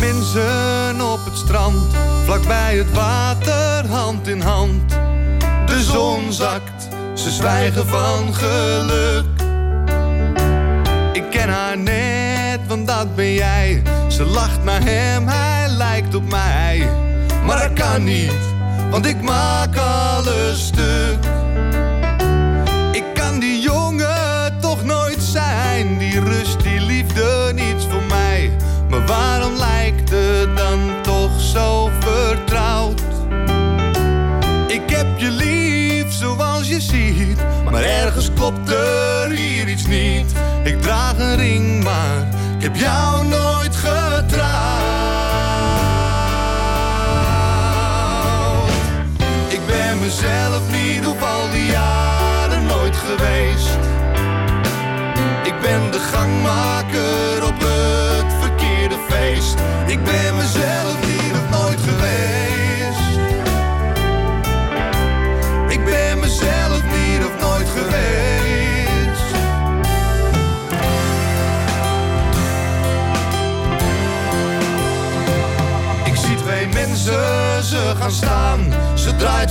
Mensen 0.00 1.00
op 1.00 1.24
het 1.24 1.36
strand, 1.36 1.94
vlakbij 2.24 2.76
het 2.76 2.92
water, 2.92 3.86
hand 3.88 4.28
in 4.28 4.40
hand. 4.40 4.90
De 5.66 5.82
zon 5.82 6.32
zakt, 6.32 6.88
ze 7.14 7.30
zwijgen 7.30 7.86
van 7.86 8.34
geluk. 8.34 9.24
Ik 11.12 11.30
ken 11.30 11.48
haar 11.48 11.78
net, 11.78 12.60
want 12.66 12.86
dat 12.86 13.14
ben 13.14 13.32
jij. 13.32 13.82
Ze 14.08 14.24
lacht 14.24 14.64
naar 14.64 14.82
hem, 14.82 15.28
hij 15.28 15.68
lijkt 15.68 16.14
op 16.14 16.30
mij. 16.30 16.88
Maar 17.46 17.58
dat 17.68 17.72
kan 17.72 18.04
niet, 18.04 18.52
want 18.90 19.06
ik 19.06 19.22
maak 19.22 19.76
alles 19.76 20.66
stuk. 20.66 21.18
Ik 22.92 23.04
kan 23.14 23.38
die 23.38 23.60
jongen 23.60 24.58
toch 24.60 24.84
nooit 24.84 25.22
zijn. 25.22 25.98
Die 25.98 26.20
rust, 26.20 26.63
zoals 36.18 36.68
je 36.68 36.80
ziet. 36.80 37.38
Maar 37.70 37.82
ergens 37.82 38.30
klopt 38.34 38.70
er 38.70 39.30
hier 39.30 39.68
iets 39.68 39.86
niet. 39.86 40.32
Ik 40.64 40.82
draag 40.82 41.18
een 41.18 41.36
ring, 41.36 41.84
maar 41.84 42.28
ik 42.56 42.62
heb 42.62 42.76
jou 42.76 43.26
nooit 43.26 43.76
getrouwd. 43.76 44.32
Ik 49.48 49.60
ben 49.66 49.98
mezelf 49.98 50.62
niet 50.70 51.06
op 51.06 51.22
al 51.22 51.50
die 51.50 51.66
jaren 51.66 52.66
nooit 52.66 52.96
geweest. 52.96 53.43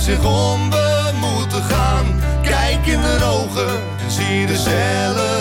Zich 0.04 0.24
om, 0.24 0.70
we 0.70 1.10
moeten 1.20 1.62
gaan. 1.62 2.20
Kijk 2.42 2.86
in 2.86 3.00
de 3.00 3.24
ogen 3.24 3.68
en 3.98 4.10
zie 4.10 4.46
dezelfde 4.46 5.33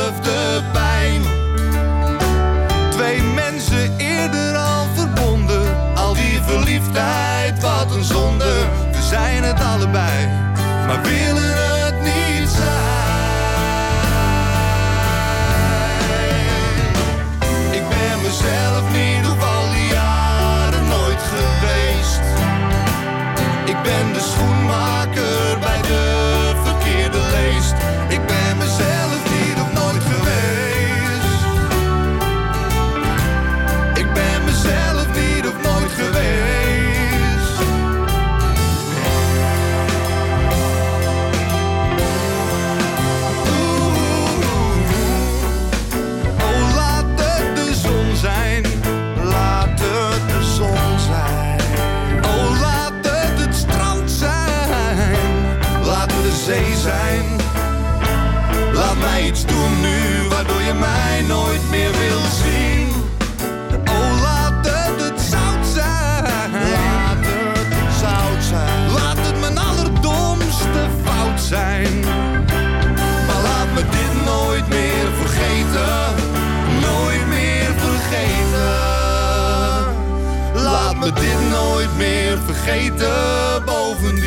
me 81.03 81.13
dit 81.13 81.49
nooit 81.49 81.97
meer 81.97 82.37
vergeten 82.45 83.65
bovendien. 83.65 84.23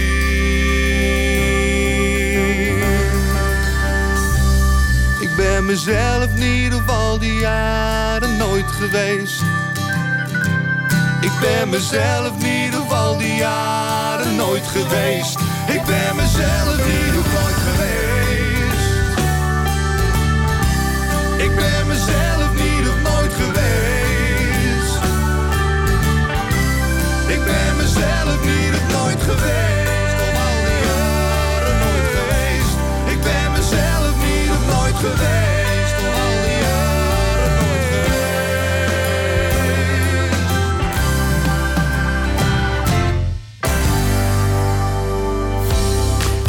Ik 5.21 5.37
ben 5.37 5.67
mezelf 5.67 6.35
niet 6.35 6.75
op 6.75 6.89
al 6.89 7.19
die 7.19 7.39
jaren 7.39 8.37
nooit 8.37 8.67
geweest. 8.67 9.43
Ik 11.21 11.33
ben 11.41 11.69
mezelf 11.69 12.33
niet 12.39 12.77
op 12.77 12.91
al 12.91 13.19
die 13.19 13.35
jaren 13.35 14.37
nooit 14.37 14.67
geweest. 14.67 15.39
Ik 15.67 15.85
ben 15.85 16.17
mezelf 16.17 16.77
niet 16.77 17.17
op 17.19 17.27
nooit 17.33 17.57
geweest. 17.67 18.07
Ik 21.37 21.55
ben 21.55 21.86
mezelf 28.27 28.45
niet 28.45 28.75
op 28.75 28.93
nooit 28.93 29.23
geweest. 29.23 30.21
Op 30.21 30.35
al 30.47 30.65
die 30.65 30.87
jaren 30.87 31.79
geweest. 32.17 32.77
Ik 33.07 33.23
ben 33.23 33.53
mezelf 33.53 34.15
niet 34.25 34.51
op 34.51 34.75
nooit 34.75 34.97
geweest. 34.97 35.56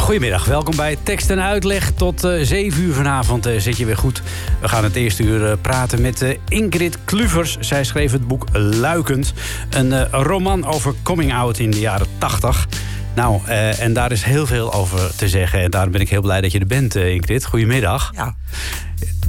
Goedemiddag, 0.08 0.44
welkom 0.44 0.76
bij 0.76 0.96
Tekst 1.02 1.30
en 1.30 1.42
Uitleg. 1.42 1.90
Tot 1.90 2.24
eh 2.24 2.42
7 2.42 2.82
uur 2.82 2.94
vanavond 2.94 3.46
eh, 3.46 3.60
zit 3.60 3.76
je 3.76 3.84
weer 3.84 3.96
goed. 3.96 4.22
We 4.60 4.68
gaan 4.68 4.84
het 4.84 4.94
eerste 4.94 5.22
uur 5.22 5.50
eh, 5.50 5.56
praten 5.60 6.00
met 6.00 6.38
Ingrid 6.48 6.98
Kluvers. 7.04 7.56
Zij 7.60 7.84
schreef 7.84 8.12
het 8.12 8.26
boek 8.26 8.46
Luikend. 8.52 9.32
Een 9.70 10.10
roman 10.10 10.66
over 10.66 10.94
coming 11.02 11.34
out 11.34 11.58
in 11.58 11.70
de 11.70 11.80
jaren 11.80 12.06
80. 12.18 12.68
Nou, 13.14 13.46
en 13.78 13.92
daar 13.92 14.12
is 14.12 14.22
heel 14.22 14.46
veel 14.46 14.72
over 14.72 15.16
te 15.16 15.28
zeggen. 15.28 15.60
En 15.60 15.70
daarom 15.70 15.92
ben 15.92 16.00
ik 16.00 16.08
heel 16.08 16.22
blij 16.22 16.40
dat 16.40 16.52
je 16.52 16.58
er 16.58 16.66
bent, 16.66 16.94
Ingrid. 16.94 17.46
Goedemiddag. 17.46 18.12
Ja. 18.14 18.34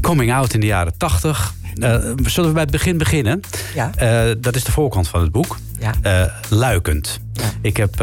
Coming 0.02 0.34
out 0.34 0.54
in 0.54 0.60
de 0.60 0.66
jaren 0.66 0.98
80. 0.98 1.54
Eh, 1.76 1.96
zullen 2.26 2.50
we 2.50 2.54
bij 2.54 2.62
het 2.62 2.72
begin 2.72 2.98
beginnen? 2.98 3.42
Ja. 3.76 3.92
Dat 4.36 4.56
is 4.56 4.64
de 4.64 4.72
voorkant 4.72 5.08
van 5.08 5.22
het 5.22 5.32
boek. 5.32 5.58
Ja. 5.80 6.32
Luikend. 6.50 7.20
Ik 7.62 7.78
heb 7.78 8.02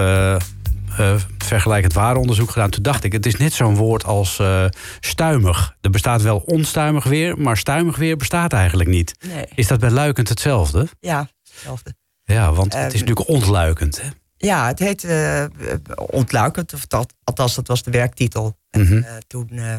eh, 0.99 1.13
eh, 1.13 1.21
vergelijkend 1.39 1.93
waaronderzoek 1.93 2.51
gedaan. 2.51 2.71
Toen 2.71 2.83
dacht 2.83 3.05
ik, 3.05 3.13
het 3.13 3.27
is 3.27 3.37
net 3.37 3.53
zo'n 3.53 3.75
woord 3.77 4.05
als 4.05 4.39
eh, 4.39 4.65
stuimig. 5.01 5.77
Er 5.81 5.91
bestaat 5.91 6.23
wel 6.23 6.39
onstuimig 6.39 7.05
weer, 7.05 7.39
maar 7.39 7.57
stuimig 7.57 7.97
weer 7.97 8.17
bestaat 8.17 8.53
eigenlijk 8.53 8.89
niet. 8.89 9.15
Nee. 9.27 9.45
Is 9.55 9.67
dat 9.67 9.81
bij 9.81 9.91
luikend 9.91 10.29
hetzelfde? 10.29 10.87
Ja, 11.01 11.29
hetzelfde. 11.53 11.95
Ja, 12.25 12.53
want 12.53 12.73
het 12.75 12.93
is 12.95 13.01
Ehm, 13.01 13.09
natuurlijk 13.09 13.29
ontluikend. 13.29 14.01
Hè? 14.03 14.09
Ja, 14.37 14.67
het 14.67 14.79
heet 14.79 15.05
eh, 15.05 15.45
ontluikend, 15.97 16.75
of 16.75 16.87
dat, 16.87 17.15
althans 17.25 17.55
dat 17.55 17.67
was 17.67 17.83
de 17.83 17.91
werktitel. 17.91 18.59
En, 18.71 18.81
Mhm. 18.83 19.03
toen 19.27 19.49
eh, 19.51 19.79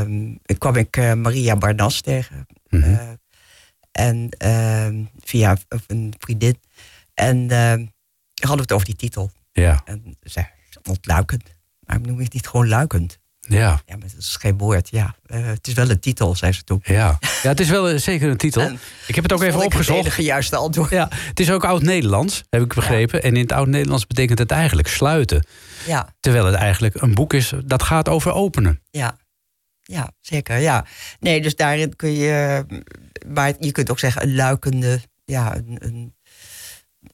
ehm, 0.00 0.34
kwam 0.58 0.76
ik 0.76 0.96
Maria 1.16 1.56
Barnas 1.56 2.00
tegen. 2.00 2.46
Mhm. 2.68 2.96
En 3.92 4.28
ehm, 4.38 5.04
via 5.20 5.56
een 5.86 6.14
vriendin. 6.18 6.60
En 7.14 7.38
hadden 8.34 8.56
we 8.56 8.62
het 8.62 8.72
over 8.72 8.86
die 8.86 8.96
titel. 8.96 9.30
Ja, 9.52 9.82
En 9.84 10.16
ze 10.22 10.44
ontluikend. 10.88 11.42
Maar 11.80 12.00
noem 12.00 12.16
je 12.18 12.24
het 12.24 12.32
niet 12.32 12.46
gewoon 12.46 12.68
luikend? 12.68 13.20
ja, 13.40 13.58
Ja, 13.86 13.96
maar 13.96 14.08
dat 14.08 14.16
is 14.18 14.36
geen 14.36 14.58
woord. 14.58 14.88
Ja, 14.90 15.14
Eh, 15.26 15.44
het 15.46 15.66
is 15.66 15.72
wel 15.74 15.90
een 15.90 16.00
titel, 16.00 16.34
zei 16.36 16.52
ze 16.52 16.62
toen. 16.64 16.80
ja. 16.84 17.18
Ja, 17.42 17.48
het 17.48 17.60
is 17.60 17.68
wel 17.68 17.88
eh, 17.88 17.98
zeker 17.98 18.30
een 18.30 18.36
titel. 18.36 18.62
En 18.62 18.78
Ik 19.06 19.14
heb 19.14 19.24
het 19.24 19.32
ook 19.32 19.42
even 19.42 19.54
Het 19.54 19.64
opgezocht. 19.64 19.98
enige 19.98 20.22
juiste 20.22 20.56
antwoord. 20.56 20.90
Ja, 20.90 21.08
het 21.12 21.40
is 21.40 21.50
ook 21.50 21.64
oud-Nederlands, 21.64 22.42
heb 22.50 22.62
ik 22.62 22.74
begrepen. 22.74 23.22
En 23.22 23.34
in 23.34 23.42
het 23.42 23.52
oud-Nederlands 23.52 24.06
betekent 24.06 24.38
het 24.38 24.50
eigenlijk 24.50 24.88
sluiten. 24.88 25.46
Ja, 25.86 26.14
Terwijl 26.20 26.44
het 26.46 26.54
eigenlijk 26.54 26.94
een 27.00 27.14
boek 27.14 27.32
is 27.32 27.52
dat 27.64 27.82
gaat 27.82 28.08
over 28.08 28.32
openen. 28.32 28.82
ja. 28.90 29.20
Ja, 29.84 30.10
zeker. 30.20 30.58
Ja. 30.58 30.84
Nee, 31.20 31.40
dus 31.42 31.56
daarin 31.56 31.96
kun 31.96 32.12
je. 32.12 32.64
Maar 33.28 33.52
je 33.58 33.72
kunt 33.72 33.90
ook 33.90 33.98
zeggen 33.98 34.22
een 34.22 34.34
luikende. 34.34 35.00
Ja, 35.24 35.56
een. 35.56 35.76
een 35.78 36.14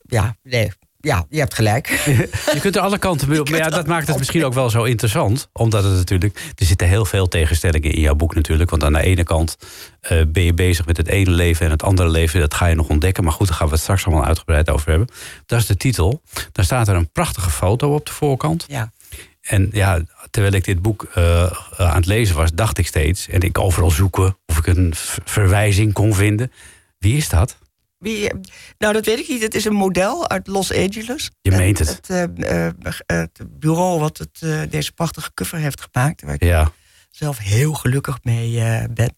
ja, 0.03 0.37
nee. 0.43 0.73
Ja, 1.01 1.27
je 1.29 1.39
hebt 1.39 1.55
gelijk. 1.55 1.89
Je 2.55 2.59
kunt 2.61 2.77
er 2.77 2.83
alle 2.83 2.99
kanten 2.99 3.29
mee 3.29 3.41
op. 3.41 3.51
Maar 3.51 3.59
ja, 3.59 3.69
dat 3.69 3.87
maakt 3.87 4.07
het 4.09 4.19
misschien 4.19 4.45
ook 4.45 4.55
wel 4.55 4.71
zo 4.71 4.85
interessant. 4.85 5.49
Omdat 5.53 5.85
het 5.85 5.93
natuurlijk. 5.93 6.53
Er 6.55 6.67
zitten 6.67 6.89
heel 6.89 7.05
veel 7.05 7.29
tegenstellingen 7.29 7.93
in 7.93 8.01
jouw 8.01 8.15
boek 8.15 8.35
natuurlijk. 8.35 8.71
Want 8.71 8.85
aan 8.85 8.93
de 8.93 9.03
ene 9.03 9.25
kant 9.25 9.57
eh, 10.01 10.23
ben 10.29 10.43
je 10.43 10.55
bezig 10.55 10.87
met 10.87 10.97
het 10.97 11.09
ene 11.09 11.31
leven 11.31 11.65
en 11.65 11.73
het 11.73 11.83
andere 11.83 12.09
leven. 12.09 12.41
Dat 12.41 12.55
ga 12.55 12.67
je 12.67 12.75
nog 12.75 12.89
ontdekken. 12.89 13.25
Maar 13.25 13.33
goed, 13.33 13.47
daar 13.47 13.57
gaan 13.57 13.67
we 13.67 13.73
het 13.73 13.83
straks 13.83 14.07
allemaal 14.07 14.25
uitgebreid 14.25 14.71
over 14.71 14.89
hebben. 14.91 15.09
Dat 15.47 15.59
is 15.59 15.67
de 15.67 15.77
titel. 15.77 16.23
Daar 16.53 16.65
staat 16.65 16.89
er 16.89 16.97
een 16.97 17.13
prachtige 17.13 17.51
foto 17.51 17.95
op 17.95 18.07
de 18.07 18.13
voorkant. 18.13 18.65
Ja. 18.69 18.93
En 19.41 19.69
ja, 19.73 20.03
terwijl 20.31 20.55
ik 20.55 20.65
dit 20.65 20.83
boek 20.83 21.07
eh, 21.15 21.43
aan 21.77 21.97
het 21.97 22.07
lezen 22.07 22.37
was, 22.37 22.53
dacht 22.53 22.79
ik 22.79 22.87
steeds. 22.87 23.29
En 23.29 23.41
ik 23.41 23.59
overal 23.59 23.91
zoeken 23.91 24.37
of 24.47 24.59
ik 24.59 24.67
een 24.67 24.93
verwijzing 25.25 25.93
kon 25.93 26.15
vinden. 26.15 26.53
Wie 26.99 27.17
is 27.17 27.29
dat? 27.29 27.59
Wie, 27.99 28.29
eh, 28.31 28.39
nou, 28.79 28.93
dat 28.93 29.05
weet 29.07 29.19
ik 29.19 29.29
niet. 29.29 29.43
Het 29.43 29.55
is 29.55 29.65
een 29.65 29.73
model 29.75 30.29
uit 30.29 30.47
Los 30.47 30.73
Angeles. 30.73 31.31
Je 31.41 31.51
En 31.51 31.57
meent 31.57 31.79
het. 31.79 31.89
Het, 31.89 32.11
eh, 32.11 32.67
eh, 32.67 32.73
het 33.07 33.41
bureau 33.59 34.01
wat 34.01 34.19
het, 34.19 34.71
deze 34.71 34.93
prachtige 34.93 35.31
cover 35.35 35.59
heeft 35.59 35.89
gemaakt, 35.91 36.23
waar 36.23 36.35
ik 36.35 36.45
Ja. 36.45 36.73
zelf 37.11 37.39
heel 37.39 37.73
gelukkig 37.73 38.19
mee 38.23 38.63
ben. 38.93 39.17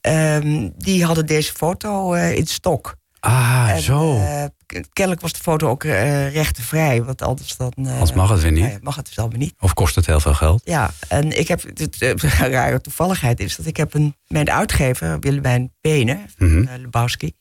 ehm, 0.00 0.68
die 0.76 1.04
hadden 1.04 1.26
deze 1.26 1.52
foto 1.52 2.12
in 2.12 2.46
stok. 2.46 2.94
Ah, 3.20 3.68
En, 3.70 3.80
zo. 3.82 4.20
kennelijk 4.92 5.22
was 5.22 5.32
de 5.32 5.38
foto 5.42 5.68
ook 5.68 5.84
eh 5.84 6.32
rechtenvrij, 6.32 7.02
want 7.02 7.22
anders 7.22 7.56
dan. 7.56 7.72
Anders 7.76 8.12
mag 8.12 8.30
het 8.30 8.40
weer 8.40 8.52
niet. 8.52 8.82
mag 8.82 8.96
het 8.96 9.06
dus 9.06 9.18
allemaal 9.18 9.38
niet. 9.38 9.54
Of 9.58 9.74
kost 9.74 9.94
het 9.94 10.06
heel 10.06 10.20
veel 10.20 10.34
geld? 10.34 10.60
Ja, 10.64 10.90
en 11.08 11.38
ik 11.38 11.48
heb. 11.48 11.62
Het, 11.62 11.96
een 12.02 12.18
rare 12.50 12.80
toevalligheid 12.80 13.40
is 13.40 13.56
dat 13.56 13.66
ik 13.66 13.76
heb 13.76 13.94
een. 13.94 14.16
Mijn 14.26 14.50
uitgever, 14.50 15.18
Willemijn 15.20 15.72
Benen, 15.80 16.26
eh, 16.38 16.48
Lebowski. 16.80 17.32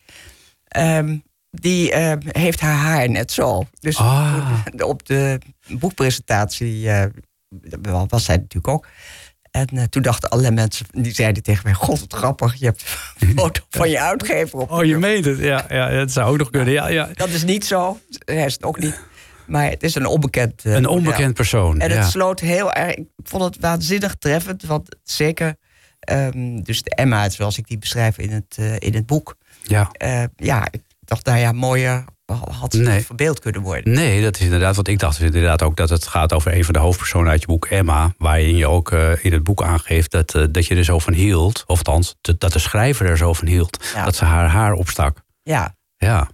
Ehm, 0.71 1.17
die 1.51 1.91
eh, 1.91 2.13
heeft 2.27 2.59
haar 2.59 2.75
haar 2.75 3.09
net 3.09 3.31
zo. 3.31 3.63
Dus 3.79 3.97
Ah. 3.97 4.59
op 4.77 5.05
de 5.05 5.39
boekpresentatie 5.69 6.89
eh, 6.89 7.05
was 8.07 8.25
zij 8.25 8.35
natuurlijk 8.35 8.67
ook. 8.73 8.87
En 9.51 9.67
eh, 9.67 9.83
toen 9.83 10.01
dachten 10.01 10.29
alle 10.29 10.51
mensen, 10.51 10.85
die 10.91 11.13
zeiden 11.13 11.43
tegen 11.43 11.61
mij... 11.63 11.73
God, 11.73 11.99
wat 11.99 12.13
grappig, 12.13 12.55
je 12.55 12.65
hebt 12.65 12.97
een 13.19 13.33
foto 13.39 13.61
van 13.69 13.89
je 13.89 13.99
uitgever 13.99 14.59
op. 14.59 14.71
Oh, 14.71 14.83
je 14.85 14.97
meent 14.97 15.25
het. 15.25 15.37
Ja, 15.39 15.65
ja, 15.69 15.89
dat 15.89 16.11
zou 16.11 16.31
ook 16.31 16.37
nog 16.37 16.49
kunnen. 16.49 16.73
Ja, 16.73 16.87
ja. 16.87 17.09
Dat 17.13 17.29
is 17.29 17.43
niet 17.43 17.65
zo, 17.65 17.99
hij 18.25 18.45
is 18.45 18.53
het 18.53 18.63
ook 18.63 18.79
niet. 18.79 18.99
Maar 19.47 19.69
het 19.69 19.83
is 19.83 19.95
een 19.95 20.05
onbekend 20.05 20.65
eh, 20.65 20.73
Een 20.73 20.87
onbekend 20.87 21.33
persoon. 21.33 21.79
En 21.79 21.89
ja. 21.89 21.95
het 21.95 22.09
sloot 22.09 22.39
heel 22.39 22.73
erg. 22.73 22.95
Ik 22.95 23.07
vond 23.23 23.43
het 23.43 23.57
waanzinnig 23.59 24.15
treffend. 24.15 24.63
Want 24.63 24.95
zeker. 25.03 25.55
ehm, 25.99 26.61
dus 26.61 26.81
de 26.83 26.95
Emma, 26.95 27.29
zoals 27.29 27.57
ik 27.57 27.67
die 27.67 27.77
beschrijf 27.77 28.17
in 28.17 28.31
het, 28.31 28.57
in 28.79 28.93
het 28.93 29.05
boek. 29.05 29.35
Ja. 29.61 29.89
eh, 29.91 30.23
ja, 30.35 30.67
ik 30.71 30.81
dacht, 30.99 31.25
nou 31.25 31.39
ja, 31.39 31.51
mooier 31.51 32.03
had 32.51 32.73
ze 32.73 32.81
Nee. 32.81 33.05
verbeeld 33.05 33.39
kunnen 33.39 33.61
worden. 33.61 33.93
Nee, 33.93 34.21
dat 34.21 34.35
is 34.35 34.41
inderdaad. 34.45 34.75
Want 34.75 34.87
ik 34.87 34.99
dacht 34.99 35.17
dus 35.17 35.25
inderdaad 35.25 35.61
ook 35.61 35.75
dat 35.75 35.89
het 35.89 36.07
gaat 36.07 36.33
over 36.33 36.53
een 36.55 36.63
van 36.65 36.73
de 36.73 36.79
hoofdpersonen 36.79 37.31
uit 37.31 37.41
je 37.41 37.47
boek, 37.47 37.65
Emma. 37.65 38.13
Waarin 38.17 38.55
je 38.55 38.67
ook 38.67 38.91
eh, 38.91 39.25
in 39.25 39.33
het 39.33 39.43
boek 39.43 39.63
aangeeft 39.63 40.11
dat, 40.11 40.35
eh, 40.35 40.43
dat 40.51 40.65
je 40.65 40.75
er 40.75 40.83
zo 40.83 40.99
van 40.99 41.13
hield. 41.13 41.63
Of 41.67 41.77
althans, 41.77 42.15
dat 42.21 42.39
dat 42.39 42.53
de 42.53 42.59
schrijver 42.59 43.05
er 43.05 43.17
zo 43.17 43.33
van 43.33 43.47
hield. 43.47 43.83
Ja. 43.95 44.05
Dat 44.05 44.15
ze 44.15 44.25
haar 44.25 44.47
haar 44.49 44.73
opstak. 44.73 45.17
Ja, 45.43 45.75
Ja. 45.97 46.29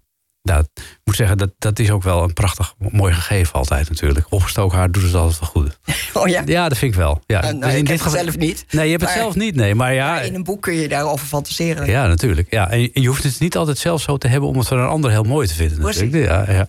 Dat, 0.47 0.69
ik 0.75 0.99
moet 1.03 1.15
zeggen, 1.15 1.37
dat, 1.37 1.51
dat 1.57 1.79
is 1.79 1.91
ook 1.91 2.03
wel 2.03 2.23
een 2.23 2.33
prachtig 2.33 2.73
mooi 2.77 3.13
gegeven 3.13 3.53
altijd 3.53 3.89
natuurlijk. 3.89 4.25
Opgestoken 4.29 4.77
haar 4.77 4.91
doet 4.91 5.03
het 5.03 5.13
altijd 5.13 5.39
wel 5.39 5.49
goed. 5.49 5.79
oh 6.23 6.27
ja. 6.27 6.41
Ja, 6.45 6.69
dat 6.69 6.77
vind 6.77 6.91
ik 6.91 6.97
wel. 6.99 7.21
Ja, 7.25 7.41
Nou, 7.41 7.53
dus 7.53 7.61
nou, 7.61 7.71
in 7.73 7.79
ik 7.79 7.85
dit 7.85 8.03
heb 8.03 8.11
het 8.11 8.21
zelf 8.21 8.37
niet. 8.37 8.65
Nee, 8.69 8.85
je 8.85 8.91
hebt 8.91 9.03
het 9.03 9.13
zelf 9.13 9.35
niet, 9.35 9.55
nee. 9.55 9.75
Maar 9.75 9.93
ja, 9.93 10.11
Maar 10.11 10.25
in 10.25 10.35
een 10.35 10.43
boek 10.43 10.61
kun 10.61 10.73
je 10.73 10.87
daarover 10.87 11.27
fantaseren. 11.27 11.87
Ja, 11.87 12.07
natuurlijk. 12.07 12.51
Ja. 12.51 12.69
En 12.69 12.89
je 12.93 13.07
hoeft 13.07 13.23
het 13.23 13.39
niet 13.39 13.57
altijd 13.57 13.77
zelf 13.77 14.01
zo 14.01 14.17
te 14.17 14.27
hebben 14.27 14.49
om 14.49 14.57
het 14.57 14.67
voor 14.67 14.77
een 14.77 14.87
ander 14.87 15.11
heel 15.11 15.23
mooi 15.23 15.47
te 15.47 15.53
vinden. 15.53 15.81
Natuurlijk. 15.81 16.25
Ja, 16.25 16.51
ja. 16.51 16.67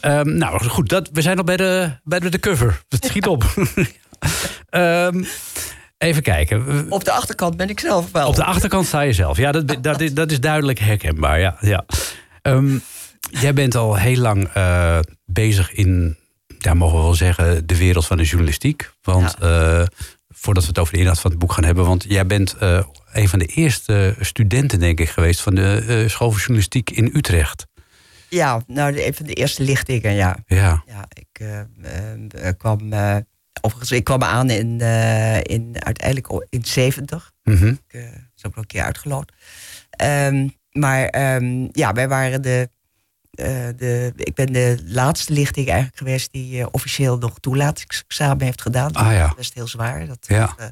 Ehm, 0.00 0.36
nou 0.36 0.68
goed, 0.68 0.88
dat, 0.88 1.08
we 1.12 1.22
zijn 1.22 1.38
al 1.38 1.44
bij 1.44 1.56
de, 1.56 1.90
bij 2.04 2.18
de, 2.18 2.28
de 2.28 2.38
cover. 2.38 2.82
Het 2.88 3.04
schiet 3.04 3.26
op. 3.26 3.44
Ehm, 4.70 5.24
even 5.98 6.22
kijken. 6.22 6.86
Op 6.88 7.04
de 7.04 7.12
achterkant 7.12 7.56
ben 7.56 7.68
ik 7.68 7.80
zelf 7.80 8.12
wel. 8.12 8.28
Op 8.28 8.34
de 8.34 8.44
achterkant 8.44 8.86
sta 8.86 9.00
je 9.00 9.12
zelf. 9.12 9.36
Ja, 9.36 9.52
dat, 9.52 9.76
dat, 9.80 10.00
is, 10.00 10.14
dat 10.14 10.30
is 10.30 10.40
duidelijk 10.40 10.78
herkenbaar. 10.78 11.40
Ja, 11.40 11.56
ja. 11.60 11.84
Ehm, 12.42 12.78
jij 13.30 13.54
bent 13.54 13.74
al 13.74 13.96
heel 13.96 14.16
lang 14.16 14.48
eh, 14.48 14.98
bezig 15.24 15.72
in, 15.72 16.16
ja, 16.58 16.74
mogen 16.74 16.96
we 16.96 17.02
wel 17.02 17.14
zeggen, 17.14 17.66
de 17.66 17.76
wereld 17.76 18.06
van 18.06 18.16
de 18.16 18.22
journalistiek. 18.22 18.90
Want 19.02 19.34
eh, 19.34 19.82
voordat 20.28 20.62
we 20.62 20.68
het 20.68 20.78
over 20.78 20.92
de 20.92 20.98
inhoud 20.98 21.20
van 21.20 21.30
het 21.30 21.40
boek 21.40 21.52
gaan 21.52 21.64
hebben. 21.64 21.84
Want 21.84 22.04
jij 22.08 22.26
bent 22.26 22.56
eh, 22.56 22.82
een 23.12 23.28
van 23.28 23.38
de 23.38 23.46
eerste 23.46 24.16
studenten, 24.20 24.78
denk 24.78 25.00
ik, 25.00 25.08
geweest 25.08 25.40
van 25.40 25.54
de 25.54 26.04
school 26.08 26.28
van 26.30 26.38
journalistiek 26.38 26.90
in 26.90 27.10
Utrecht. 27.14 27.66
Ja, 28.28 28.62
nou, 28.66 29.02
een 29.02 29.14
van 29.14 29.26
de 29.26 29.32
eerste 29.32 29.62
lichtingen, 29.62 30.12
ja. 30.12 30.36
Ja. 30.46 30.82
Ja, 30.86 31.08
ik 31.08 32.56
kwam... 32.58 32.92
overigens, 33.60 33.92
ik 33.92 34.04
kwam 34.04 34.22
aan 34.22 34.50
in, 34.50 34.80
in 35.42 35.84
uiteindelijk 35.84 36.46
in 36.48 36.64
70. 36.64 37.32
Mhm. 37.46 37.66
Ik 37.66 37.80
eh, 37.86 38.02
is 38.36 38.44
ook 38.44 38.56
een 38.56 38.66
keer 38.66 38.82
uitgeloot. 38.82 39.32
Ehm, 39.90 40.48
maar 40.72 41.04
ehm, 41.04 41.68
ja, 41.72 41.92
wij 41.92 42.08
waren 42.08 42.42
de, 42.42 42.70
de... 43.76 44.12
Ik 44.16 44.34
ben 44.34 44.52
de 44.52 44.78
laatste 44.86 45.32
lichting 45.32 45.66
eigenlijk 45.68 45.98
geweest... 45.98 46.32
die 46.32 46.60
eh, 46.60 46.66
officieel 46.70 47.18
nog 47.18 47.38
toelatingsexamen 47.40 48.44
heeft 48.44 48.62
gedaan. 48.62 48.92
Ah, 48.92 49.12
ja. 49.12 49.32
Best 49.36 49.54
heel 49.54 49.66
zwaar. 49.68 50.06
Dat, 50.06 50.18
Ja. 50.20 50.54
eh, 50.56 50.66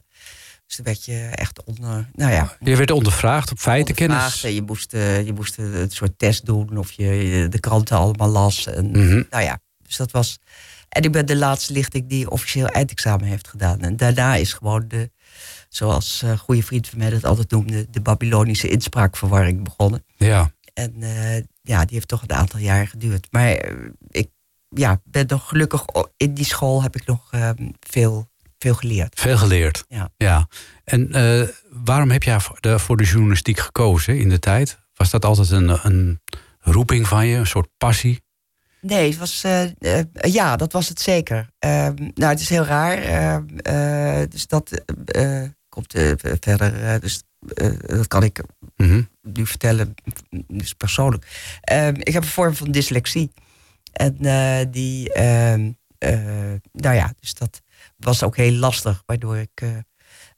dus 0.67 0.77
dan 0.77 0.85
werd 0.85 1.05
je 1.05 1.29
echt 1.35 1.65
onder... 1.65 2.09
Nou 2.13 2.33
ja, 2.33 2.57
Je 2.61 2.77
werd 2.77 2.91
ondervraagd 2.91 3.51
op 3.51 3.59
feitenkennis. 3.59 4.41
Je 4.41 4.63
moest, 4.63 4.93
eh, 4.95 5.25
je 5.27 5.33
moest 5.33 5.59
eh, 5.59 5.81
een 5.81 5.91
soort 5.91 6.19
test 6.19 6.47
doen... 6.47 6.77
of 6.77 6.93
je 6.93 7.41
eh, 7.45 7.51
de 7.51 7.61
kranten 7.61 7.97
allemaal 7.97 8.29
las. 8.29 8.67
En, 8.67 8.91
Mhm. 8.91 9.23
Nou 9.31 9.43
ja, 9.45 9.59
dus 9.83 9.97
dat 9.97 10.11
was... 10.11 10.39
En 10.89 11.03
ik 11.03 11.13
ben 11.13 11.27
de 11.27 11.37
laatste 11.37 11.73
lichting 11.73 12.09
die 12.09 12.31
officieel 12.31 12.67
eindexamen 12.67 13.27
heeft 13.27 13.49
gedaan. 13.49 13.81
En 13.81 13.97
daarna 13.97 14.35
is 14.35 14.53
gewoon 14.53 14.85
de, 14.89 15.11
zoals 15.69 16.23
een 16.25 16.39
goede 16.39 16.63
vriend 16.63 16.89
van 16.89 16.99
mij 16.99 17.11
dat 17.11 17.25
altijd 17.25 17.51
noemde, 17.51 17.87
de 17.91 18.01
Babylonische 18.01 18.69
inspraakverwarring 18.69 19.65
begonnen. 19.65 20.05
Ja. 20.17 20.53
En 20.75 20.95
eh, 21.03 21.43
ja, 21.65 21.85
die 21.85 21.95
heeft 21.95 22.09
toch 22.09 22.23
een 22.23 22.33
aantal 22.33 22.61
jaar 22.61 22.89
geduurd. 22.89 23.27
Maar 23.31 23.51
eh, 23.51 23.75
ik 24.09 24.29
ja, 24.69 25.01
ben 25.05 25.25
nog 25.27 25.49
gelukkig 25.49 25.85
in 26.17 26.35
die 26.35 26.45
school 26.45 26.83
heb 26.83 26.97
ik 26.97 27.07
nog 27.07 27.33
eh, 27.33 27.51
veel, 27.81 28.29
veel 28.59 28.75
geleerd. 28.75 29.21
Veel 29.21 29.37
geleerd. 29.37 29.85
Ja. 29.89 30.11
ja. 30.17 30.49
En 30.85 31.13
eh, 31.13 31.49
waarom 31.71 32.11
heb 32.11 32.23
jij 32.23 32.41
voor 32.41 32.57
de, 32.61 32.79
voor 32.79 32.97
de 32.97 33.05
journalistiek 33.05 33.59
gekozen 33.59 34.19
in 34.19 34.29
de 34.29 34.39
tijd? 34.39 34.79
Was 34.95 35.11
dat 35.11 35.25
altijd 35.25 35.51
een, 35.51 35.79
een 35.83 36.21
roeping 36.59 37.09
van 37.09 37.27
je, 37.27 37.37
een 37.37 37.47
soort 37.47 37.69
passie? 37.79 38.23
Nee, 38.81 39.11
het 39.11 39.19
was, 39.19 39.45
eh, 39.45 40.03
ja, 40.13 40.57
dat 40.57 40.73
was 40.73 40.89
het 40.89 41.01
zeker. 41.01 41.49
Ehm, 41.59 41.95
nou, 42.15 42.31
het 42.31 42.41
is 42.41 42.49
heel 42.49 42.65
raar. 42.65 42.99
ehm, 42.99 43.59
eh, 43.59 44.29
dus 44.29 44.47
dat 44.47 44.83
komt 45.69 45.95
verder. 46.41 47.01
dus 47.01 47.23
eh, 47.55 47.73
dat 47.87 48.09
kan 48.09 48.23
ik 48.23 48.43
Mhm. 48.77 49.03
nu 49.23 49.47
vertellen, 49.47 49.95
dus 50.47 50.73
persoonlijk. 50.73 51.59
Ehm, 51.61 51.95
ik 51.99 52.13
heb 52.13 52.23
een 52.23 52.29
vorm 52.29 52.55
van 52.55 52.71
dyslexie. 52.71 53.31
En 53.93 54.17
eh, 54.21 54.67
die, 54.71 55.13
ehm, 55.13 55.71
eh, 55.99 56.53
nou 56.73 56.95
ja, 56.95 57.13
dus 57.21 57.35
dat 57.35 57.63
was 57.97 58.23
ook 58.23 58.37
heel 58.37 58.53
lastig. 58.53 59.03
Waardoor 59.07 59.37
ik 59.37 59.63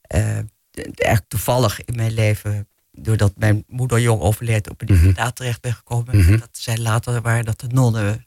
eigenlijk 0.07 1.27
toevallig 1.27 1.83
in 1.85 1.95
mijn 1.95 2.11
leven, 2.13 2.67
doordat 2.91 3.33
mijn 3.37 3.63
moeder 3.67 3.99
jong 3.99 4.21
overleed, 4.21 4.69
op 4.69 4.81
een 4.81 4.87
inderdaad 4.87 5.35
terecht 5.35 5.61
ben 5.61 5.73
gekomen. 5.73 6.17
Mhm. 6.17 6.37
Dat 6.37 6.49
zij 6.51 6.77
later 6.77 7.21
waren 7.21 7.45
dat 7.45 7.59
de 7.59 7.67
nonnen 7.67 8.25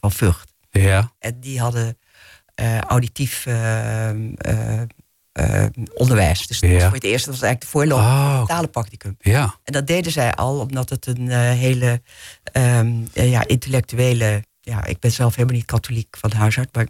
van 0.00 0.12
Vught. 0.12 0.54
Ja. 0.70 1.12
En 1.18 1.40
die 1.40 1.60
hadden 1.60 1.98
auditief 2.86 3.44
eh, 5.32 5.64
onderwijs. 5.94 6.46
Dus 6.46 6.60
dat 6.60 6.70
was 6.70 6.82
voor 6.82 6.92
het 6.92 7.04
eerst, 7.04 7.24
dat 7.24 7.34
was 7.34 7.42
eigenlijk 7.42 7.60
de 7.60 7.66
voorloper 7.78 8.04
Oh, 8.04 8.44
talenpracticum. 8.46 9.16
ja. 9.20 9.54
En 9.64 9.72
dat 9.72 9.86
deden 9.86 10.12
zij 10.12 10.34
al, 10.34 10.58
omdat 10.60 10.90
het 10.90 11.06
een 11.06 11.30
eh, 11.30 11.38
hele 11.38 12.02
ehm, 12.52 12.92
eh, 13.12 13.30
ja, 13.30 13.46
intellectuele 13.46 14.42
ja, 14.62 14.84
ik 14.84 14.98
ben 14.98 15.10
zelf 15.12 15.34
helemaal 15.34 15.56
niet 15.56 15.66
katholiek 15.66 16.16
van 16.20 16.32
huis 16.32 16.58
uit, 16.58 16.68
maar 16.74 16.86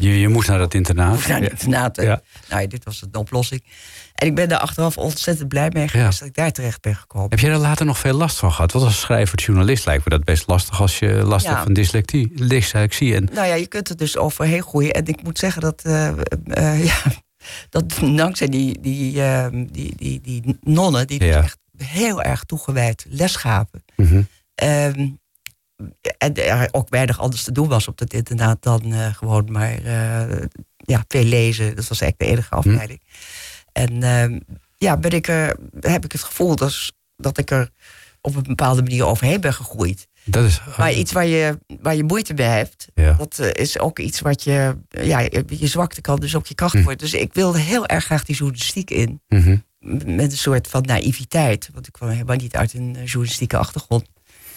Je, 0.00 0.20
je 0.20 0.28
moest 0.28 0.48
naar 0.48 0.60
het 0.60 0.74
internaat. 0.74 1.26
naar 1.26 1.40
het 1.40 1.50
internaat. 1.50 1.96
Ja. 1.96 2.20
Nou, 2.48 2.62
ja, 2.62 2.68
dit 2.68 2.84
was 2.84 3.04
de 3.10 3.18
oplossing. 3.18 3.64
En 4.14 4.26
ik 4.26 4.34
ben 4.34 4.48
daar 4.48 4.58
achteraf 4.58 4.98
ontzettend 4.98 5.48
blij 5.48 5.70
mee 5.72 5.88
geweest 5.88 6.18
dat 6.18 6.28
ik 6.28 6.34
daar 6.34 6.50
terecht 6.52 6.80
ben 6.80 6.96
gekomen. 6.96 7.30
Heb 7.30 7.38
jij 7.38 7.50
daar 7.50 7.58
later 7.58 7.86
nog 7.86 7.98
veel 7.98 8.14
last 8.14 8.38
van 8.38 8.52
gehad? 8.52 8.72
Want 8.72 8.84
als 8.84 9.00
schrijver, 9.00 9.38
journalist 9.38 9.86
lijkt 9.86 10.04
me 10.04 10.10
dat 10.10 10.24
best 10.24 10.46
lastig 10.46 10.80
als 10.80 10.98
je 10.98 11.08
last 11.12 11.46
hebt 11.46 11.62
van 11.62 11.72
dyslexie. 11.72 12.46
dyslexie. 12.48 13.14
En, 13.14 13.28
Nou 13.32 13.46
ja, 13.46 13.54
je 13.54 13.66
kunt 13.66 13.88
er 13.88 13.96
dus 13.96 14.16
overheen 14.16 14.62
groeien. 14.62 14.92
En 14.92 15.06
ik 15.06 15.22
moet 15.22 15.38
zeggen 15.38 15.62
dat, 15.62 15.82
ja, 15.84 16.94
dat 17.68 17.84
dankzij 18.16 18.48
die, 18.48 18.80
die, 18.80 19.22
ehm, 19.22 19.66
die, 19.70 19.96
die, 19.96 20.20
die 20.20 20.58
nonnen, 20.60 21.06
die 21.06 21.18
dus 21.18 21.28
Ja. 21.28 21.42
echt 21.42 21.58
heel 21.76 22.22
erg 22.22 22.44
toegewijd 22.44 23.06
les 23.08 23.36
gaven. 23.36 23.84
Mhm. 23.96 24.22
Ehm, 24.54 25.08
en 26.18 26.34
er 26.34 26.68
ook 26.72 26.88
weinig 26.88 27.20
anders 27.20 27.42
te 27.42 27.52
doen 27.52 27.68
was 27.68 27.88
op 27.88 27.98
dat 27.98 28.12
internaat 28.12 28.62
dan 28.62 28.92
eh, 28.92 29.14
gewoon 29.14 29.52
maar 29.52 29.84
eh, 29.84 30.46
ja, 30.76 31.04
veel 31.08 31.24
lezen. 31.24 31.76
Dat 31.76 31.88
was 31.88 32.00
eigenlijk 32.00 32.18
de 32.18 32.26
enige 32.36 32.54
afleiding. 32.54 33.02
En 33.72 34.02
ehm, 34.02 34.40
ja, 34.76 34.96
ben 34.96 35.10
ik 35.10 35.28
er, 35.28 35.56
heb 35.80 36.04
ik 36.04 36.12
het 36.12 36.22
gevoel 36.22 36.56
dat, 36.56 36.92
dat 37.16 37.38
ik 37.38 37.50
er 37.50 37.70
op 38.20 38.36
een 38.36 38.42
bepaalde 38.42 38.82
manier 38.82 39.04
overheen 39.06 39.40
ben 39.40 39.54
gegroeid. 39.54 40.06
Dat 40.24 40.44
is, 40.44 40.60
Maar 40.78 40.92
iets 40.92 41.12
waar 41.12 41.26
je, 41.26 41.58
waar 41.80 41.94
je 41.94 42.04
moeite 42.04 42.34
mee 42.34 42.46
hebt, 42.46 42.86
Ja. 42.94 43.12
dat 43.12 43.38
eh, 43.38 43.50
is 43.62 43.78
ook 43.78 43.98
iets 43.98 44.20
wat 44.20 44.42
je, 44.42 44.76
eh, 44.88 45.06
ja, 45.06 45.18
je 45.48 45.66
zwakte 45.66 46.00
kan 46.00 46.16
dus 46.20 46.36
ook 46.36 46.46
je 46.46 46.54
kracht 46.54 46.72
Hm. 46.74 46.82
worden. 46.82 46.98
Dus 46.98 47.14
ik 47.14 47.34
wilde 47.34 47.58
heel 47.58 47.86
erg 47.86 48.04
graag 48.04 48.24
die 48.24 48.36
journalistiek 48.36 48.90
in. 48.90 49.20
Mhm. 49.28 49.56
Met 50.16 50.32
een 50.32 50.38
soort 50.38 50.68
van 50.68 50.82
naïviteit. 50.82 51.70
Want 51.72 51.86
ik 51.86 51.92
kwam 51.92 52.08
helemaal 52.08 52.36
niet 52.36 52.54
uit 52.56 52.74
een 52.74 52.96
eh, 52.96 53.04
journalistieke 53.06 53.56
achtergrond. 53.56 54.04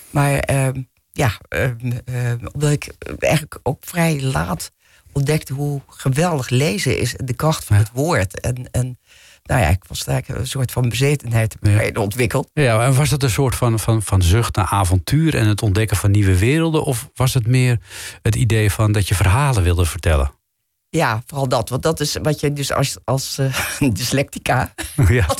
Maar 0.10 0.38
ehm, 0.40 0.82
ja, 1.12 1.32
ehm, 1.48 1.92
ehm, 2.06 2.46
omdat 2.54 2.72
ik 2.72 2.94
eigenlijk 3.20 3.60
ook 3.64 3.78
vrij 3.86 4.22
laat 4.22 4.72
ontdekte 5.12 5.54
hoe 5.54 5.82
geweldig 5.88 6.50
lezen 6.50 7.00
is. 7.00 7.16
En 7.16 7.26
de 7.26 7.34
kracht 7.36 7.64
van 7.64 7.76
Ja. 7.78 7.82
het 7.84 7.92
woord. 7.94 8.40
En, 8.40 8.72
en 8.72 9.00
nou 9.48 9.62
ja, 9.62 9.68
ik 9.68 9.84
was 9.88 10.04
daar 10.04 10.24
een 10.28 10.48
soort 10.48 10.72
van 10.72 10.90
bezetenheid 10.90 11.56
Ja. 11.62 11.70
mee 11.70 12.00
ontwikkeld. 12.00 12.50
Ja, 12.54 12.86
en 12.86 12.96
was 12.96 13.10
het 13.12 13.24
een 13.24 13.30
soort 13.30 13.56
van, 13.56 13.80
van, 13.80 14.02
van 14.02 14.22
zucht 14.22 14.56
naar 14.56 14.66
avontuur 14.66 15.36
en 15.36 15.48
het 15.48 15.62
ontdekken 15.62 15.98
van 15.98 16.12
nieuwe 16.12 16.38
werelden? 16.38 16.84
Of 16.84 17.10
was 17.16 17.34
het 17.34 17.48
meer 17.48 17.80
het 18.22 18.36
idee 18.36 18.72
van 18.72 18.92
dat 18.92 19.08
je 19.08 19.16
verhalen 19.16 19.64
wilde 19.64 19.86
vertellen? 19.86 20.32
Ja, 20.90 21.24
vooral 21.26 21.48
dat. 21.48 21.70
Want 21.70 21.84
dat 21.84 22.00
is 22.00 22.18
wat 22.22 22.40
je 22.40 22.54
dus 22.54 22.72
als, 22.72 22.98
als 23.04 23.38
eh, 23.38 23.90
dyslectica. 23.94 24.74
ja. 25.08 25.26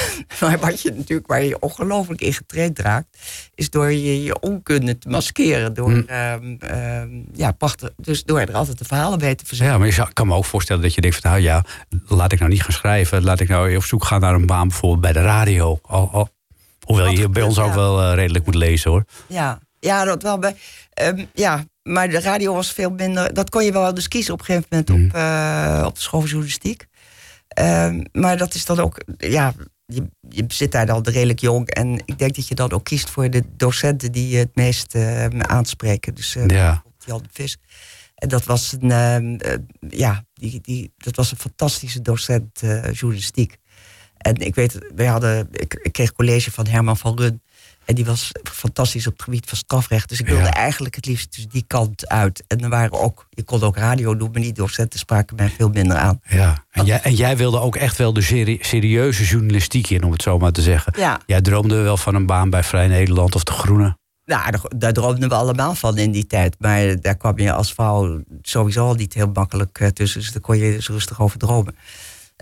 Maar 0.40 0.58
wat 0.58 0.80
je 0.82 0.92
natuurlijk, 0.96 1.26
waar 1.26 1.42
je 1.44 1.58
ongelooflijk 1.60 2.20
in 2.20 2.32
getraind 2.32 2.78
raakt, 2.78 3.18
is 3.54 3.70
door 3.70 3.92
je, 3.92 4.22
je 4.22 4.40
onkunde 4.40 4.98
te 4.98 5.08
maskeren. 5.08 5.74
Door, 5.74 5.90
Hm. 5.90 6.02
ehm, 6.06 6.54
ehm, 6.58 7.08
ja, 7.32 7.52
prachtig, 7.52 7.90
dus 7.96 8.24
door 8.24 8.38
er 8.40 8.52
altijd 8.54 8.78
de 8.78 8.84
verhalen 8.84 9.18
bij 9.18 9.34
te 9.34 9.46
verzinnen. 9.46 9.74
ja, 9.74 9.80
maar 9.80 9.88
ik 10.08 10.14
kan 10.14 10.26
me 10.26 10.34
ook 10.34 10.44
voorstellen 10.44 10.82
dat 10.82 10.94
je 10.94 11.00
denkt 11.00 11.16
van 11.16 11.30
nou 11.30 11.42
ja, 11.42 11.64
laat 12.06 12.32
ik 12.32 12.38
nou 12.38 12.50
niet 12.50 12.62
gaan 12.62 12.72
schrijven. 12.72 13.24
Laat 13.24 13.40
ik 13.40 13.48
nou 13.48 13.76
op 13.76 13.84
zoek 13.84 14.04
gaan 14.04 14.20
naar 14.20 14.34
een 14.34 14.46
baan 14.46 14.68
bijvoorbeeld 14.68 15.00
bij 15.00 15.12
de 15.12 15.22
radio. 15.28 15.78
Al, 15.82 16.08
al- 16.12 16.28
hoewel 16.86 17.06
Had 17.06 17.16
je 17.16 17.28
bij 17.28 17.42
ons 17.42 17.58
ook 17.58 17.74
wel 17.74 18.02
eh, 18.02 18.14
redelijk 18.14 18.44
moet 18.44 18.54
lezen 18.54 18.90
hoor. 18.90 19.04
Ja, 19.26 19.58
ja 19.80 20.04
dat 20.04 20.22
wel 20.22 20.38
bij. 20.38 20.56
ehm, 20.92 21.24
ja, 21.34 21.64
maar 21.82 22.08
de 22.08 22.20
radio 22.20 22.54
was 22.54 22.72
veel 22.72 22.90
minder. 22.90 23.34
Dat 23.34 23.50
kon 23.50 23.64
je 23.64 23.72
wel 23.72 23.94
dus 23.94 24.08
kiezen 24.08 24.32
op 24.32 24.38
een 24.38 24.44
gegeven 24.44 24.68
moment 24.70 24.90
op, 24.90 25.20
eh, 25.20 25.82
op 25.86 25.94
de 25.94 26.00
school 26.00 26.20
van 26.20 26.28
journalistiek. 26.28 26.86
Maar 28.12 28.36
dat 28.36 28.54
is 28.54 28.64
dan 28.64 28.80
ook, 28.80 29.00
ja, 29.18 29.52
je, 29.94 30.08
je 30.28 30.44
zit 30.48 30.72
daar 30.72 30.86
dan 30.86 31.02
redelijk 31.02 31.40
jong. 31.40 31.68
En 31.68 32.02
ik 32.04 32.18
denk 32.18 32.34
dat 32.34 32.48
je 32.48 32.54
dan 32.54 32.72
ook 32.72 32.84
kiest 32.84 33.10
voor 33.10 33.30
de 33.30 33.42
docenten 33.56 34.12
die 34.12 34.28
je 34.28 34.38
het 34.38 34.54
meest 34.56 34.94
eh, 34.94 35.26
aanspreken. 35.26 36.14
Dus 36.14 36.36
eh, 36.36 36.46
Ja. 36.46 36.82
Jan 37.06 37.22
de 37.22 37.28
Vis. 37.32 37.58
En 38.14 38.28
dat 38.28 38.44
was 38.44 38.76
een, 38.80 38.90
ehm, 38.90 39.34
eh, 39.34 39.58
ja, 39.88 40.24
die, 40.32 40.60
die, 40.60 40.92
dat 40.96 41.16
was 41.16 41.30
een 41.30 41.36
fantastische 41.36 42.02
docent 42.02 42.62
eh, 42.62 42.92
journalistiek. 42.92 43.56
En 44.16 44.34
ik 44.34 44.54
weet, 44.54 44.78
wij 44.94 45.06
hadden, 45.06 45.48
ik, 45.50 45.74
ik 45.74 45.92
kreeg 45.92 46.12
college 46.12 46.50
van 46.50 46.66
Herman 46.66 46.96
van 46.96 47.18
Run. 47.18 47.42
En 47.92 47.98
die 47.98 48.06
was 48.06 48.30
fantastisch 48.52 49.06
op 49.06 49.12
het 49.12 49.22
gebied 49.22 49.48
van 49.48 49.58
strafrecht. 49.58 50.08
Dus 50.08 50.20
ik 50.20 50.26
wilde 50.26 50.42
Ja. 50.42 50.52
eigenlijk 50.52 50.94
het 50.94 51.06
liefst 51.06 51.34
dus 51.36 51.46
die 51.48 51.64
kant 51.66 52.08
uit. 52.08 52.44
En 52.46 52.60
er 52.60 52.68
waren 52.68 53.00
ook, 53.00 53.26
je 53.30 53.42
kon 53.42 53.62
ook 53.62 53.76
radio 53.76 54.16
doen, 54.16 54.30
maar 54.32 54.40
die 54.42 54.52
docenten 54.52 54.98
spraken 54.98 55.36
mij 55.36 55.48
veel 55.50 55.68
minder 55.68 55.96
aan. 55.96 56.20
Ja. 56.28 56.64
En, 56.70 56.84
jij, 56.84 57.00
en 57.02 57.14
jij 57.14 57.36
wilde 57.36 57.60
ook 57.60 57.76
echt 57.76 57.96
wel 57.98 58.12
de 58.12 58.20
serie- 58.22 58.58
serieuze 58.64 59.24
journalistiek 59.24 59.90
in, 59.90 60.02
om 60.04 60.12
het 60.12 60.22
zo 60.22 60.38
maar 60.38 60.52
te 60.52 60.62
zeggen. 60.62 60.92
Ja, 60.96 61.20
Jij 61.26 61.40
droomde 61.40 61.76
wel 61.76 61.96
van 61.96 62.14
een 62.14 62.26
baan 62.26 62.50
bij 62.50 62.62
Vrij 62.62 62.86
Nederland 62.88 63.34
of 63.34 63.44
De 63.44 63.52
Groene. 63.52 63.96
nou, 64.24 64.50
daar, 64.50 64.60
daar 64.76 64.92
droomden 64.92 65.28
we 65.28 65.34
allemaal 65.34 65.74
van 65.74 65.98
in 65.98 66.10
die 66.10 66.26
tijd. 66.26 66.56
Maar 66.58 67.00
daar 67.00 67.16
kwam 67.16 67.38
je 67.38 67.52
als 67.52 67.72
vrouw 67.74 68.22
sowieso 68.42 68.86
al 68.86 68.94
niet 68.94 69.14
heel 69.14 69.30
makkelijk 69.32 69.78
eh, 69.80 69.88
tussen. 69.88 70.20
Dus 70.20 70.32
daar 70.32 70.42
kon 70.42 70.58
je 70.58 70.72
dus 70.72 70.88
rustig 70.88 71.20
over 71.20 71.38
dromen. 71.38 71.74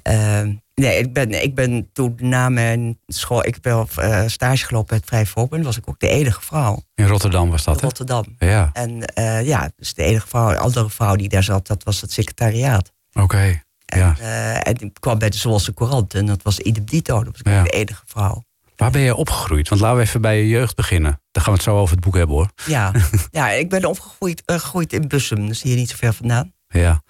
Ehm, 0.02 0.52
nee, 0.80 0.98
ik 0.98 1.12
ben, 1.12 1.42
ik 1.42 1.54
ben 1.54 1.88
toen 1.92 2.14
na 2.20 2.48
mijn 2.48 2.98
school... 3.06 3.46
Ik 3.46 3.60
ben 3.60 3.80
op 3.80 3.96
eh, 3.96 4.22
stage 4.26 4.66
gelopen 4.66 4.88
bij 4.88 4.96
het 4.98 5.06
Vrij 5.06 5.26
Voorbeeld. 5.26 5.64
was 5.64 5.76
ik 5.76 5.88
ook 5.88 5.98
de 6.00 6.08
enige 6.08 6.40
vrouw 6.40 6.82
In 6.94 7.06
Rotterdam 7.06 7.50
was 7.50 7.66
in 7.66 7.72
dat, 7.72 7.80
hè? 7.80 7.86
Rotterdam. 7.86 8.24
Ja, 8.38 8.70
En 8.72 9.04
eh, 9.04 9.46
ja, 9.46 9.70
dus 9.76 9.94
de 9.94 10.02
enige 10.02 10.26
vrouw, 10.28 10.54
andere 10.56 10.90
vrouw 10.90 11.16
die 11.16 11.28
daar 11.28 11.42
zat, 11.42 11.66
dat 11.66 11.82
was 11.84 12.00
het 12.00 12.12
secretariaat. 12.12 12.92
oké. 13.12 13.62
Ja. 13.96 14.16
Eh, 14.18 14.54
en 14.56 14.74
ik 14.80 14.90
kwam 15.00 15.18
bij 15.18 15.30
de 15.30 15.36
Zwolse 15.36 15.74
Courant 15.74 16.14
en 16.14 16.26
dat 16.26 16.42
was 16.42 16.58
idem 16.58 16.84
dito. 16.84 17.14
Dat 17.24 17.32
was 17.32 17.40
ik 17.40 17.46
Ja. 17.46 17.62
de 17.62 17.68
enige 17.70 18.02
vrouw. 18.06 18.44
Waar 18.76 18.90
ben 18.90 19.00
je 19.00 19.14
opgegroeid? 19.14 19.68
Want 19.68 19.80
laten 19.80 19.96
we 19.98 20.02
even 20.04 20.20
bij 20.20 20.38
je 20.38 20.48
jeugd 20.48 20.76
beginnen. 20.76 21.20
Dan 21.30 21.42
gaan 21.42 21.52
we 21.52 21.58
het 21.58 21.68
zo 21.68 21.76
over 21.78 21.94
het 21.94 22.04
boek 22.04 22.14
hebben, 22.16 22.36
hoor. 22.36 22.50
Ja, 22.66 22.92
ja 23.30 23.50
ik 23.50 23.68
ben 23.68 23.84
opgegroeid 23.84 24.42
gegroeid 24.46 24.92
in 24.92 25.08
Bussum, 25.08 25.46
dus 25.46 25.62
hier 25.62 25.76
niet 25.76 25.90
zo 25.90 25.96
ver 25.98 26.12
vandaan. 26.14 26.52
Ja. 26.68 27.02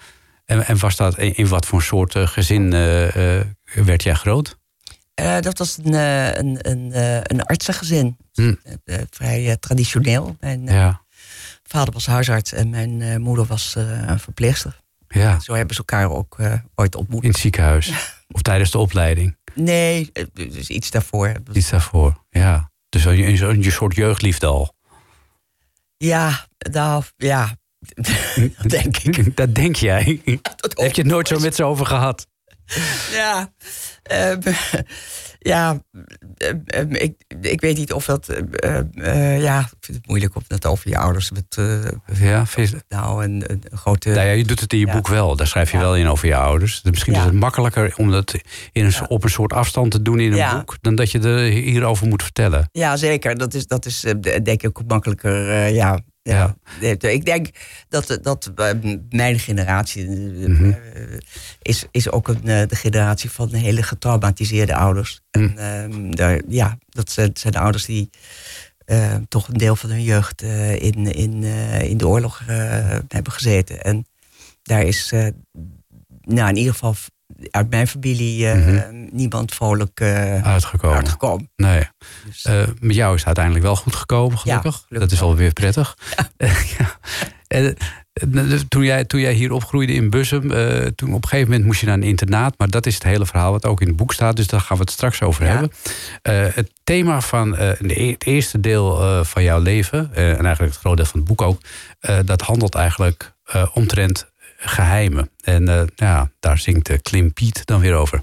En, 0.44 0.66
en 0.66 0.78
was 0.78 0.96
dat 0.96 1.18
in, 1.18 1.34
in 1.36 1.48
wat 1.48 1.66
voor 1.66 1.82
soort 1.82 2.14
gezin 2.18 2.70
werd 3.74 4.02
jij 4.02 4.14
groot? 4.14 4.58
Eh, 5.14 5.40
dat 5.40 5.58
was 5.58 5.78
een, 5.82 5.94
eh, 5.94 6.34
een, 6.34 6.58
een, 6.70 6.92
eh, 6.92 7.16
een 7.22 7.42
artsengezin. 7.42 8.16
Hm. 8.32 8.54
Vrij 9.10 9.56
traditioneel. 9.56 10.36
Mijn 10.40 10.64
Ja. 10.64 11.02
vader 11.62 11.92
was 11.94 12.06
huisarts 12.06 12.52
en 12.52 12.70
mijn 12.70 13.20
moeder 13.22 13.44
was 13.46 13.74
een 13.76 14.20
verpleegster. 14.20 14.80
ja. 15.08 15.40
Zo 15.40 15.54
hebben 15.54 15.74
ze 15.74 15.80
elkaar 15.80 16.10
ook 16.10 16.38
ooit 16.74 16.94
ontmoet. 16.94 17.22
In 17.22 17.28
het 17.30 17.38
ziekenhuis. 17.38 17.92
Of 18.28 18.42
tijdens 18.42 18.70
de 18.70 18.78
opleiding. 18.78 19.36
Nee, 19.54 20.12
dus 20.32 20.68
iets 20.68 20.90
daarvoor. 20.90 21.32
Iets 21.52 21.70
daarvoor. 21.70 22.24
Ja. 22.30 22.70
Dus 22.88 23.04
een, 23.04 23.18
een, 23.42 23.42
een 23.64 23.72
soort 23.72 23.94
jeugdliefde 23.94 24.46
al. 24.46 24.74
Ja, 25.96 26.46
nou, 26.70 27.04
ja. 27.16 27.56
dat 28.58 28.68
denk 28.68 28.96
ik. 28.96 29.36
Dat 29.36 29.54
denk 29.54 29.76
jij. 29.76 30.20
Dat 30.56 30.78
Heb 30.80 30.94
je 30.94 31.02
het 31.02 31.10
nooit 31.10 31.28
zo 31.28 31.38
met 31.38 31.54
ze 31.54 31.64
over 31.64 31.86
gehad? 31.86 32.26
Ja, 33.20 33.52
ehm, 34.02 34.40
ja 35.38 35.82
ehm, 36.36 36.92
ik, 36.94 37.14
ik 37.40 37.60
weet 37.60 37.76
niet 37.76 37.92
of 37.92 38.04
dat. 38.04 38.28
ehm, 38.28 38.84
eh, 38.92 39.40
ja, 39.42 39.60
ik 39.60 39.66
vind 39.80 39.96
het 39.98 40.06
moeilijk 40.06 40.34
om 40.36 40.42
dat 40.46 40.66
over 40.66 40.88
je 40.88 40.98
ouders. 40.98 41.30
Met, 41.30 41.56
eh, 41.58 41.84
Ja, 42.28 42.46
vind 42.46 42.70
je- 42.70 42.82
nou, 42.88 43.24
een, 43.24 43.44
een 43.46 43.62
grote. 43.78 44.08
Nou 44.08 44.26
ja, 44.26 44.32
je 44.32 44.44
doet 44.44 44.60
het 44.60 44.72
in 44.72 44.78
je 44.78 44.86
Ja. 44.86 44.92
boek 44.92 45.08
wel. 45.08 45.36
Daar 45.36 45.46
schrijf 45.46 45.70
je 45.70 45.76
Ja. 45.76 45.82
wel 45.82 45.96
in 45.96 46.06
over 46.08 46.28
je 46.28 46.36
ouders. 46.36 46.82
Dus 46.82 46.90
misschien 46.90 47.12
Ja. 47.12 47.18
is 47.18 47.24
het 47.24 47.34
makkelijker 47.34 47.94
om 47.96 48.10
dat 48.10 48.34
in 48.72 48.84
een, 48.84 49.08
op 49.08 49.24
een 49.24 49.30
soort 49.30 49.52
afstand 49.52 49.90
te 49.90 50.02
doen 50.02 50.20
in 50.20 50.32
een 50.32 50.56
boek... 50.56 50.76
dan 50.80 50.94
dat 50.94 51.10
je 51.10 51.18
er 51.20 51.38
hierover 51.50 52.06
moet 52.06 52.22
vertellen. 52.22 52.68
Ja, 52.72 52.96
zeker. 52.96 53.38
Dat 53.38 53.54
is, 53.54 53.66
dat 53.66 53.86
is 53.86 54.04
eh, 54.04 54.12
denk 54.20 54.62
ik 54.62 54.78
ook 54.78 54.82
makkelijker. 54.88 55.50
eh, 55.50 55.74
ja. 55.74 56.00
Ja. 56.22 56.56
Ik 56.80 57.24
denk 57.24 57.48
dat, 57.88 58.18
dat 58.22 58.52
eh, 58.54 58.70
mijn 59.10 59.38
generatie 59.38 60.06
eh, 60.06 60.48
Mhm. 60.48 60.70
eh, 60.70 61.18
is, 61.62 61.84
is 61.90 62.10
ook 62.10 62.28
een, 62.28 62.48
eh, 62.48 62.66
de 62.68 62.76
generatie 62.76 63.30
van 63.30 63.52
hele 63.52 63.82
getraumatiseerde 63.82 64.74
ouders. 64.74 65.20
Mhm. 65.30 65.44
En, 65.44 65.58
ehm, 65.58 66.10
daar, 66.10 66.40
ja, 66.48 66.78
dat 66.88 67.10
zijn, 67.10 67.30
zijn 67.34 67.52
de 67.52 67.58
ouders 67.58 67.84
die 67.84 68.10
eh, 68.84 69.14
toch 69.28 69.48
een 69.48 69.56
deel 69.58 69.76
van 69.76 69.90
hun 69.90 70.02
jeugd 70.02 70.42
eh, 70.42 70.82
in, 70.82 71.12
in, 71.12 71.44
eh, 71.44 71.80
in 71.82 71.96
de 71.96 72.08
oorlog 72.08 72.42
eh, 72.46 72.98
hebben 73.08 73.32
gezeten. 73.32 73.82
En 73.82 74.06
daar 74.62 74.82
is, 74.82 75.12
eh, 75.12 75.26
nou 76.20 76.48
in 76.48 76.56
ieder 76.56 76.72
geval 76.72 76.94
uit 77.50 77.70
mijn 77.70 77.86
familie, 77.88 78.46
eh, 78.48 78.54
Mhm. 78.54 79.08
niemand 79.12 79.54
vrolijk 79.54 80.00
eh, 80.00 80.42
Uitgekomen. 80.46 80.96
uitgekomen. 80.96 81.50
Nee. 81.56 81.88
Dus, 82.26 82.44
Eh, 82.44 82.62
met 82.80 82.94
jou 82.96 83.10
is 83.12 83.18
het 83.18 83.26
uiteindelijk 83.26 83.64
wel 83.64 83.76
goed 83.76 83.94
gekomen, 83.96 84.38
gelukkig. 84.38 84.74
gelukkig 84.74 84.98
dat 84.98 85.12
is 85.12 85.18
wel. 85.20 85.28
wel 85.28 85.36
weer 85.38 85.52
prettig. 85.52 85.96
Ja. 86.78 86.98
En, 87.46 87.76
eh, 88.12 88.58
toen, 88.68 88.84
jij, 88.84 89.04
toen 89.04 89.20
jij 89.20 89.32
hier 89.32 89.52
opgroeide 89.52 89.92
in 89.92 90.10
Bussum, 90.10 90.50
eh, 90.50 90.86
toen 90.86 91.14
op 91.14 91.22
een 91.22 91.28
gegeven 91.28 91.48
moment 91.50 91.66
moest 91.66 91.80
je 91.80 91.86
naar 91.86 91.94
een 91.94 92.02
internaat. 92.02 92.54
Maar 92.58 92.68
dat 92.68 92.86
is 92.86 92.94
het 92.94 93.02
hele 93.02 93.26
verhaal 93.26 93.52
wat 93.52 93.66
ook 93.66 93.80
in 93.80 93.86
het 93.86 93.96
boek 93.96 94.12
staat. 94.12 94.36
Dus 94.36 94.46
daar 94.46 94.60
gaan 94.60 94.76
we 94.76 94.82
het 94.82 94.92
straks 94.92 95.22
over 95.22 95.44
hebben. 95.46 95.70
Eh, 96.22 96.44
het 96.54 96.70
thema 96.84 97.20
van 97.20 97.56
eh, 97.56 97.70
de 97.80 98.00
e- 98.02 98.10
het 98.10 98.24
eerste 98.26 98.60
deel 98.60 99.00
eh, 99.02 99.24
van 99.24 99.42
jouw 99.42 99.60
leven, 99.60 100.10
eh, 100.14 100.28
en 100.30 100.44
eigenlijk 100.44 100.72
het 100.72 100.76
grote 100.80 100.96
deel 100.96 101.04
van 101.10 101.20
het 101.20 101.28
boek 101.28 101.42
ook, 101.42 101.60
eh, 102.00 102.18
dat 102.24 102.40
handelt 102.40 102.74
eigenlijk 102.74 103.32
eh, 103.44 103.66
omtrent 103.74 104.30
geheimen. 104.60 105.30
En 105.44 105.68
eh, 105.68 105.74
nou 105.74 105.86
ja, 105.96 106.30
daar 106.40 106.58
zingt 106.58 106.86
de 106.86 106.98
Klim 106.98 107.32
Piet 107.32 107.66
dan 107.66 107.80
weer 107.80 107.94
over. 107.94 108.20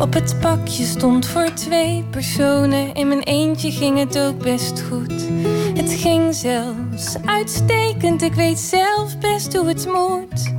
Op 0.00 0.12
het 0.14 0.36
pakje 0.40 0.84
stond 0.84 1.26
voor 1.26 1.52
twee 1.54 2.04
personen. 2.10 2.94
In 2.94 3.08
mijn 3.08 3.22
eentje 3.22 3.70
ging 3.70 3.98
het 3.98 4.18
ook 4.18 4.38
best 4.38 4.82
goed. 4.88 5.28
Het 5.82 5.92
ging 5.92 6.34
zelfs 6.34 7.16
uitstekend. 7.24 8.22
Ik 8.22 8.34
weet 8.34 8.58
zelf 8.58 9.18
best 9.18 9.56
hoe 9.56 9.66
het 9.66 9.86
moet. 9.86 10.54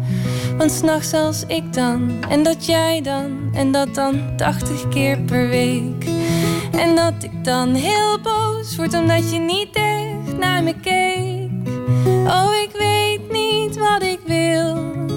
Want 0.57 0.71
s'nachts 0.71 1.13
als 1.13 1.43
ik 1.47 1.73
dan, 1.73 2.23
en 2.29 2.43
dat 2.43 2.65
jij 2.65 3.01
dan, 3.01 3.49
en 3.53 3.71
dat 3.71 3.95
dan 3.95 4.37
80 4.37 4.87
keer 4.87 5.19
per 5.19 5.47
week. 5.47 6.05
En 6.71 6.95
dat 6.95 7.13
ik 7.19 7.43
dan 7.43 7.73
heel 7.73 8.19
boos 8.21 8.75
word 8.75 8.93
omdat 8.93 9.31
je 9.31 9.39
niet 9.39 9.69
echt 9.71 10.37
naar 10.37 10.63
me 10.63 10.75
keek. 10.79 11.51
Oh, 12.27 12.49
ik 12.63 12.71
weet 12.77 13.31
niet 13.31 13.77
wat 13.77 14.03
ik 14.03 14.19
wil, 14.25 14.75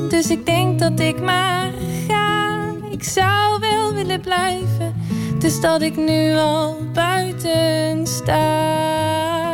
dus 0.08 0.30
ik 0.30 0.46
denk 0.46 0.78
dat 0.78 1.00
ik 1.00 1.20
maar 1.20 1.70
ga. 2.08 2.58
Ik 2.90 3.04
zou 3.04 3.60
wel 3.60 3.92
willen 3.92 4.20
blijven, 4.20 4.94
dus 5.38 5.60
dat 5.60 5.82
ik 5.82 5.96
nu 5.96 6.36
al 6.36 6.76
buiten 6.92 8.06
sta. 8.06 9.46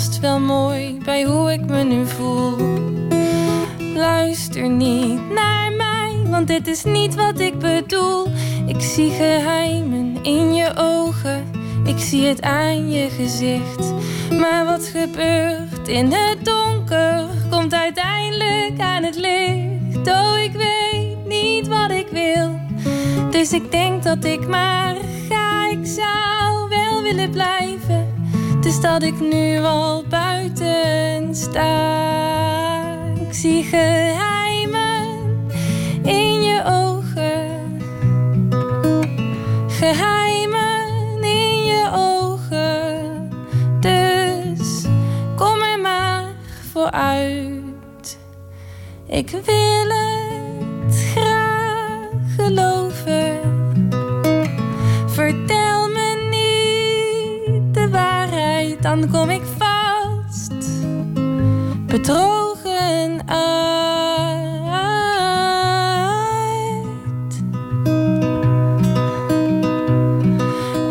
Past 0.00 0.20
wel 0.20 0.40
mooi 0.40 0.98
bij 1.04 1.24
hoe 1.24 1.52
ik 1.52 1.66
me 1.66 1.82
nu 1.82 2.06
voel. 2.06 2.56
Luister 3.94 4.68
niet 4.68 5.30
naar 5.30 5.72
mij, 5.72 6.30
want 6.30 6.46
dit 6.46 6.66
is 6.66 6.84
niet 6.84 7.14
wat 7.14 7.40
ik 7.40 7.58
bedoel. 7.58 8.26
Ik 8.66 8.80
zie 8.80 9.10
geheimen 9.10 10.22
in 10.22 10.54
je 10.54 10.72
ogen, 10.76 11.50
ik 11.84 11.98
zie 11.98 12.26
het 12.26 12.42
aan 12.42 12.90
je 12.90 13.08
gezicht. 13.10 13.92
Maar 14.38 14.64
wat 14.64 14.84
gebeurt 14.86 15.88
in 15.88 16.12
het 16.12 16.44
donker, 16.44 17.26
komt 17.50 17.74
uiteindelijk 17.74 18.80
aan 18.80 19.02
het 19.02 19.16
licht. 19.16 20.08
Oh, 20.08 20.38
ik 20.42 20.52
weet 20.52 21.26
niet 21.26 21.68
wat 21.68 21.90
ik 21.90 22.06
wil, 22.10 22.60
dus 23.30 23.52
ik 23.52 23.70
denk 23.70 24.02
dat 24.02 24.24
ik 24.24 24.48
maar 24.48 24.96
ga. 25.28 25.70
Ik 25.70 25.86
zou 25.86 26.68
wel 26.68 27.02
willen 27.02 27.30
blijven, 27.30 28.09
dus 28.60 28.80
dat 28.80 29.02
ik 29.02 29.20
nu 29.20 29.58
al 29.58 30.04
buiten 30.08 31.34
sta. 31.34 31.98
Ik 33.28 33.34
zie 33.34 33.64
geheimen 33.64 35.06
in 36.02 36.42
je 36.42 36.62
ogen. 36.64 37.82
Geheimen 39.68 41.22
in 41.22 41.64
je 41.64 41.90
ogen. 41.94 43.30
Dus 43.80 44.84
kom 45.36 45.60
er 45.60 45.80
maar 45.80 46.24
vooruit. 46.72 48.18
Ik 49.06 49.30
wil 49.30 49.88
het 49.88 49.99
dan 59.00 59.10
kom 59.10 59.30
ik 59.30 59.42
vast. 59.58 60.52
Bedrogen 61.86 63.28
uit. 63.28 63.48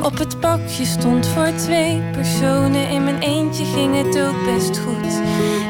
Op 0.04 0.18
het 0.18 0.40
bakje 0.40 0.86
stond 0.86 1.28
voor 1.28 1.54
twee 1.56 2.02
personen. 2.12 2.90
In 2.90 3.04
mijn 3.04 3.22
eentje 3.22 3.66
ging 3.66 3.96
het 3.96 4.22
ook 4.22 4.46
best 4.46 4.78
goed. 4.78 5.22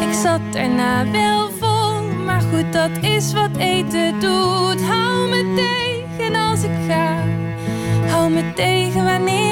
Ik 0.08 0.13
zat 0.24 0.41
erna 0.53 1.12
wel 1.12 1.50
vol, 1.60 2.01
maar 2.25 2.41
goed, 2.41 2.74
dat 2.74 2.91
is 3.01 3.33
wat 3.33 3.57
eten 3.57 4.20
doet. 4.20 4.81
Hou 4.81 5.29
me 5.29 5.53
tegen 5.55 6.35
als 6.35 6.64
ik 6.64 6.77
ga. 6.87 7.18
Hou 8.07 8.31
me 8.31 8.53
tegen 8.53 9.03
wanneer 9.03 9.49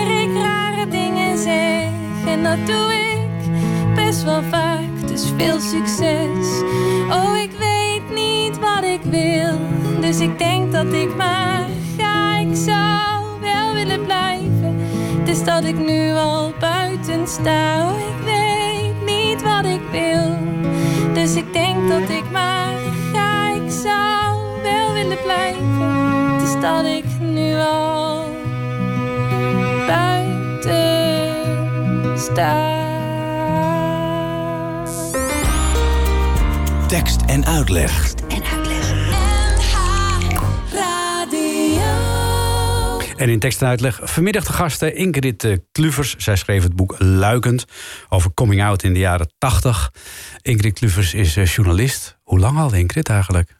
En 2.37 2.43
dat 2.43 2.67
doe 2.67 2.93
ik 2.93 3.95
best 3.95 4.23
wel 4.23 4.41
vaak, 4.51 5.07
dus 5.07 5.31
veel 5.37 5.59
succes. 5.59 6.61
Oh, 7.09 7.37
ik 7.37 7.51
weet 7.51 8.15
niet 8.15 8.59
wat 8.59 8.83
ik 8.83 9.01
wil, 9.03 9.59
dus 9.99 10.19
ik 10.19 10.37
denk 10.37 10.71
dat 10.71 10.93
ik 10.93 11.15
maar 11.15 11.65
ga. 11.97 12.37
Ik 12.37 12.55
zou 12.55 13.39
wel 13.41 13.73
willen 13.73 14.05
blijven, 14.05 14.77
dus 15.25 15.43
dat 15.43 15.63
ik 15.63 15.77
nu 15.77 16.11
al 16.13 16.53
buiten 16.59 17.27
sta. 17.27 17.89
Oh, 17.89 17.99
ik 17.99 18.25
weet 18.25 19.15
niet 19.15 19.43
wat 19.43 19.65
ik 19.65 19.81
wil, 19.91 20.37
dus 21.13 21.35
ik 21.35 21.53
denk 21.53 21.89
dat 21.89 22.09
ik 22.09 22.31
maar 22.31 22.75
ga. 23.13 23.49
Ik 23.49 23.71
zou 23.71 24.37
wel 24.63 24.93
willen 24.93 25.21
blijven, 25.23 26.39
dus 26.39 26.61
dat 26.61 26.85
ik 26.85 27.05
nu 27.19 27.53
al 27.55 28.26
Tekst 36.87 37.21
en 37.25 37.45
uitleg. 37.45 38.13
En 43.15 43.29
in 43.29 43.39
tekst 43.39 43.61
en 43.61 43.67
uitleg 43.67 43.99
vanmiddag 44.03 44.45
de 44.45 44.53
gasten 44.53 44.95
Ingrid 44.95 45.43
eh, 45.43 45.57
Kluvers. 45.71 46.15
Zij 46.17 46.35
schreef 46.35 46.63
het 46.63 46.75
boek 46.75 46.95
Luikend 46.97 47.65
over 48.09 48.33
coming 48.33 48.63
out 48.63 48.83
in 48.83 48.93
de 48.93 48.99
jaren 48.99 49.31
80. 49.37 49.93
Ingrid 50.41 50.73
Kluvers 50.73 51.13
is 51.13 51.37
eh, 51.37 51.45
journalist. 51.45 52.17
Hoe 52.23 52.39
lang 52.39 52.57
al, 52.57 52.73
Ingrid, 52.73 53.09
eigenlijk? 53.09 53.59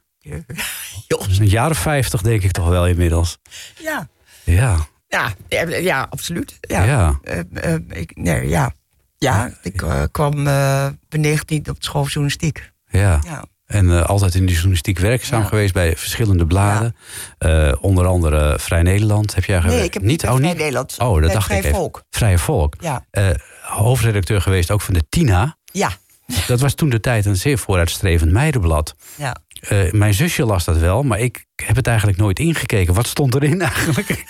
Jos. 1.06 1.38
Een 1.38 1.48
jaar 1.48 1.70
of 1.70 1.78
50 1.78 2.22
denk 2.22 2.42
ik 2.42 2.50
toch 2.50 2.68
wel 2.68 2.86
inmiddels. 2.86 3.38
Ja. 3.80 4.08
Ja, 4.44 4.86
Ja, 5.08 5.32
ja, 5.48 5.76
ja, 5.76 6.06
absoluut. 6.10 6.56
Ja. 6.60 6.84
Ja. 6.84 7.18
Eh, 7.22 7.38
eh, 7.74 7.80
ik, 7.88 8.16
nee, 8.16 8.48
ja. 8.48 8.72
ja, 9.18 9.50
ik 9.62 9.82
eh, 9.82 10.02
kwam 10.10 10.44
bij 10.44 10.96
19 11.08 11.58
op 11.58 11.64
de 11.78 11.84
school 11.84 12.02
journalistiek. 12.04 12.72
ja. 12.90 13.20
Ja. 13.24 13.44
En 13.66 13.90
eh, 13.90 14.02
altijd 14.06 14.34
in 14.34 14.46
de 14.46 14.52
journalistiek 14.52 14.98
werkzaam 14.98 15.40
Ja. 15.42 15.46
geweest 15.46 15.72
bij 15.74 15.96
verschillende 15.96 16.46
bladen. 16.46 16.96
Eh, 17.38 17.72
onder 17.80 18.06
andere 18.06 18.58
Vrij 18.58 18.82
Nederland 18.82 19.34
heb 19.34 19.44
jij 19.44 19.58
Nee, 19.58 19.64
gewerkt. 19.64 19.86
ik 19.86 19.94
heb 19.94 20.02
niet 20.02 20.24
oh, 20.24 20.36
Vrij 20.36 20.52
Nederland. 20.52 20.96
Oh, 20.98 21.22
dat 21.22 21.32
dacht 21.32 21.44
Vrij 21.46 21.58
ik 21.58 21.64
even. 21.64 21.76
Volk. 21.76 22.02
Vrije 22.10 22.38
Volk. 22.38 22.74
Ja. 22.80 23.04
Eh, 23.10 23.30
hoofdredacteur 23.62 24.40
geweest 24.40 24.70
ook 24.70 24.80
van 24.80 24.94
de 24.94 25.02
Tina. 25.08 25.56
Ja. 25.64 25.90
Dat 26.46 26.60
was 26.60 26.74
toen 26.74 26.88
de 26.88 27.00
tijd 27.00 27.26
een 27.26 27.36
zeer 27.36 27.58
vooruitstrevend 27.58 28.32
meidenblad. 28.32 28.94
Ja. 29.14 29.36
Eh, 29.60 29.92
mijn 29.92 30.14
zusje 30.14 30.44
las 30.44 30.64
dat 30.64 30.76
wel, 30.78 31.02
maar 31.02 31.18
ik 31.18 31.44
heb 31.66 31.76
het 31.76 31.86
eigenlijk 31.86 32.18
nooit 32.18 32.38
ingekeken. 32.38 32.94
Wat 32.94 33.06
stond 33.06 33.34
erin 33.34 33.60
eigenlijk? 33.72 34.24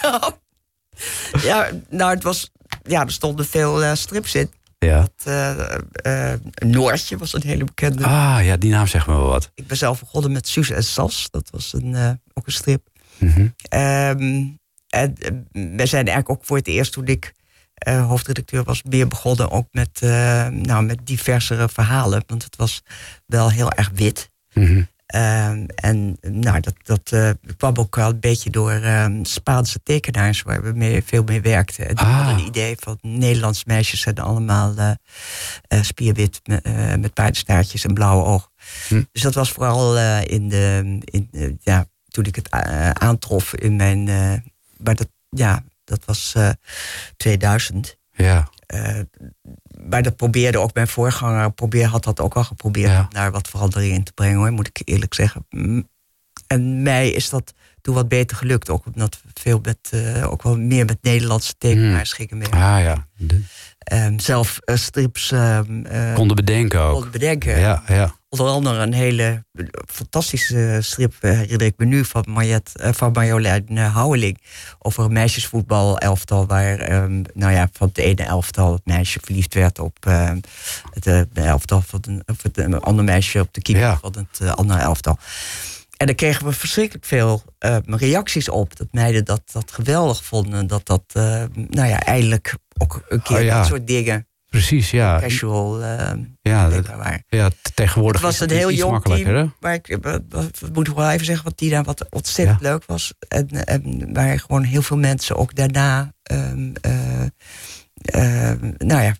ja, 1.42 1.70
nou, 1.90 2.14
het 2.14 2.22
was. 2.22 2.50
Ja, 2.82 3.04
er 3.04 3.12
stonden 3.12 3.46
veel 3.46 3.84
eh, 3.84 3.94
strips 3.94 4.34
in. 4.34 4.50
Ja. 4.78 5.08
Eh, 5.24 5.74
eh, 5.92 6.40
Noortje 6.66 7.16
was 7.16 7.32
een 7.32 7.42
hele 7.42 7.64
bekende. 7.64 8.04
Ah, 8.04 8.38
ja, 8.42 8.56
die 8.56 8.70
naam 8.70 8.86
zegt 8.86 9.06
me 9.06 9.14
wel 9.14 9.28
wat. 9.28 9.50
Ik 9.54 9.66
ben 9.66 9.76
zelf 9.76 10.00
begonnen 10.00 10.32
met 10.32 10.48
Suze 10.48 10.74
en 10.74 10.84
Sas. 10.84 11.28
Dat 11.30 11.50
was 11.50 11.72
een, 11.72 12.20
ook 12.34 12.46
een 12.46 12.52
strip. 12.52 12.88
Mhm. 13.18 13.48
Ehm, 13.68 14.46
en 14.88 15.14
we 15.52 15.86
zijn 15.86 16.06
eigenlijk 16.06 16.30
ook 16.30 16.44
voor 16.44 16.56
het 16.56 16.66
eerst 16.66 16.92
toen 16.92 17.06
ik 17.06 17.32
hoofdredacteur 17.84 18.64
was, 18.64 18.82
meer 18.82 19.08
begonnen 19.08 19.50
ook 19.50 19.66
met, 19.70 20.00
nou, 20.50 20.84
met 20.84 21.06
diversere 21.06 21.68
verhalen. 21.68 22.22
Want 22.26 22.44
het 22.44 22.56
was 22.56 22.82
wel 23.26 23.50
heel 23.50 23.72
erg 23.72 23.90
wit. 23.94 24.30
Mhm. 24.52 24.82
Ehm, 25.08 25.64
en 25.74 26.16
nou, 26.20 26.60
dat, 26.60 26.74
dat 26.82 27.12
eh, 27.12 27.30
kwam 27.56 27.74
ook 27.76 27.96
wel 27.96 28.08
een 28.08 28.20
beetje 28.20 28.50
door 28.50 28.70
ehm, 28.72 29.24
Spaanse 29.24 29.82
tekenaars 29.82 30.42
waar 30.42 30.62
we 30.62 30.72
mee, 30.72 31.02
veel 31.04 31.22
mee 31.22 31.40
werkten. 31.40 31.88
En 31.88 31.94
die 31.94 32.04
Ah. 32.04 32.16
hadden 32.16 32.34
een 32.34 32.46
idee 32.46 32.76
van 32.78 32.98
Nederlands 33.00 33.64
meisjes 33.64 34.00
zijn 34.00 34.18
allemaal 34.18 34.74
eh, 34.76 34.90
eh, 35.68 35.82
spierwit 35.82 36.40
met, 36.44 36.64
met 37.00 37.14
paardenstaartjes 37.14 37.84
en 37.84 37.94
blauwe 37.94 38.24
ogen. 38.24 38.50
Hm. 38.88 39.02
Dus 39.12 39.22
dat 39.22 39.34
was 39.34 39.52
vooral 39.52 39.98
in 40.20 40.48
de, 40.48 40.98
in, 41.04 41.58
ja, 41.62 41.86
toen 42.08 42.24
ik 42.24 42.34
het 42.36 42.50
aantrof 42.92 43.54
in 43.54 43.76
mijn. 43.76 44.04
maar 44.76 44.94
dat, 44.94 45.08
ja, 45.30 45.62
dat 45.84 46.04
was 46.04 46.32
eh, 46.36 46.50
2000. 47.16 47.96
Ja. 48.12 48.48
Eh, 48.68 49.00
maar 49.88 50.02
dat 50.02 50.16
probeerde 50.16 50.58
ook 50.58 50.74
mijn 50.74 50.88
voorganger, 50.88 51.52
probeer, 51.52 51.86
had 51.86 52.04
dat 52.04 52.20
ook 52.20 52.34
al 52.34 52.44
geprobeerd 52.44 52.90
Ja. 52.90 53.00
om 53.00 53.06
daar 53.10 53.30
wat 53.30 53.48
verandering 53.48 53.94
in 53.94 54.04
te 54.04 54.12
brengen 54.12 54.36
hoor, 54.38 54.50
moet 54.52 54.68
ik 54.68 54.80
eerlijk 54.84 55.14
zeggen. 55.14 55.46
En 56.46 56.82
mij 56.82 57.10
is 57.10 57.28
dat 57.28 57.54
wat 57.94 58.08
beter 58.08 58.36
gelukt. 58.36 58.70
Ook 58.70 58.86
omdat 58.94 59.20
we 59.24 59.30
veel 59.40 59.58
met, 59.62 59.78
eh, 59.90 60.30
ook 60.30 60.42
wel 60.42 60.58
meer 60.58 60.84
met 60.84 60.98
Nederlandse 61.00 61.54
tekenaars 61.58 62.12
gingen 62.12 62.38
mee. 62.38 62.48
Ah 62.48 62.80
ja, 62.82 63.06
de- 63.16 63.42
Ehm, 63.78 64.18
zelf 64.18 64.58
eh, 64.64 64.76
strips 64.76 65.30
ehm, 65.32 65.84
eh, 65.84 66.14
konden 66.14 66.36
bedenken 66.36 66.80
ook. 66.80 66.92
konden 66.92 67.10
bedenken. 67.10 67.58
Ja, 67.58 67.82
ja. 67.88 68.14
Onder 68.28 68.46
andere 68.46 68.82
een 68.82 68.92
hele 68.92 69.44
fantastische 69.86 70.78
strip 70.82 71.14
herinner 71.20 71.62
ik 71.66 71.74
me 71.76 71.84
nu 71.84 72.04
van, 72.04 72.24
Mariet, 72.28 72.70
van 72.74 73.12
Marjolein 73.12 73.76
Houweling. 73.76 74.38
Over 74.78 75.04
een 75.04 75.12
meisjesvoetbal 75.12 75.98
elftal 75.98 76.46
waar 76.46 76.78
ehm, 76.78 77.22
nou 77.34 77.52
ja, 77.52 77.68
van 77.72 77.88
het 77.88 77.98
ene 77.98 78.22
elftal 78.22 78.72
het 78.72 78.84
meisje 78.86 79.18
verliefd 79.22 79.54
werd 79.54 79.78
op 79.78 79.96
het 80.92 81.26
elftal 81.34 81.80
van 81.86 82.00
een, 82.06 82.22
of 82.26 82.42
het, 82.42 82.58
een 82.58 82.80
ander 82.80 83.04
meisje 83.04 83.40
op 83.40 83.54
de 83.54 83.62
keeper 83.62 83.84
Ja. 83.84 83.98
van 83.98 84.14
het 84.30 84.56
andere 84.56 84.80
elftal. 84.80 85.18
En 85.98 86.06
daar 86.06 86.14
kregen 86.14 86.46
we 86.46 86.52
verschrikkelijk 86.52 87.06
veel 87.06 87.42
eh, 87.58 87.76
reacties 87.84 88.48
op. 88.48 88.76
Dat 88.76 88.88
meiden 88.90 89.24
dat, 89.24 89.42
dat 89.52 89.72
geweldig 89.72 90.24
vonden. 90.24 90.66
Dat 90.66 90.86
dat, 90.86 91.02
eh, 91.12 91.44
nou 91.54 91.88
ja, 91.88 92.00
eindelijk 92.00 92.54
ook 92.78 93.02
een 93.08 93.22
keer 93.22 93.36
Oh 93.36 93.42
ja. 93.42 93.58
dat 93.58 93.66
soort 93.66 93.86
dingen 93.86 94.28
Precies, 94.48 94.90
ja. 94.90 95.20
casual 95.20 95.82
eh 95.82 96.12
Ja, 96.42 96.68
dat, 96.68 96.86
ja 97.28 97.50
tegenwoordig 97.74 98.20
Het 98.20 98.30
was 98.30 98.40
een 98.40 98.56
heel 98.56 98.70
jong 98.70 98.92
makkelijker, 98.92 99.34
hè? 99.34 99.40
team. 99.40 99.54
Maar 99.60 99.74
ik, 99.74 99.98
moet 100.72 100.94
wel 100.94 101.10
even 101.10 101.26
zeggen 101.26 101.44
wat 101.44 101.56
Tina 101.56 101.82
wat 101.82 102.06
ontzettend 102.10 102.60
leuk 102.60 102.84
was. 102.86 103.12
En, 103.28 103.48
en 103.66 104.12
waar 104.12 104.38
gewoon 104.38 104.62
heel 104.62 104.82
veel 104.82 104.96
mensen 104.96 105.36
ook 105.36 105.54
daarna 105.54 106.12
ehm, 106.22 106.72
eh, 106.80 107.26
ehm, 107.94 108.72
nou 108.76 109.02
ja, 109.02 109.14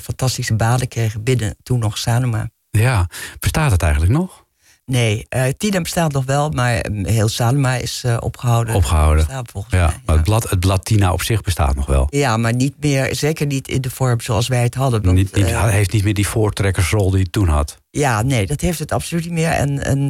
fantastische 0.00 0.54
banen 0.54 0.88
kregen 0.88 1.22
binnen 1.22 1.56
toen 1.62 1.78
nog 1.78 1.98
Sanoma. 1.98 2.50
Ja, 2.70 3.06
bestaat 3.38 3.70
het 3.70 3.82
eigenlijk 3.82 4.12
nog? 4.12 4.39
Nee, 4.90 5.26
eh 5.28 5.44
Tina 5.58 5.80
bestaat 5.80 6.12
nog 6.12 6.24
wel, 6.24 6.50
maar 6.50 6.74
eh, 6.76 7.04
heel 7.04 7.28
Sanoma 7.28 7.76
is 7.76 8.02
eh, 8.04 8.16
opgehouden. 8.20 8.74
Opgehouden. 8.74 9.24
Bestaat 9.26 9.50
volgens 9.50 9.74
Ja, 9.74 9.86
mij, 9.86 10.00
maar 10.04 10.14
het 10.16 10.24
blad, 10.24 10.50
het 10.50 10.60
blad 10.60 10.84
Tina 10.84 11.12
op 11.12 11.22
zich 11.22 11.40
bestaat 11.40 11.74
nog 11.74 11.86
wel. 11.86 12.06
Ja, 12.10 12.36
maar 12.36 12.54
niet 12.54 12.74
meer, 12.80 13.14
zeker 13.14 13.46
niet 13.46 13.68
in 13.68 13.80
de 13.80 13.90
vorm 13.90 14.20
zoals 14.20 14.48
wij 14.48 14.62
het 14.62 14.74
hadden. 14.74 15.02
want, 15.02 15.16
niet, 15.16 15.34
niet, 15.34 15.50
hij 15.50 15.72
heeft 15.72 15.92
niet 15.92 16.04
meer 16.04 16.14
die 16.14 16.26
voortrekkersrol 16.26 17.10
die 17.10 17.20
hij 17.20 17.28
toen 17.30 17.48
had. 17.48 17.78
Ja, 17.92 18.22
nee, 18.22 18.46
dat 18.46 18.60
heeft 18.60 18.78
het 18.78 18.92
absoluut 18.92 19.24
niet 19.24 19.32
meer. 19.32 19.50
En, 19.50 19.84
en 19.84 20.06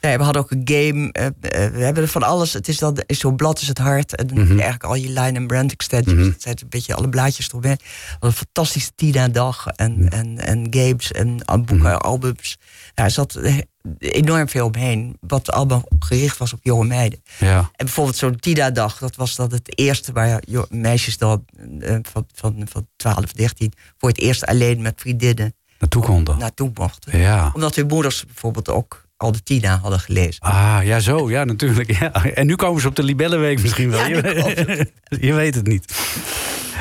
nee, 0.00 0.16
we 0.16 0.22
hadden 0.22 0.42
ook 0.42 0.50
een 0.50 0.62
game. 0.64 1.12
we 1.40 1.78
hebben 1.84 2.02
er 2.02 2.08
van 2.08 2.22
alles. 2.22 2.52
Het 2.52 2.68
is 2.68 2.78
dan 2.78 2.98
is 3.06 3.18
zo'n 3.18 3.36
blad 3.36 3.60
is 3.60 3.68
het 3.68 3.78
hart. 3.78 4.14
En 4.16 4.28
je 4.34 4.46
eigenlijk 4.48 4.84
al 4.84 4.94
je 4.94 5.08
line 5.08 5.32
en 5.32 5.46
brand 5.46 5.72
extensions. 5.72 6.18
Mhm. 6.20 6.30
Dat 6.30 6.42
zijn 6.42 6.56
een 6.62 6.68
beetje 6.68 6.94
alle 6.94 7.08
blaadjes 7.08 7.48
eromheen. 7.48 7.76
We 7.76 7.86
hadden 8.10 8.28
Een 8.30 8.36
fantastische 8.36 8.90
Tina-dag. 8.94 9.66
En, 9.66 10.08
en, 10.08 10.38
en 10.38 10.66
games 10.70 11.12
en 11.12 11.42
boeken, 11.66 11.98
albums. 11.98 12.56
Ja, 12.96 13.04
er 13.04 13.10
zat 13.10 13.34
eh, 13.34 13.58
enorm 13.98 14.48
veel 14.48 14.66
omheen. 14.66 15.16
Wat 15.20 15.50
allemaal 15.50 15.84
gericht 15.98 16.36
was 16.36 16.52
op 16.52 16.58
jonge 16.62 16.84
meiden. 16.84 17.22
Ja, 17.38 17.58
En 17.58 17.70
bijvoorbeeld 17.76 18.16
zo'n 18.16 18.38
Tina-dag, 18.40 18.98
dat 18.98 19.16
was 19.16 19.36
dan 19.36 19.50
het 19.52 19.78
eerste 19.78 20.12
waar 20.12 20.42
meisjes 20.68 21.18
dan 21.18 21.44
eh, 21.80 21.96
van, 22.02 22.26
van, 22.34 22.66
van 22.70 22.86
12, 22.96 23.32
13 23.32 23.72
voor 23.98 24.08
het 24.08 24.18
eerst 24.18 24.46
alleen 24.46 24.82
met 24.82 25.00
vriendinnen 25.00 25.54
naartoe 25.78 26.02
konden. 26.02 26.38
naartoe 26.38 26.70
mochten. 26.74 27.18
Ja. 27.18 27.50
Omdat 27.54 27.74
hun 27.74 27.86
moeders 27.86 28.24
bijvoorbeeld 28.24 28.68
ook 28.68 29.04
al 29.16 29.32
de 29.32 29.42
Tina 29.42 29.78
hadden 29.78 30.00
gelezen. 30.00 30.40
Ah, 30.42 30.78
ja, 30.82 31.00
zo, 31.00 31.30
ja, 31.30 31.44
natuurlijk. 31.44 31.90
Ja. 32.00 32.12
En 32.24 32.46
nu 32.46 32.54
komen 32.56 32.80
ze 32.80 32.88
op 32.88 32.96
de 32.96 33.02
Libellenweek 33.02 33.62
misschien 33.62 33.90
wel. 33.90 34.00
Ja, 34.00 34.06
je, 34.06 34.22
nu 34.22 34.32
weet, 34.32 34.92
je 35.26 35.32
weet 35.32 35.54
het 35.54 35.66
niet. 35.66 35.94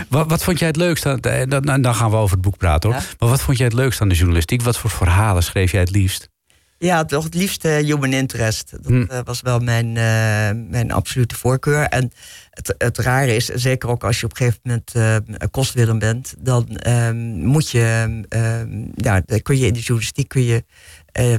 Wat, 0.09 0.29
wat 0.29 0.43
vond 0.43 0.59
jij 0.59 0.67
het 0.67 0.77
leukst 0.77 1.05
aan... 1.05 1.19
eh, 1.19 1.41
Dan, 1.49 1.81
dan- 1.81 1.95
gaan 1.95 2.09
we 2.09 2.15
over 2.15 2.31
het 2.35 2.41
boek 2.45 2.57
praten, 2.57 2.89
hoor. 2.89 2.99
Ja. 2.99 3.05
Maar 3.19 3.29
wat 3.29 3.41
vond 3.41 3.57
jij 3.57 3.65
het 3.65 3.75
leukst 3.75 4.01
aan 4.01 4.09
de 4.09 4.15
journalistiek? 4.15 4.61
Wat 4.61 4.77
voor 4.77 4.89
verhalen 4.89 5.43
schreef 5.43 5.71
jij 5.71 5.79
het 5.81 5.91
liefst? 5.91 6.29
Ja, 6.77 7.05
toch 7.05 7.23
het 7.23 7.33
liefste 7.33 7.67
human 7.67 8.13
interest. 8.13 8.71
Dat 8.71 8.85
Hm. 8.85 9.03
eh, 9.09 9.19
was 9.23 9.41
wel 9.41 9.59
mijn, 9.59 9.87
eh, 9.87 10.69
mijn 10.69 10.91
absolute 10.91 11.35
voorkeur. 11.35 11.81
En 11.83 12.11
het, 12.49 12.75
het 12.77 12.97
rare 12.97 13.35
is, 13.35 13.45
zeker 13.45 13.89
ook 13.89 14.03
als 14.03 14.19
je 14.19 14.25
op 14.25 14.31
een 14.31 14.37
gegeven 14.37 14.59
moment 14.63 15.51
kostwinner 15.51 15.97
bent, 15.97 16.33
dan 16.39 16.67
ehm, 16.77 17.17
moet 17.45 17.69
je, 17.69 18.21
ehm, 18.29 18.85
ja, 18.95 19.21
kun 19.41 19.57
je 19.57 19.65
in 19.65 19.73
de 19.73 19.79
journalistiek 19.79 20.27
kun 20.27 20.43
je, 20.43 20.63
eh, 21.11 21.35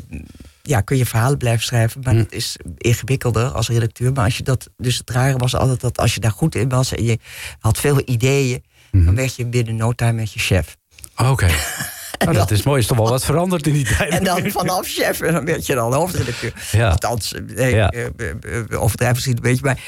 ja, 0.67 0.81
kun 0.81 0.97
je 0.97 1.07
verhalen 1.07 1.39
blijven 1.39 1.65
schrijven. 1.65 2.01
Maar 2.05 2.13
Hm. 2.13 2.19
dat 2.19 2.33
is 2.33 2.57
ingewikkelder 2.77 3.45
als 3.49 3.69
redacteur. 3.69 4.13
Maar 4.13 4.25
als 4.25 4.37
je 4.37 4.43
dat, 4.43 4.69
dus 4.77 4.97
het 4.99 5.11
rare 5.11 5.37
was 5.37 5.55
altijd 5.57 5.81
dat 5.81 5.99
als 5.99 6.15
je 6.15 6.21
daar 6.21 6.31
goed 6.31 6.55
in 6.55 6.69
was 6.69 6.95
en 6.95 7.05
je 7.05 7.19
had 7.59 7.79
veel 7.79 8.03
ideeën, 8.05 8.65
dan 8.91 9.15
werd 9.15 9.37
je 9.37 9.47
binnen 9.47 9.77
no 9.77 9.93
time 9.93 10.13
met 10.13 10.33
je 10.33 10.39
chef. 10.41 10.77
Oké. 11.17 11.49
Oh, 12.29 12.35
dat 12.35 12.51
is 12.51 12.63
mooi. 12.63 12.81
Is 12.81 12.87
toch 12.87 12.97
wel 12.97 13.09
wat 13.09 13.25
veranderd 13.25 13.67
in 13.67 13.73
die 13.73 13.85
tijd. 13.97 14.11
En 14.13 14.25
dan 14.25 14.51
vanaf 14.51 14.87
chef, 14.89 15.21
en 15.21 15.33
dan 15.33 15.45
werd 15.45 15.67
je 15.67 15.75
dan 15.75 15.93
hoofdredacteur. 15.95 16.53
Ja. 16.73 16.89
Althans, 16.89 17.35
nee, 17.55 17.75
Ja. 17.75 17.89
eh, 17.91 18.05
eh, 18.05 18.11
eh, 18.71 18.83
overdrijven 18.83 19.15
misschien 19.17 19.37
een 19.37 19.43
beetje. 19.43 19.65
Maar, 19.65 19.79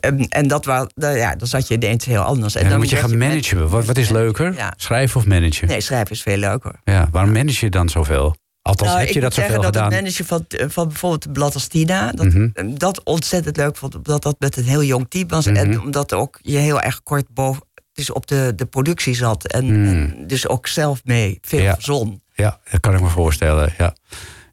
eh, 0.00 0.10
en 0.28 0.48
dat 0.48 0.64
was, 0.64 0.86
nou 0.94 1.16
ja, 1.16 1.34
dan 1.36 1.48
zat 1.48 1.68
je 1.68 1.74
ineens 1.74 2.04
heel 2.04 2.22
anders. 2.22 2.54
En 2.54 2.68
dan 2.68 2.78
moet 2.78 2.90
je 2.90 2.96
gaan 2.96 3.18
managen. 3.18 3.68
Wat, 3.68 3.84
wat 3.84 3.96
is 3.96 4.08
leuker? 4.08 4.54
Ja. 4.54 4.72
Schrijven 4.76 5.20
of 5.20 5.26
managen? 5.26 5.68
Nee, 5.68 5.80
schrijven 5.80 6.10
is 6.10 6.22
veel 6.22 6.36
leuker. 6.36 6.80
Ja, 6.84 7.08
waarom 7.12 7.32
manage 7.32 7.64
je 7.64 7.70
dan 7.70 7.88
zoveel? 7.88 8.36
Althans, 8.68 8.90
Nou, 8.90 9.00
heb 9.00 9.08
je 9.08 9.14
ik 9.14 9.20
dat 9.20 9.34
zoveel 9.34 9.50
zeggen 9.50 9.72
dat 9.72 9.82
gedaan? 9.82 9.92
het 9.92 10.02
managen 10.02 10.24
van, 10.26 10.70
van 10.70 10.88
bijvoorbeeld 10.88 11.24
het 11.24 11.32
blad 11.32 11.54
als 11.54 11.66
Tina... 11.66 12.12
dat, 12.12 12.26
Mhm. 12.26 12.74
dat 12.74 13.02
ontzettend 13.04 13.56
leuk 13.56 13.76
vond, 13.76 13.94
omdat 13.94 14.22
dat 14.22 14.36
met 14.38 14.56
een 14.56 14.64
heel 14.64 14.82
jong 14.82 15.06
team 15.08 15.28
was. 15.28 15.46
Mhm. 15.46 15.56
En 15.56 15.80
omdat 15.80 16.12
ook 16.12 16.38
je 16.42 16.56
heel 16.58 16.80
erg 16.80 17.02
kort 17.02 17.28
boven... 17.28 17.62
dus 17.92 18.10
op 18.10 18.26
de, 18.26 18.52
de 18.56 18.66
productie 18.66 19.14
zat. 19.14 19.46
En, 19.46 19.64
Mhm. 19.82 19.88
en 19.88 20.26
dus 20.26 20.48
ook 20.48 20.66
zelf 20.66 21.00
mee 21.04 21.38
veel 21.42 21.60
Ja. 21.60 21.74
verzon. 21.74 22.22
Ja, 22.34 22.60
dat 22.70 22.80
kan 22.80 22.94
ik 22.94 23.00
me 23.00 23.08
voorstellen. 23.08 23.74
Ja, 23.78 23.94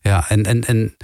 ja 0.02 0.30
en, 0.30 0.44
en, 0.44 0.64
en 0.66 0.96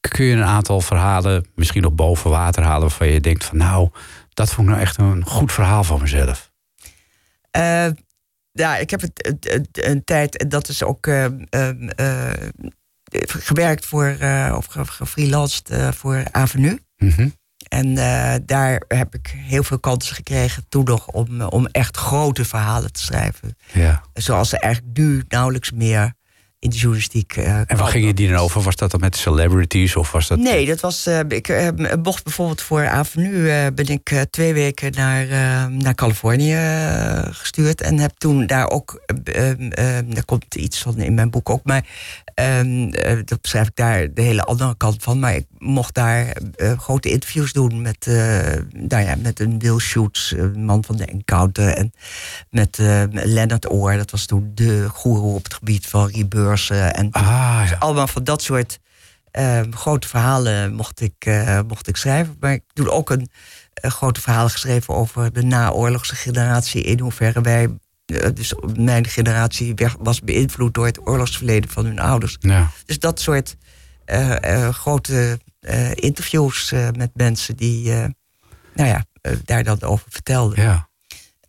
kun 0.00 0.24
je 0.24 0.36
een 0.36 0.44
aantal 0.44 0.80
verhalen 0.80 1.46
misschien 1.54 1.82
nog 1.82 1.92
boven 1.92 2.30
water 2.30 2.62
halen... 2.62 2.80
waarvan 2.80 3.08
je 3.08 3.20
denkt 3.20 3.44
van 3.44 3.56
nou, 3.56 3.88
dat 4.34 4.50
vond 4.52 4.66
ik 4.68 4.72
nou 4.74 4.86
echt 4.86 4.98
een 4.98 5.24
goed 5.26 5.52
verhaal 5.52 5.84
van 5.84 6.00
mezelf. 6.00 6.50
Eh, 7.50 7.86
ja, 8.52 8.76
ik 8.76 8.90
heb 8.90 9.00
het, 9.00 9.68
een 9.72 10.04
tijd, 10.04 10.36
en 10.36 10.48
dat 10.48 10.68
is 10.68 10.82
ook 10.82 11.06
ehm, 11.06 11.40
eh, 11.88 12.30
gewerkt 13.26 13.86
voor, 13.86 14.06
eh, 14.06 14.54
of 14.56 14.66
ge- 14.66 14.84
gefreelanced 14.84 15.70
eh, 15.70 15.92
voor 15.92 16.22
Avenue. 16.30 16.78
Mhm. 16.96 17.28
En 17.68 17.94
daar 18.46 18.82
heb 18.88 19.14
ik 19.14 19.26
heel 19.36 19.62
veel 19.62 19.78
kansen 19.78 20.14
gekregen 20.14 20.64
toen 20.68 20.84
nog 20.84 21.06
om, 21.08 21.42
om 21.42 21.66
echt 21.66 21.96
grote 21.96 22.44
verhalen 22.44 22.92
te 22.92 23.00
schrijven. 23.02 23.56
Ja. 23.72 24.02
Zoals 24.14 24.48
ze 24.48 24.58
eigenlijk 24.58 24.98
nu 24.98 25.24
nauwelijks 25.28 25.72
meer 25.72 26.14
in 26.60 26.70
de 26.70 26.76
journalistiek. 26.76 27.36
eh, 27.36 27.58
En 27.66 27.76
waar 27.76 27.98
je 27.98 28.14
die 28.14 28.28
dan 28.28 28.36
over? 28.38 28.60
Was 28.62 28.76
dat 28.76 28.90
dan 28.90 29.00
met 29.00 29.16
celebrities 29.16 29.96
of 29.96 30.12
was 30.12 30.28
dat... 30.28 30.38
Nee, 30.38 30.66
dat 30.66 30.80
was. 30.80 31.06
eh, 31.06 31.20
ik 31.28 31.48
eh, 31.48 31.68
mocht 32.02 32.24
bijvoorbeeld 32.24 32.62
voor 32.62 32.88
Avenue 32.88 33.50
eh, 33.50 33.66
ben 33.74 33.86
ik 33.88 34.10
eh, 34.10 34.20
twee 34.30 34.52
weken 34.52 34.92
naar, 34.92 35.22
eh, 35.28 35.66
naar 35.66 35.94
Californië 35.94 36.54
eh, 36.54 37.26
gestuurd. 37.30 37.80
En 37.80 37.98
heb 37.98 38.12
toen 38.18 38.46
daar 38.46 38.70
ook. 38.70 39.00
eh, 39.24 39.50
eh, 39.50 39.98
eh, 39.98 40.04
daar 40.08 40.24
komt 40.24 40.54
iets 40.54 40.78
van 40.78 40.96
in 40.98 41.14
mijn 41.14 41.30
boek 41.30 41.50
ook. 41.50 41.64
Maar 41.64 41.86
ehm, 42.34 42.88
eh, 42.88 43.16
dat 43.24 43.40
beschrijf 43.40 43.66
ik 43.66 43.76
daar 43.76 44.14
de 44.14 44.22
hele 44.22 44.42
andere 44.42 44.76
kant 44.76 45.02
van. 45.02 45.18
Maar 45.18 45.34
ik 45.34 45.46
mocht 45.58 45.94
daar 45.94 46.26
eh, 46.56 46.78
grote 46.78 47.10
interviews 47.10 47.52
doen 47.52 47.82
met, 47.82 48.06
eh, 48.06 48.14
nou 48.72 49.02
ja, 49.04 49.14
met 49.22 49.40
een 49.40 49.58
Will 49.58 49.78
Shoots, 49.78 50.34
een 50.36 50.64
man 50.64 50.84
van 50.84 50.96
de 50.96 51.04
Encounter. 51.04 51.68
En 51.68 51.92
met 52.50 52.78
eh, 52.78 53.02
Leonard 53.10 53.70
Oor, 53.70 53.96
dat 53.96 54.10
was 54.10 54.26
toen 54.26 54.50
de 54.54 54.86
goeroe 54.88 55.34
op 55.34 55.44
het 55.44 55.54
gebied 55.54 55.86
van 55.86 56.10
rebeursen. 56.48 56.94
En 56.94 57.10
Ah, 57.10 57.62
ja. 57.68 57.76
allemaal 57.78 58.06
van 58.06 58.24
dat 58.24 58.42
soort 58.42 58.78
eh, 59.30 59.60
grote 59.70 60.08
verhalen 60.08 60.74
mocht 60.74 61.00
ik, 61.00 61.14
eh, 61.18 61.60
mocht 61.66 61.88
ik 61.88 61.96
schrijven. 61.96 62.36
Maar 62.40 62.52
ik 62.52 62.62
heb 62.66 62.76
toen 62.84 62.90
ook 62.94 63.10
een 63.10 63.28
eh, 63.74 63.90
grote 63.90 64.20
verhaal 64.20 64.48
geschreven 64.48 64.94
over 64.94 65.32
de 65.32 65.42
naoorlogse 65.42 66.14
generatie. 66.16 66.82
In 66.82 67.00
hoeverre 67.00 67.40
wij, 67.40 67.68
eh, 68.06 68.28
dus 68.34 68.54
mijn 68.76 69.06
generatie, 69.06 69.74
weg- 69.74 69.96
was 69.98 70.20
beïnvloed 70.20 70.74
door 70.74 70.86
het 70.86 71.06
oorlogsverleden 71.06 71.70
van 71.70 71.84
hun 71.84 71.98
ouders. 71.98 72.36
ja. 72.40 72.70
Dus 72.86 72.98
dat 72.98 73.20
soort 73.20 73.56
eh, 74.04 74.64
eh, 74.66 74.74
grote 74.74 75.38
eh, 75.60 75.90
interviews 75.94 76.72
eh, 76.72 76.88
met 76.96 77.10
mensen 77.14 77.56
die 77.56 77.92
eh, 77.92 78.04
nou 78.74 78.88
ja, 78.88 79.04
eh, 79.20 79.32
daar 79.44 79.64
dan 79.64 79.82
over 79.82 80.06
vertelden. 80.10 80.62
ja. 80.62 80.88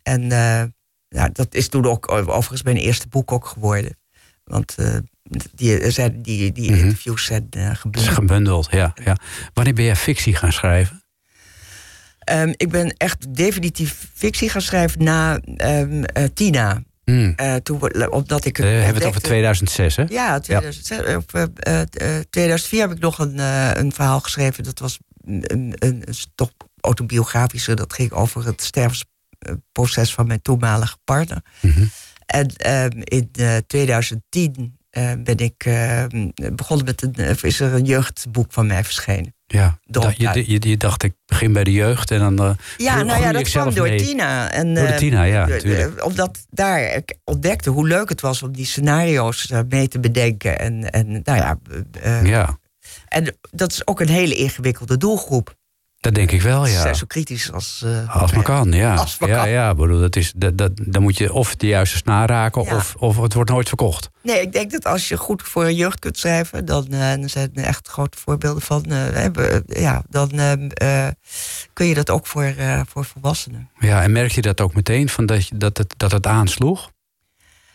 En 0.02 0.32
eh, 0.32 1.24
dat 1.32 1.54
is 1.54 1.68
toen 1.68 1.86
ook 1.86 2.10
overigens 2.10 2.62
mijn 2.62 2.76
eerste 2.76 3.08
boek 3.08 3.32
ook 3.32 3.46
geworden. 3.46 3.98
Want 4.50 4.74
eh, 4.74 4.96
die, 5.54 5.90
zijn, 5.90 6.22
die, 6.22 6.52
die 6.52 6.70
Mhm. 6.70 6.80
interviews 6.80 7.24
zijn 7.24 7.46
eh 7.50 7.62
Het 7.62 7.72
is 7.72 7.78
gebundeld. 7.80 8.14
gebundeld, 8.14 8.68
ja, 8.70 8.92
ja. 9.04 9.16
Wanneer 9.54 9.74
ben 9.74 9.84
jij 9.84 9.96
fictie 9.96 10.34
gaan 10.36 10.52
schrijven? 10.52 11.02
Ehm, 12.18 12.52
ik 12.56 12.68
ben 12.68 12.94
echt 12.96 13.34
definitief 13.34 14.08
fictie 14.14 14.48
gaan 14.48 14.60
schrijven 14.62 15.04
na 15.04 15.38
ehm, 15.56 16.02
eh, 16.04 16.24
Tina. 16.34 16.82
Eh, 17.36 17.54
toen, 17.54 18.10
omdat 18.10 18.44
ik 18.44 18.58
Eh, 18.58 18.64
hebben 18.64 18.84
het 18.84 18.94
over 18.94 19.04
ontdekte- 19.04 19.20
2006, 19.28 19.96
hè? 19.96 20.04
Ja, 20.08 20.38
2006, 20.40 21.16
of, 21.16 21.24
eh, 21.32 21.42
eh, 21.56 21.80
eh, 22.18 22.24
2004 22.30 22.80
heb 22.80 22.90
ik 22.92 22.98
nog 22.98 23.18
een, 23.18 23.38
een 23.78 23.92
verhaal 23.92 24.20
geschreven. 24.20 24.64
Dat 24.64 24.78
was 24.78 24.98
een, 25.24 25.72
een, 25.78 26.04
toch 26.34 26.50
autobiografische. 26.80 27.74
Dat 27.74 27.92
ging 27.92 28.12
over 28.12 28.46
het 28.46 28.62
sterfsproces 28.62 30.14
van 30.14 30.26
mijn 30.26 30.42
toenmalige 30.42 30.96
partner. 31.04 31.42
Mhm. 31.60 31.84
En 32.30 32.46
ehm, 32.56 32.90
in 33.04 33.28
eh, 33.32 33.56
2010 33.66 34.78
eh, 34.90 35.12
ben 35.24 35.36
ik 35.36 35.64
eh, 35.64 36.04
begonnen 36.52 36.86
met 36.86 37.02
een, 37.02 37.30
of 37.30 37.42
is 37.44 37.60
er 37.60 37.74
een 37.74 37.84
jeugdboek 37.84 38.52
van 38.52 38.66
mij 38.66 38.84
verschenen. 38.84 39.34
Ja, 39.46 39.78
Door 39.84 40.02
Da- 40.18 40.32
je, 40.34 40.50
je, 40.52 40.68
je 40.68 40.76
dacht, 40.76 41.02
ik 41.02 41.14
begin 41.26 41.52
bij 41.52 41.64
de 41.64 41.72
jeugd 41.72 42.10
en 42.10 42.18
dan... 42.18 42.38
eh, 42.38 42.50
Ja, 42.76 43.02
nou 43.02 43.20
ja, 43.22 43.32
dat 43.32 43.48
kwam 43.48 43.74
door 43.74 43.88
mee. 43.88 43.98
Tina. 44.04 44.50
En, 44.52 44.74
Door 44.74 44.86
eh, 44.86 44.96
Tina, 44.96 45.22
ja, 45.22 45.42
eh, 45.42 45.48
natuurlijk. 45.48 45.98
eh, 45.98 46.04
Omdat 46.04 46.38
daar 46.50 46.80
ik 46.94 47.16
ontdekte 47.24 47.70
hoe 47.70 47.86
leuk 47.86 48.08
het 48.08 48.20
was 48.20 48.42
om 48.42 48.52
die 48.52 48.66
scenario's 48.66 49.50
eh, 49.50 49.60
mee 49.68 49.88
te 49.88 50.00
bedenken. 50.00 50.58
En, 50.58 50.90
en 50.90 51.06
nou 51.24 51.38
ja, 51.38 51.58
eh, 52.00 52.18
eh, 52.18 52.26
Ja, 52.26 52.58
en 53.08 53.36
dat 53.50 53.72
is 53.72 53.86
ook 53.86 54.00
een 54.00 54.08
hele 54.08 54.34
ingewikkelde 54.34 54.96
doelgroep. 54.96 55.54
Dat 56.00 56.14
denk 56.14 56.30
ik 56.30 56.42
wel, 56.42 56.64
Ze 56.64 56.72
ja. 56.72 56.80
zijn 56.80 56.94
zo 56.94 57.06
kritisch 57.06 57.52
als... 57.52 57.82
eh, 57.84 58.16
Als 58.20 58.32
maar 58.32 58.42
kan, 58.44 58.72
ja. 58.72 58.94
Als 59.04 59.18
maar 59.18 59.28
ja, 59.28 59.36
kan. 59.36 59.50
ja, 59.50 59.74
bedoel, 59.74 60.00
dat 60.00 60.16
is, 60.16 60.32
dat, 60.36 60.58
dat, 60.58 60.70
dan 60.84 61.02
moet 61.02 61.18
je 61.18 61.32
of 61.32 61.56
de 61.56 61.66
juiste 61.66 61.96
snaar 61.96 62.28
raken 62.28 62.64
Ja. 62.64 62.76
of, 62.76 62.94
of 62.98 63.16
het 63.16 63.34
wordt 63.34 63.50
nooit 63.50 63.68
verkocht. 63.68 64.10
Nee, 64.22 64.40
ik 64.40 64.52
denk 64.52 64.70
dat 64.70 64.84
als 64.86 65.08
je 65.08 65.16
goed 65.16 65.42
voor 65.42 65.64
een 65.64 65.74
jeugd 65.74 65.98
kunt 65.98 66.18
schrijven, 66.18 66.64
dan 66.64 66.86
eh, 66.90 67.22
er 67.22 67.28
zijn 67.28 67.50
er 67.54 67.64
echt 67.64 67.88
grote 67.88 68.18
voorbeelden 68.18 68.62
van. 68.62 68.84
hebben, 68.90 69.62
ja, 69.66 70.02
dan 70.08 70.28
kun 71.72 71.86
je 71.86 71.94
dat 71.94 72.10
ook 72.10 72.26
voor, 72.26 72.54
voor 72.88 73.04
volwassenen. 73.04 73.70
Ja, 73.78 74.02
en 74.02 74.12
merk 74.12 74.30
je 74.30 74.42
dat 74.42 74.60
ook 74.60 74.74
meteen, 74.74 75.08
van 75.08 75.26
dat, 75.26 75.46
je, 75.48 75.56
dat, 75.56 75.76
het, 75.78 75.94
dat 75.96 76.12
het 76.12 76.26
aansloeg? 76.26 76.90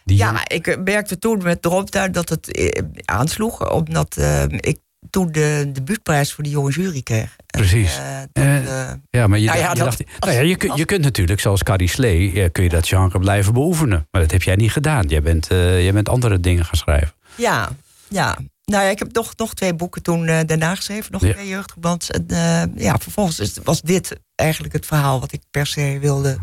Die 0.04 0.18
Ja, 0.18 0.48
ik 0.48 0.78
merkte 0.84 1.20
toen 1.20 1.42
met 1.44 1.62
Droomtuin 1.62 2.12
dat 2.12 2.30
het 2.30 2.72
aansloeg, 3.06 3.72
omdat 3.72 4.18
ik 4.58 4.78
toen 5.10 5.32
de 5.32 5.70
debuutprijs 5.74 6.34
voor 6.34 6.44
de 6.44 6.50
jonge 6.50 6.72
jury 6.72 7.02
kreeg. 7.02 7.36
Precies. 7.46 7.98
eh, 7.98 8.22
Eh, 8.34 8.82
eh, 8.90 8.94
Ja, 9.10 9.28
maar 9.28 9.40
je, 9.40 9.46
Nou 9.46 9.60
ja, 9.60 9.70
je 9.70 9.76
dat- 9.76 9.86
dacht, 9.86 10.04
nou 10.20 10.34
ja, 10.34 10.40
je, 10.40 10.56
kunt, 10.56 10.78
je 10.78 10.86
kunt 10.86 11.02
natuurlijk, 11.02 11.40
zoals 11.40 11.64
Carrie 11.64 11.88
Slee, 11.90 12.50
kun 12.50 12.64
je 12.64 12.70
dat 12.70 12.88
genre 12.88 13.20
blijven 13.20 13.54
beoefenen. 13.54 14.08
Maar 14.12 14.22
dat 14.22 14.32
heb 14.32 14.44
jij 14.44 14.56
niet 14.56 14.72
gedaan. 14.72 15.08
Jij 15.08 15.22
bent, 15.22 15.46
jij 15.50 15.94
bent 15.94 16.10
andere 16.10 16.40
dingen 16.40 16.66
gaan 16.66 16.78
schrijven. 16.78 17.14
ja, 17.36 17.70
ja. 18.08 18.38
Nou 18.66 18.84
ja, 18.84 18.90
ik 18.90 19.00
heb 19.00 19.12
nog, 19.14 19.34
nog 19.36 19.54
twee 19.54 19.74
boeken 19.74 20.02
toen 20.02 20.26
daarna 20.26 20.76
geschreven, 20.76 21.12
nog 21.12 21.22
twee 21.22 21.48
jeugdromans. 21.48 22.12
En 22.12 22.26
ja, 22.76 22.98
vervolgens 22.98 23.60
was 23.64 23.82
dit 23.82 24.16
eigenlijk 24.36 24.74
het 24.74 24.86
verhaal 24.86 25.20
wat 25.20 25.32
ik 25.34 25.42
per 25.52 25.68
se 25.68 25.98
wilde, 26.02 26.38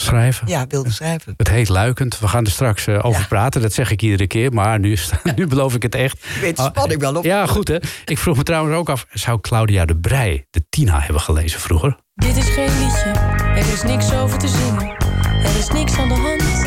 Schrijven. 0.00 0.48
ja, 0.48 0.64
wilde 0.68 0.90
schrijven. 0.90 1.34
Het 1.36 1.48
heet 1.48 1.68
luikend. 1.68 2.18
We 2.18 2.28
gaan 2.28 2.44
er 2.44 2.50
straks 2.50 2.86
eh, 2.86 3.04
over 3.04 3.20
Ja. 3.20 3.26
praten. 3.26 3.60
Dat 3.60 3.72
zeg 3.72 3.90
ik 3.90 4.02
iedere 4.02 4.26
keer. 4.26 4.52
Maar 4.52 4.78
nu, 4.78 4.96
nu 5.36 5.46
beloof 5.46 5.74
ik 5.74 5.82
het 5.82 5.94
echt. 5.94 6.18
Ik 6.34 6.40
weet 6.40 6.58
spanning 6.58 7.00
wel 7.00 7.14
op. 7.16 7.24
Ja, 7.24 7.46
goed 7.46 7.68
hè. 7.68 7.76
Ik 8.04 8.18
vroeg 8.18 8.36
me 8.36 8.42
trouwens 8.42 8.76
ook 8.76 8.88
af. 8.88 9.06
Zou 9.12 9.40
Claudia 9.40 9.84
de 9.84 9.96
Brij 9.96 10.46
de 10.50 10.64
Tina 10.68 11.00
hebben 11.00 11.20
gelezen 11.22 11.60
vroeger? 11.60 11.96
Dit 12.14 12.36
is 12.36 12.48
geen 12.48 12.78
liedje, 12.78 13.12
er 13.54 13.72
is 13.72 13.82
niks 13.82 14.12
over 14.12 14.38
te 14.38 14.48
zingen. 14.48 14.96
Er 15.44 15.58
is 15.58 15.68
niks 15.68 15.98
aan 15.98 16.08
de 16.08 16.14
hand 16.14 16.66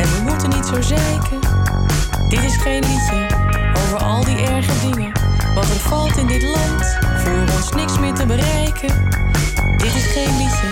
en 0.00 0.06
we 0.14 0.20
moeten 0.28 0.48
niet 0.48 0.66
zo 0.66 0.80
zeiken. 0.82 1.38
Dit 2.28 2.42
is 2.42 2.56
geen 2.56 2.80
liedje 2.84 3.26
over 3.84 3.98
al 3.98 4.24
die 4.24 4.36
erge 4.38 4.90
dingen. 4.90 5.12
Wat 5.54 5.64
er 5.64 5.80
valt 5.80 6.16
in 6.16 6.26
dit 6.26 6.42
land, 6.42 6.98
voor 7.16 7.54
ons 7.56 7.72
niks 7.72 7.98
meer 7.98 8.14
te 8.14 8.26
bereiken. 8.26 8.88
Dit 9.76 9.94
is 9.94 10.06
geen 10.06 10.36
liedje, 10.36 10.68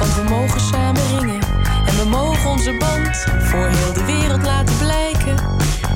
want 0.00 0.14
we 0.14 0.22
mogen 0.22 0.60
samen 0.60 1.02
ringen. 1.18 1.40
En 1.86 1.96
we 1.96 2.04
mogen 2.08 2.50
onze 2.50 2.76
band 2.76 3.16
voor 3.38 3.68
heel 3.68 3.92
de 3.92 4.04
wereld 4.04 4.42
laten 4.42 4.76
blijken. 4.78 5.36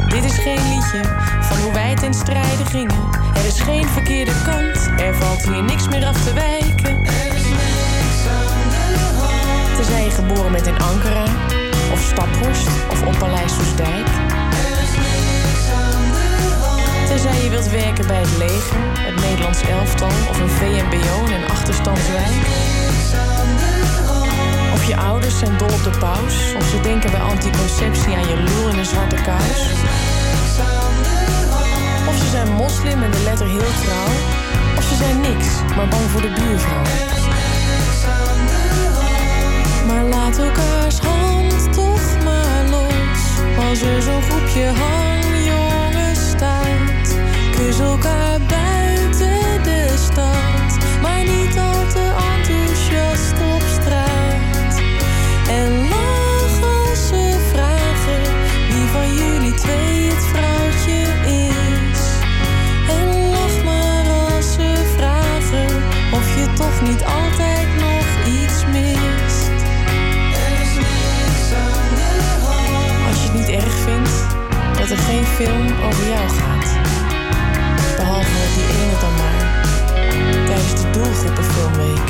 Dit 0.08 0.24
is 0.24 0.38
geen 0.38 0.68
liedje 0.68 1.00
van 1.40 1.58
hoe 1.58 1.72
wij 1.72 1.94
ten 1.94 2.14
strijde 2.14 2.64
gingen. 2.64 3.08
Er 3.34 3.44
is 3.46 3.60
geen 3.60 3.86
verkeerde 3.88 4.32
kant, 4.44 5.00
er 5.00 5.14
valt 5.14 5.42
hier 5.42 5.62
niks 5.62 5.88
meer 5.88 6.06
af 6.06 6.24
te 6.24 6.32
wijken. 6.32 7.02
Tenzij 9.76 10.04
je 10.04 10.10
geboren 10.10 10.52
bent 10.52 10.66
in 10.66 10.78
Ankara, 10.78 11.24
of 11.92 12.00
Staphorst, 12.00 12.68
of 12.90 13.06
op 13.06 13.18
Paleis 13.18 13.54
Soesdijk. 13.54 14.06
Tenzij 17.06 17.42
je 17.42 17.48
wilt 17.50 17.70
werken 17.70 18.06
bij 18.06 18.20
het 18.20 18.36
leger, 18.38 18.80
het 18.98 19.20
Nederlands 19.20 19.62
elftal 19.62 20.12
of 20.30 20.40
een 20.40 20.48
VMBO 20.48 21.24
in 21.26 21.32
een 21.32 21.50
achterstandswijk. 21.50 22.93
Of 24.84 24.90
je 24.90 24.96
ouders 24.96 25.38
zijn 25.38 25.58
dol 25.58 25.68
op 25.68 25.82
de 25.82 25.98
paus, 25.98 26.54
of 26.56 26.64
ze 26.64 26.80
denken 26.80 27.10
bij 27.10 27.20
anticonceptie 27.20 28.14
aan 28.14 28.28
je 28.28 28.36
lul 28.36 28.68
in 28.68 28.78
een 28.78 28.84
zwarte 28.84 29.14
kous. 29.14 29.60
Of 32.08 32.16
ze 32.16 32.28
zijn 32.30 32.52
moslim 32.52 33.02
en 33.02 33.10
de 33.10 33.22
letter 33.24 33.46
heel 33.46 33.72
trouw, 33.84 34.12
of 34.76 34.84
ze 34.84 34.94
zijn 34.94 35.20
niks, 35.20 35.46
maar 35.76 35.88
bang 35.88 36.10
voor 36.10 36.20
de 36.20 36.32
buurvrouw. 36.32 36.82
Maar 39.86 40.04
laat 40.04 40.38
elkaars 40.38 40.98
hand 40.98 41.72
toch 41.72 42.22
maar 42.24 42.64
los. 42.70 43.22
Als 43.68 43.82
er 43.82 44.02
zo'n 44.02 44.22
groepje 44.22 44.66
hangjongens 44.66 46.28
staat. 46.28 47.16
Kus 47.56 47.78
elkaar 47.78 48.38
buiten 48.48 49.62
de 49.62 49.94
stad. 49.96 50.78
Maar 51.02 51.24
niet 51.24 51.58
al 51.58 51.86
te 51.86 52.12
enthousiast 52.36 53.53
doelgroepenfilmweek. 80.94 82.08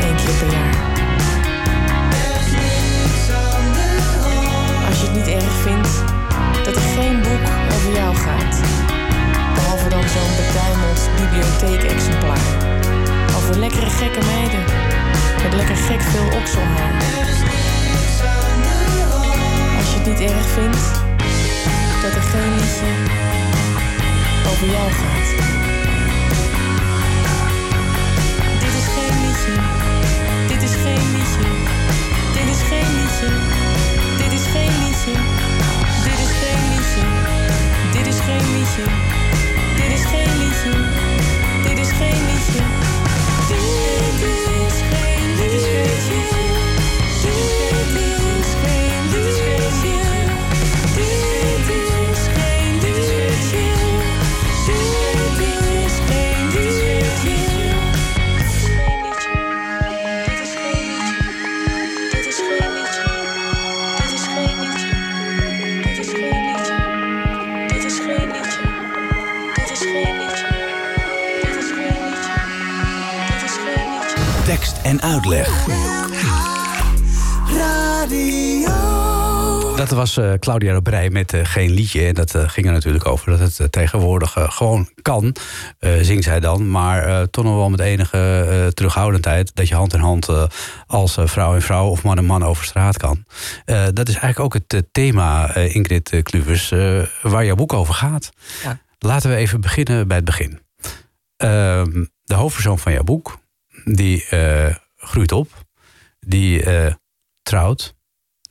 Eén 0.00 0.16
keer 0.16 0.38
per 0.38 0.50
jaar. 0.50 0.73
Vindt 5.64 6.04
dat 6.64 6.76
er 6.76 6.88
geen 6.96 7.20
boek 7.22 7.46
over 7.74 7.92
jou 8.00 8.14
gaat. 8.16 8.56
Behalve 9.54 9.88
dan 9.88 10.04
zo'n 10.14 10.34
betuimeld 10.40 11.00
bibliotheekexemplaar. 11.20 12.46
Over 13.36 13.58
lekkere 13.58 13.90
gekke 13.90 14.22
meiden. 14.32 14.64
Met 15.42 15.54
lekker 15.54 15.76
gek 15.76 16.02
veel 16.02 16.28
okselhaar. 16.40 16.94
Als 19.78 19.88
je 19.92 19.96
het 19.98 20.06
niet 20.06 20.20
erg 20.30 20.46
vindt 20.58 20.84
dat 22.02 22.14
er 22.14 22.26
geen 22.32 22.52
liedje 22.60 22.90
over 24.50 24.66
jou 24.76 24.88
gaat. 25.00 25.28
Dit 28.64 28.74
is 28.80 28.88
geen 28.96 29.16
liedje. 29.24 29.54
Dit 30.52 30.62
is 30.68 30.74
geen 30.84 31.06
liedje. 31.14 31.48
Dit 32.36 32.48
is 32.54 32.62
geen 32.70 32.90
liedje. 32.98 33.30
Dit 34.22 34.32
is 34.38 34.46
geen 34.54 34.72
liedje. 34.82 35.43
Geen 38.24 38.52
liedje. 38.52 38.84
Dit 39.76 39.98
is 39.98 40.04
geen 40.04 40.38
liedje. 40.38 40.72
Dit 41.62 41.78
is 41.78 41.90
geen 41.90 42.24
liedje. 42.26 42.93
En 74.84 75.02
uitleg. 75.02 75.66
Dat 79.76 79.90
was 79.90 80.16
eh, 80.16 80.32
Claudia 80.32 80.74
de 80.74 80.82
Brij 80.82 81.10
met 81.10 81.32
eh, 81.32 81.40
Geen 81.44 81.70
Liedje. 81.70 82.06
En 82.06 82.14
dat 82.14 82.34
eh, 82.34 82.48
ging 82.48 82.66
er 82.66 82.72
natuurlijk 82.72 83.06
over 83.06 83.38
dat 83.38 83.56
het 83.56 83.72
tegenwoordig 83.72 84.36
gewoon 84.48 84.88
kan, 85.02 85.36
eh, 85.78 85.92
zingt 86.00 86.24
zij 86.24 86.40
dan. 86.40 86.70
Maar 86.70 87.06
eh, 87.06 87.22
toch 87.22 87.44
nog 87.44 87.54
wel 87.54 87.70
met 87.70 87.80
enige 87.80 88.46
eh, 88.50 88.66
terughoudendheid... 88.66 89.50
dat 89.54 89.68
je 89.68 89.74
hand 89.74 89.94
in 89.94 90.00
hand 90.00 90.28
eh, 90.28 90.44
als 90.86 91.16
eh, 91.16 91.26
vrouw 91.26 91.54
en 91.54 91.62
vrouw 91.62 91.88
of 91.88 92.02
man 92.02 92.18
en 92.18 92.24
man 92.24 92.44
over 92.44 92.64
straat 92.64 92.96
kan. 92.96 93.24
Eh, 93.64 93.84
dat 93.92 94.08
is 94.08 94.14
eigenlijk 94.16 94.40
ook 94.40 94.62
het 94.66 94.84
thema, 94.92 95.54
eh, 95.54 95.74
Ingrid 95.74 96.20
Kluvers, 96.22 96.70
eh, 96.70 97.00
waar 97.22 97.44
jouw 97.44 97.54
boek 97.54 97.72
over 97.72 97.94
gaat. 97.94 98.30
Ja. 98.62 98.78
Laten 98.98 99.30
we 99.30 99.36
even 99.36 99.60
beginnen 99.60 100.08
bij 100.08 100.16
het 100.16 100.26
begin. 100.26 100.60
Ehm, 101.36 102.04
de 102.24 102.34
hoofdpersoon 102.34 102.78
van 102.78 102.92
jouw 102.92 103.02
boek, 103.02 103.38
die 103.84 104.26
eh, 104.26 104.76
groeit 104.96 105.32
op, 105.32 105.66
die 106.20 106.62
eh, 106.62 106.94
trouwt, 107.42 107.94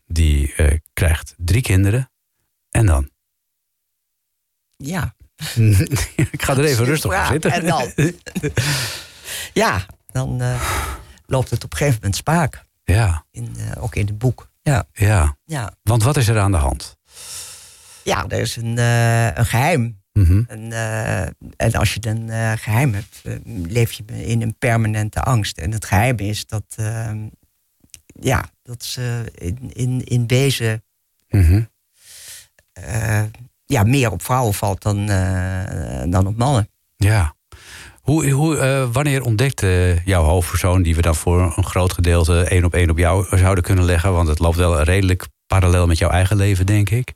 die 0.06 0.54
eh, 0.56 0.78
krijgt 0.94 1.34
drie 1.38 1.62
kinderen. 1.62 2.12
En 2.70 2.86
dan? 2.86 3.10
Ja. 4.78 5.16
ik 6.32 6.42
ga 6.44 6.58
er 6.58 6.64
even 6.64 6.86
rustig 6.86 7.06
op 7.06 7.16
Ja, 7.16 7.28
zitten. 7.28 7.52
En 7.52 7.66
dan, 7.66 7.92
ja, 9.64 9.86
dan 10.12 10.58
loopt 11.26 11.50
het 11.50 11.64
op 11.64 11.72
een 11.72 11.78
gegeven 11.78 12.00
moment 12.00 12.16
spaak. 12.16 12.64
Ja, 12.84 13.26
In, 13.32 13.56
ook 13.80 13.96
in 13.96 14.06
het 14.06 14.18
boek. 14.18 14.52
Ja, 14.62 14.86
ja. 14.94 15.38
ja. 15.46 15.76
Want 15.82 16.04
wat 16.04 16.18
is 16.18 16.28
er 16.28 16.40
aan 16.40 16.52
de 16.52 16.58
hand? 16.58 16.98
ja 18.04 18.26
er 18.28 18.40
is 18.40 18.56
een, 18.56 18.78
een 18.78 19.46
geheim. 19.46 20.03
Mhm. 20.14 20.44
En, 20.48 20.72
eh, 20.72 21.22
en 21.56 21.74
als 21.74 21.94
je 21.94 22.08
een 22.08 22.30
eh, 22.30 22.52
geheim 22.56 22.94
hebt, 22.94 23.22
eh, 23.24 23.34
leef 23.68 23.92
je 23.92 24.04
in 24.06 24.42
een 24.42 24.56
permanente 24.60 25.22
angst. 25.22 25.58
En 25.58 25.72
het 25.72 25.86
geheim 25.86 26.18
is 26.18 26.46
dat, 26.48 26.64
eh, 26.76 27.12
ja, 28.06 28.46
dat 28.64 28.84
ze 28.84 29.32
in, 29.36 29.58
in, 29.74 30.04
in 30.04 30.28
wezen 30.28 30.84
Mhm. 31.30 31.64
ja, 33.66 33.84
meer 33.84 34.12
op 34.12 34.22
vrouwen 34.24 34.54
valt 34.54 34.82
dan, 34.82 35.06
dan 36.10 36.28
op 36.28 36.38
mannen. 36.38 36.70
Ja. 36.98 37.36
Hoe, 38.02 38.30
hoe, 38.30 38.90
wanneer 38.92 39.24
ontdekte 39.24 40.02
jouw 40.06 40.24
hoofdpersoon, 40.24 40.82
die 40.82 40.96
we 40.96 41.02
dan 41.02 41.16
voor 41.16 41.54
een 41.56 41.66
groot 41.66 41.94
gedeelte 41.94 42.44
één 42.44 42.66
op 42.66 42.74
één 42.74 42.90
op 42.90 42.98
jou 42.98 43.38
zouden 43.38 43.64
kunnen 43.64 43.86
leggen? 43.86 44.14
Want 44.14 44.28
het 44.28 44.40
loopt 44.40 44.58
wel 44.58 44.82
redelijk 44.82 45.28
parallel 45.48 45.88
met 45.88 45.98
jouw 45.98 46.10
eigen 46.10 46.38
leven, 46.38 46.66
denk 46.66 46.90
ik. 46.90 47.14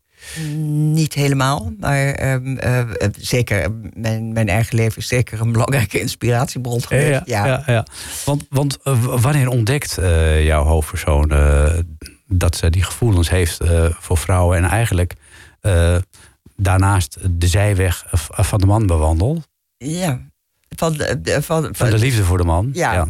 Niet 0.94 1.14
helemaal, 1.14 1.74
maar 1.80 2.08
ehm, 2.08 2.58
eh, 2.58 2.80
eh, 2.80 2.88
zeker, 3.20 3.72
mijn, 3.94 4.34
mijn 4.34 4.50
eigen 4.50 4.76
leven 4.76 4.98
is 4.98 5.08
zeker 5.08 5.42
een 5.42 5.52
belangrijke 5.52 6.00
inspiratiebron 6.00 6.82
geweest. 6.82 7.22
Ja, 7.26 7.46
ja, 7.46 7.64
ja. 7.66 7.86
Want, 8.26 8.46
want 8.50 8.78
eh, 8.84 9.04
wanneer 9.22 9.48
ontdekt 9.50 9.98
jouw 10.42 10.64
hoofdpersoon 10.64 11.32
dat 12.28 12.56
ze 12.56 12.70
die 12.70 12.84
gevoelens 12.84 13.30
heeft 13.30 13.60
voor 14.00 14.18
vrouwen 14.18 14.58
en 14.58 14.64
eigenlijk 14.64 15.14
daarnaast 16.56 17.18
de 17.40 17.48
zijweg 17.48 18.06
van 18.30 18.60
de 18.60 18.66
man 18.66 18.88
bewandelt? 18.88 19.48
ja. 19.78 20.20
Van, 20.76 20.94
de- 20.94 21.22
de- 21.22 21.42
van, 21.42 21.70
Van 21.72 21.90
de 21.90 21.98
liefde 21.98 22.24
voor 22.24 22.38
de 22.38 22.44
man? 22.44 22.70
Ja. 22.74 23.08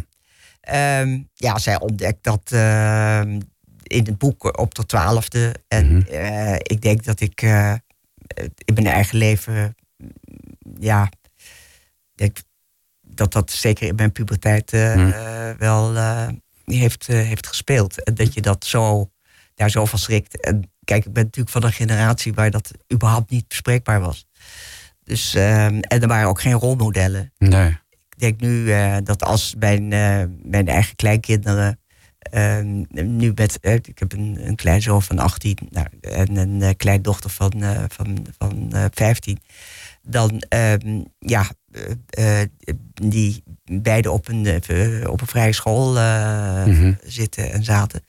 Ehm, 0.60 1.18
ja, 1.34 1.58
zij 1.58 1.80
ontdekt 1.80 2.24
dat 2.24 2.40
ehm, 2.44 3.40
in 3.88 4.04
het 4.04 4.18
boek 4.18 4.58
op 4.58 4.74
de 4.74 4.86
twaalfde. 4.86 5.54
En 5.68 5.96
Mhm. 5.96 6.06
eh, 6.08 6.54
ik 6.54 6.80
denk 6.80 7.04
dat 7.04 7.20
ik 7.20 7.42
eh, 7.42 7.74
in 8.64 8.74
mijn 8.74 8.86
eigen 8.86 9.18
leven, 9.18 9.76
mm, 9.96 10.10
ja, 10.80 11.08
denk 12.14 12.36
dat 13.06 13.32
dat 13.32 13.50
zeker 13.50 13.86
in 13.88 13.94
mijn 13.94 14.12
puberteit 14.12 14.72
eh, 14.72 14.94
Mhm. 14.94 15.56
wel 15.58 15.94
heeft, 16.64 17.06
heeft 17.06 17.46
gespeeld. 17.46 18.04
En 18.04 18.14
dat 18.14 18.34
je 18.34 18.40
dat 18.40 18.64
zo, 18.64 19.10
daar 19.54 19.70
zo 19.70 19.84
van 19.84 19.98
schrikt. 19.98 20.40
En 20.40 20.70
kijk, 20.84 21.04
ik 21.06 21.12
ben 21.12 21.24
natuurlijk 21.24 21.52
van 21.52 21.64
een 21.64 21.72
generatie 21.72 22.34
waar 22.34 22.50
dat 22.50 22.70
überhaupt 22.92 23.30
niet 23.30 23.48
bespreekbaar 23.48 24.00
was. 24.00 24.26
Dus, 25.04 25.34
ehm, 25.34 25.78
en 25.80 26.00
er 26.02 26.08
waren 26.08 26.28
ook 26.28 26.40
geen 26.40 26.52
rolmodellen 26.52 27.32
Nee. 27.38 27.68
ik 28.08 28.18
denk 28.18 28.40
nu 28.40 28.66
dat 29.02 29.22
als 29.22 29.54
mijn, 29.58 29.88
mijn 30.42 30.68
eigen 30.68 30.96
kleinkinderen. 30.96 31.80
Eh, 32.30 32.58
nu 33.04 33.32
met, 33.34 33.60
eh, 33.60 33.74
ik 33.74 33.98
heb 33.98 34.12
een, 34.12 34.38
een 34.46 34.56
kleinzoon 34.56 35.02
van 35.02 35.18
18 35.18 35.58
nou, 35.70 35.86
en 36.00 36.36
een 36.36 36.62
eh, 36.62 36.70
kleindochter 36.76 37.30
van, 37.30 37.62
eh, 37.62 37.84
van, 37.88 38.26
van 38.38 38.68
eh, 38.72 38.84
15. 38.90 39.38
Dan, 40.02 40.42
ehm, 40.48 41.02
ja, 41.18 41.46
die 43.02 43.42
beide 43.64 44.10
op 44.10 44.28
een, 44.28 44.46
op 45.08 45.20
een 45.20 45.26
vrije 45.26 45.52
school 45.52 45.92
Mhm. 45.92 46.92
zitten 47.04 47.52
en 47.52 47.64
zaten. 47.64 48.04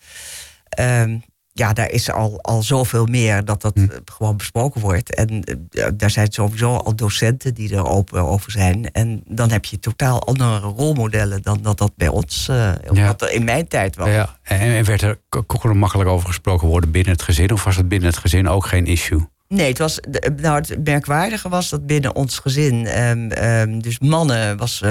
Ehm, 0.69 1.17
ja, 1.59 1.73
daar 1.73 1.89
is 1.91 2.11
al, 2.11 2.39
al 2.41 2.63
zoveel 2.63 3.05
meer 3.05 3.45
dat 3.45 3.61
dat 3.61 3.75
Hm. 3.75 3.81
eh, 3.83 3.97
gewoon 4.05 4.37
besproken 4.37 4.81
wordt. 4.81 5.15
En 5.15 5.43
eh, 5.43 5.87
daar 5.93 6.09
zijn 6.09 6.31
sowieso 6.31 6.75
al 6.75 6.95
docenten 6.95 7.53
die 7.53 7.75
er 7.75 7.85
open 7.85 8.21
over 8.23 8.51
zijn. 8.51 8.91
En 8.91 9.23
dan 9.27 9.51
heb 9.51 9.65
je 9.65 9.79
totaal 9.79 10.23
andere 10.27 10.59
rolmodellen 10.59 11.41
dan 11.41 11.59
dat 11.61 11.77
dat 11.77 11.91
bij 11.95 12.07
ons, 12.07 12.47
eh 12.49 12.71
Ja. 12.91 13.05
wat 13.07 13.21
er 13.21 13.31
in 13.31 13.43
mijn 13.43 13.67
tijd 13.67 13.95
was. 13.95 14.07
Ja. 14.09 14.37
En, 14.43 14.59
en 14.59 14.85
werd 14.85 15.01
er 15.01 15.19
kon 15.29 15.69
er 15.71 15.77
makkelijk 15.77 16.09
over 16.09 16.27
gesproken 16.27 16.67
worden 16.67 16.91
binnen 16.91 17.11
het 17.11 17.21
gezin? 17.21 17.51
Of 17.53 17.63
was 17.63 17.75
het 17.75 17.87
binnen 17.87 18.09
het 18.09 18.17
gezin 18.17 18.47
ook 18.47 18.65
geen 18.65 18.85
issue? 18.85 19.27
Nee, 19.47 19.67
het, 19.69 19.77
was, 19.77 19.99
nou, 20.41 20.55
het 20.55 20.83
merkwaardige 20.83 21.49
was 21.49 21.69
dat 21.69 21.85
binnen 21.85 22.15
ons 22.15 22.39
gezin, 22.39 22.85
ehm, 22.87 23.29
ehm, 23.31 23.79
dus 23.79 23.99
mannen, 23.99 24.57
was 24.57 24.81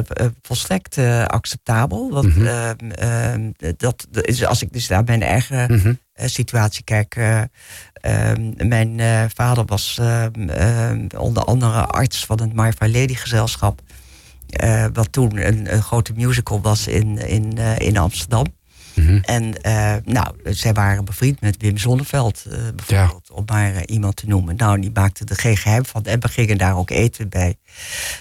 volstrekt 0.43 0.99
acceptabel. 1.27 2.11
Want 2.11 2.37
Mhm. 2.37 2.47
ehm, 2.47 3.51
dat, 3.77 4.07
is, 4.13 4.45
als 4.45 4.63
ik 4.63 4.73
dus 4.73 4.89
naar 4.89 5.05
mijn 5.05 5.23
eigen 5.23 5.73
Mhm. 5.75 5.93
Situatie 6.25 6.85
kijk. 6.85 7.15
eh, 7.17 7.41
ehm, 7.93 8.69
mijn 8.69 9.01
eh, 9.01 9.25
vader 9.35 9.65
was 9.65 9.97
ehm, 10.01 10.49
ehm, 10.49 11.07
onder 11.17 11.45
andere 11.45 11.87
arts 11.87 12.27
van 12.27 12.41
het 12.41 12.55
Fair 12.77 12.91
Lady 12.93 13.15
gezelschap. 13.15 13.81
eh, 14.49 14.85
wat 14.93 15.13
toen 15.13 15.47
een, 15.47 15.75
een 15.75 15.83
grote 15.83 16.13
musical 16.17 16.61
was 16.61 16.87
in, 16.87 17.19
in, 17.19 17.59
eh, 17.59 17.79
in 17.79 17.97
Amsterdam. 17.97 18.47
Mhm. 18.95 19.19
En 19.23 19.63
eh, 19.63 19.95
nou, 20.05 20.35
zij 20.45 20.73
waren 20.73 21.05
bevriend 21.05 21.41
met 21.41 21.57
Wim 21.59 21.79
Zonneveld, 21.79 22.45
eh, 22.51 22.59
bijvoorbeeld, 22.77 23.31
om 23.31 23.43
maar 23.47 23.75
eh, 23.75 23.83
iemand 23.87 24.17
te 24.17 24.27
noemen. 24.27 24.57
Nou, 24.57 24.81
die 24.81 24.91
maakte 24.95 25.25
er 25.25 25.37
geen 25.37 25.57
geheim 25.57 25.85
van. 25.87 26.05
En 26.05 26.21
we 26.21 26.29
gingen 26.29 26.59
daar 26.59 26.77
ook 26.77 26.91
eten 26.91 27.29
bij 27.29 27.57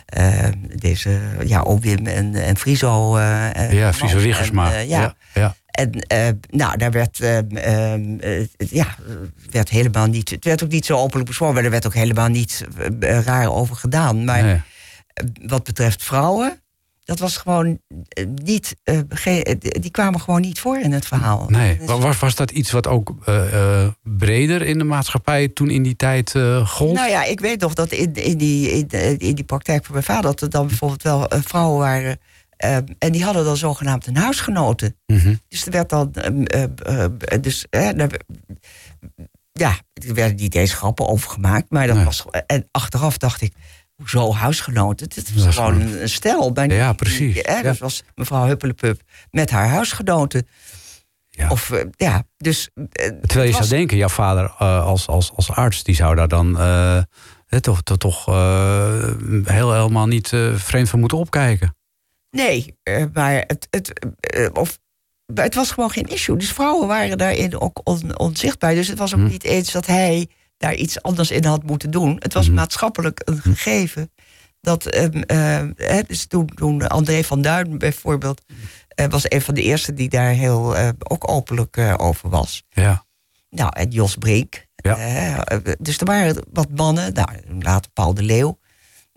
eh, 0.05 0.47
deze, 0.75 1.19
ja, 1.45 1.59
oom 1.61 1.79
Wim 1.81 2.05
en, 2.07 2.35
en 2.35 2.57
Friso. 2.57 3.17
eh, 3.17 3.55
eh, 3.55 3.71
Ja. 3.71 3.93
Friso 3.93 4.17
eh, 4.73 4.89
ja. 4.89 5.01
ja. 5.01 5.15
ja. 5.33 5.55
En 5.77 5.91
eh, 5.91 6.27
nou, 6.49 6.77
daar 6.77 6.91
werd, 6.91 7.19
ehm, 7.19 7.55
ehm, 7.55 8.19
eh, 8.19 8.45
ja, 8.57 8.95
werd 9.51 9.69
helemaal 9.69 10.07
niet. 10.07 10.29
Het 10.29 10.43
werd 10.45 10.63
ook 10.63 10.69
niet 10.71 10.85
zo 10.85 10.97
openlijk 10.97 11.27
besproken, 11.27 11.55
maar 11.55 11.63
er 11.63 11.69
werd 11.71 11.85
ook 11.85 11.93
helemaal 11.93 12.27
niet 12.27 12.65
eh, 12.99 13.19
raar 13.21 13.51
over 13.53 13.75
gedaan. 13.75 14.25
Maar 14.25 14.43
Nee. 14.43 14.61
eh, 15.13 15.25
wat 15.45 15.63
betreft 15.63 16.03
vrouwen, 16.03 16.61
dat 17.05 17.19
was 17.19 17.37
gewoon 17.37 17.79
eh, 18.09 18.25
niet. 18.43 18.75
eh, 18.83 18.99
eh, 19.23 19.55
die 19.59 19.91
kwamen 19.91 20.19
gewoon 20.21 20.41
niet 20.41 20.59
voor 20.59 20.77
in 20.79 20.91
het 20.91 21.05
verhaal. 21.05 21.45
Nee, 21.49 21.77
Dus- 21.77 21.87
Wa- 21.87 21.97
was, 21.97 22.19
was 22.19 22.35
dat 22.35 22.51
iets 22.51 22.71
wat 22.71 22.87
ook 22.87 23.13
eh, 23.25 23.81
eh, 23.83 23.89
breder 24.03 24.61
in 24.61 24.77
de 24.77 24.83
maatschappij 24.83 25.47
toen 25.47 25.69
in 25.69 25.83
die 25.83 25.95
tijd 25.95 26.35
eh 26.35 26.67
gold? 26.67 26.93
Nou 26.93 27.09
ja, 27.09 27.23
ik 27.23 27.39
weet 27.39 27.59
nog 27.59 27.73
dat 27.73 27.91
in, 27.91 28.13
in, 28.13 28.37
die, 28.37 28.69
in, 28.71 28.87
in 29.17 29.35
die 29.35 29.43
praktijk 29.43 29.83
van 29.85 29.93
mijn 29.93 30.05
vader... 30.05 30.23
dat 30.23 30.41
er 30.41 30.49
dan 30.49 30.67
bijvoorbeeld 30.67 31.03
wel 31.03 31.27
eh, 31.27 31.39
vrouwen 31.43 31.79
waren... 31.79 32.19
eh, 32.57 32.75
en 32.75 33.11
die 33.11 33.23
hadden 33.23 33.43
dan 33.45 33.57
zogenaamd 33.57 34.07
een 34.07 34.17
huisgenoten. 34.17 34.97
Mhm. 35.05 35.35
Dus 35.47 35.65
er 35.65 35.71
werd 35.71 35.89
dan. 35.89 36.13
ehm, 36.13 36.43
eh, 36.43 37.03
eh, 37.03 37.11
dus, 37.41 37.65
ja, 39.51 39.75
er 40.07 40.13
werden 40.13 40.35
niet 40.35 40.55
eens 40.55 40.73
grappen 40.73 41.07
over 41.07 41.29
gemaakt. 41.29 41.69
Maar 41.69 41.87
dat 41.87 41.95
Nee. 41.95 42.05
was. 42.05 42.25
En 42.47 42.67
achteraf 42.71 43.17
dacht 43.17 43.41
ik. 43.41 43.53
Hoezo 43.95 44.33
huisgenoten? 44.33 45.09
Dat 45.15 45.29
was 45.35 45.45
is 45.45 45.55
gewoon 45.55 45.81
een, 45.81 46.01
een 46.01 46.09
stel. 46.09 46.51
Maar 46.53 46.71
Ja, 46.73 46.93
precies. 46.93 47.33
die- 47.33 47.43
Ja. 47.51 47.61
Dat 47.61 47.77
was 47.77 48.03
mevrouw 48.15 48.45
Huppelepup 48.45 49.01
met 49.31 49.49
haar 49.49 49.67
huisgenoten. 49.69 50.47
Ja. 51.29 51.49
Of 51.49 51.71
eh, 51.71 51.85
ja, 51.91 52.23
dus. 52.37 52.69
eh, 52.73 53.07
Terwijl 53.07 53.43
je 53.45 53.47
zou 53.47 53.57
was- 53.57 53.69
denken, 53.69 53.97
jouw 53.97 54.07
vader 54.09 54.43
eh, 54.59 54.85
als, 54.85 55.07
als, 55.07 55.31
als 55.35 55.51
arts, 55.51 55.83
die 55.83 55.95
zou 55.95 56.15
daar 56.15 56.27
dan 56.27 56.57
toch, 57.61 57.81
toch, 57.83 58.25
heel, 59.45 59.73
helemaal 59.73 60.07
niet 60.07 60.27
vreemd 60.55 60.89
van 60.89 60.99
moeten 60.99 61.17
opkijken. 61.17 61.75
Nee, 62.37 62.75
eh, 62.83 63.03
maar 63.13 63.33
het, 63.47 63.67
het, 63.69 63.99
eh, 64.19 64.47
of, 64.53 64.79
het 65.33 65.55
was 65.55 65.71
gewoon 65.71 65.89
geen 65.91 66.05
issue. 66.07 66.37
Dus 66.37 66.51
vrouwen 66.53 66.87
waren 66.87 67.17
daarin 67.17 67.59
ook 67.59 67.81
on- 67.83 68.19
onzichtbaar. 68.19 68.73
Dus 68.73 68.87
het 68.87 68.97
was 68.97 69.13
ook 69.13 69.19
Hm. 69.19 69.27
niet 69.27 69.43
eens 69.43 69.71
dat 69.71 69.85
hij 69.85 70.27
daar 70.57 70.73
iets 70.75 71.01
anders 71.01 71.31
in 71.31 71.43
had 71.45 71.63
moeten 71.63 71.91
doen. 71.91 72.15
Het 72.19 72.33
was 72.33 72.45
Mhm. 72.45 72.55
maatschappelijk 72.55 73.21
een 73.25 73.37
gegeven. 73.41 74.11
Dat, 74.61 74.85
ehm, 74.85 75.71
hè, 75.75 76.01
dus 76.07 76.25
toen, 76.25 76.47
toen 76.55 76.87
André 76.87 77.23
van 77.23 77.41
Duin 77.41 77.77
bijvoorbeeld... 77.77 78.41
eh, 78.87 79.05
was 79.09 79.31
een 79.31 79.41
van 79.41 79.53
de 79.53 79.61
eerste 79.61 79.93
die 79.93 80.09
daar 80.09 80.29
heel 80.29 80.75
eh, 80.77 80.89
ook 80.97 81.29
openlijk 81.31 81.77
eh, 81.77 81.93
over 81.97 82.29
was. 82.29 82.63
Ja. 82.69 83.05
Nou, 83.49 83.71
en 83.75 83.89
Jos 83.89 84.15
Brink. 84.15 84.65
Ja. 84.75 84.97
Eh, 85.45 85.57
dus 85.79 85.97
er 85.97 86.05
waren 86.05 86.43
wat 86.51 86.69
mannen, 86.75 87.13
nou, 87.13 87.29
later 87.59 87.91
Paul 87.93 88.13
de 88.13 88.23
Leeuw... 88.23 88.59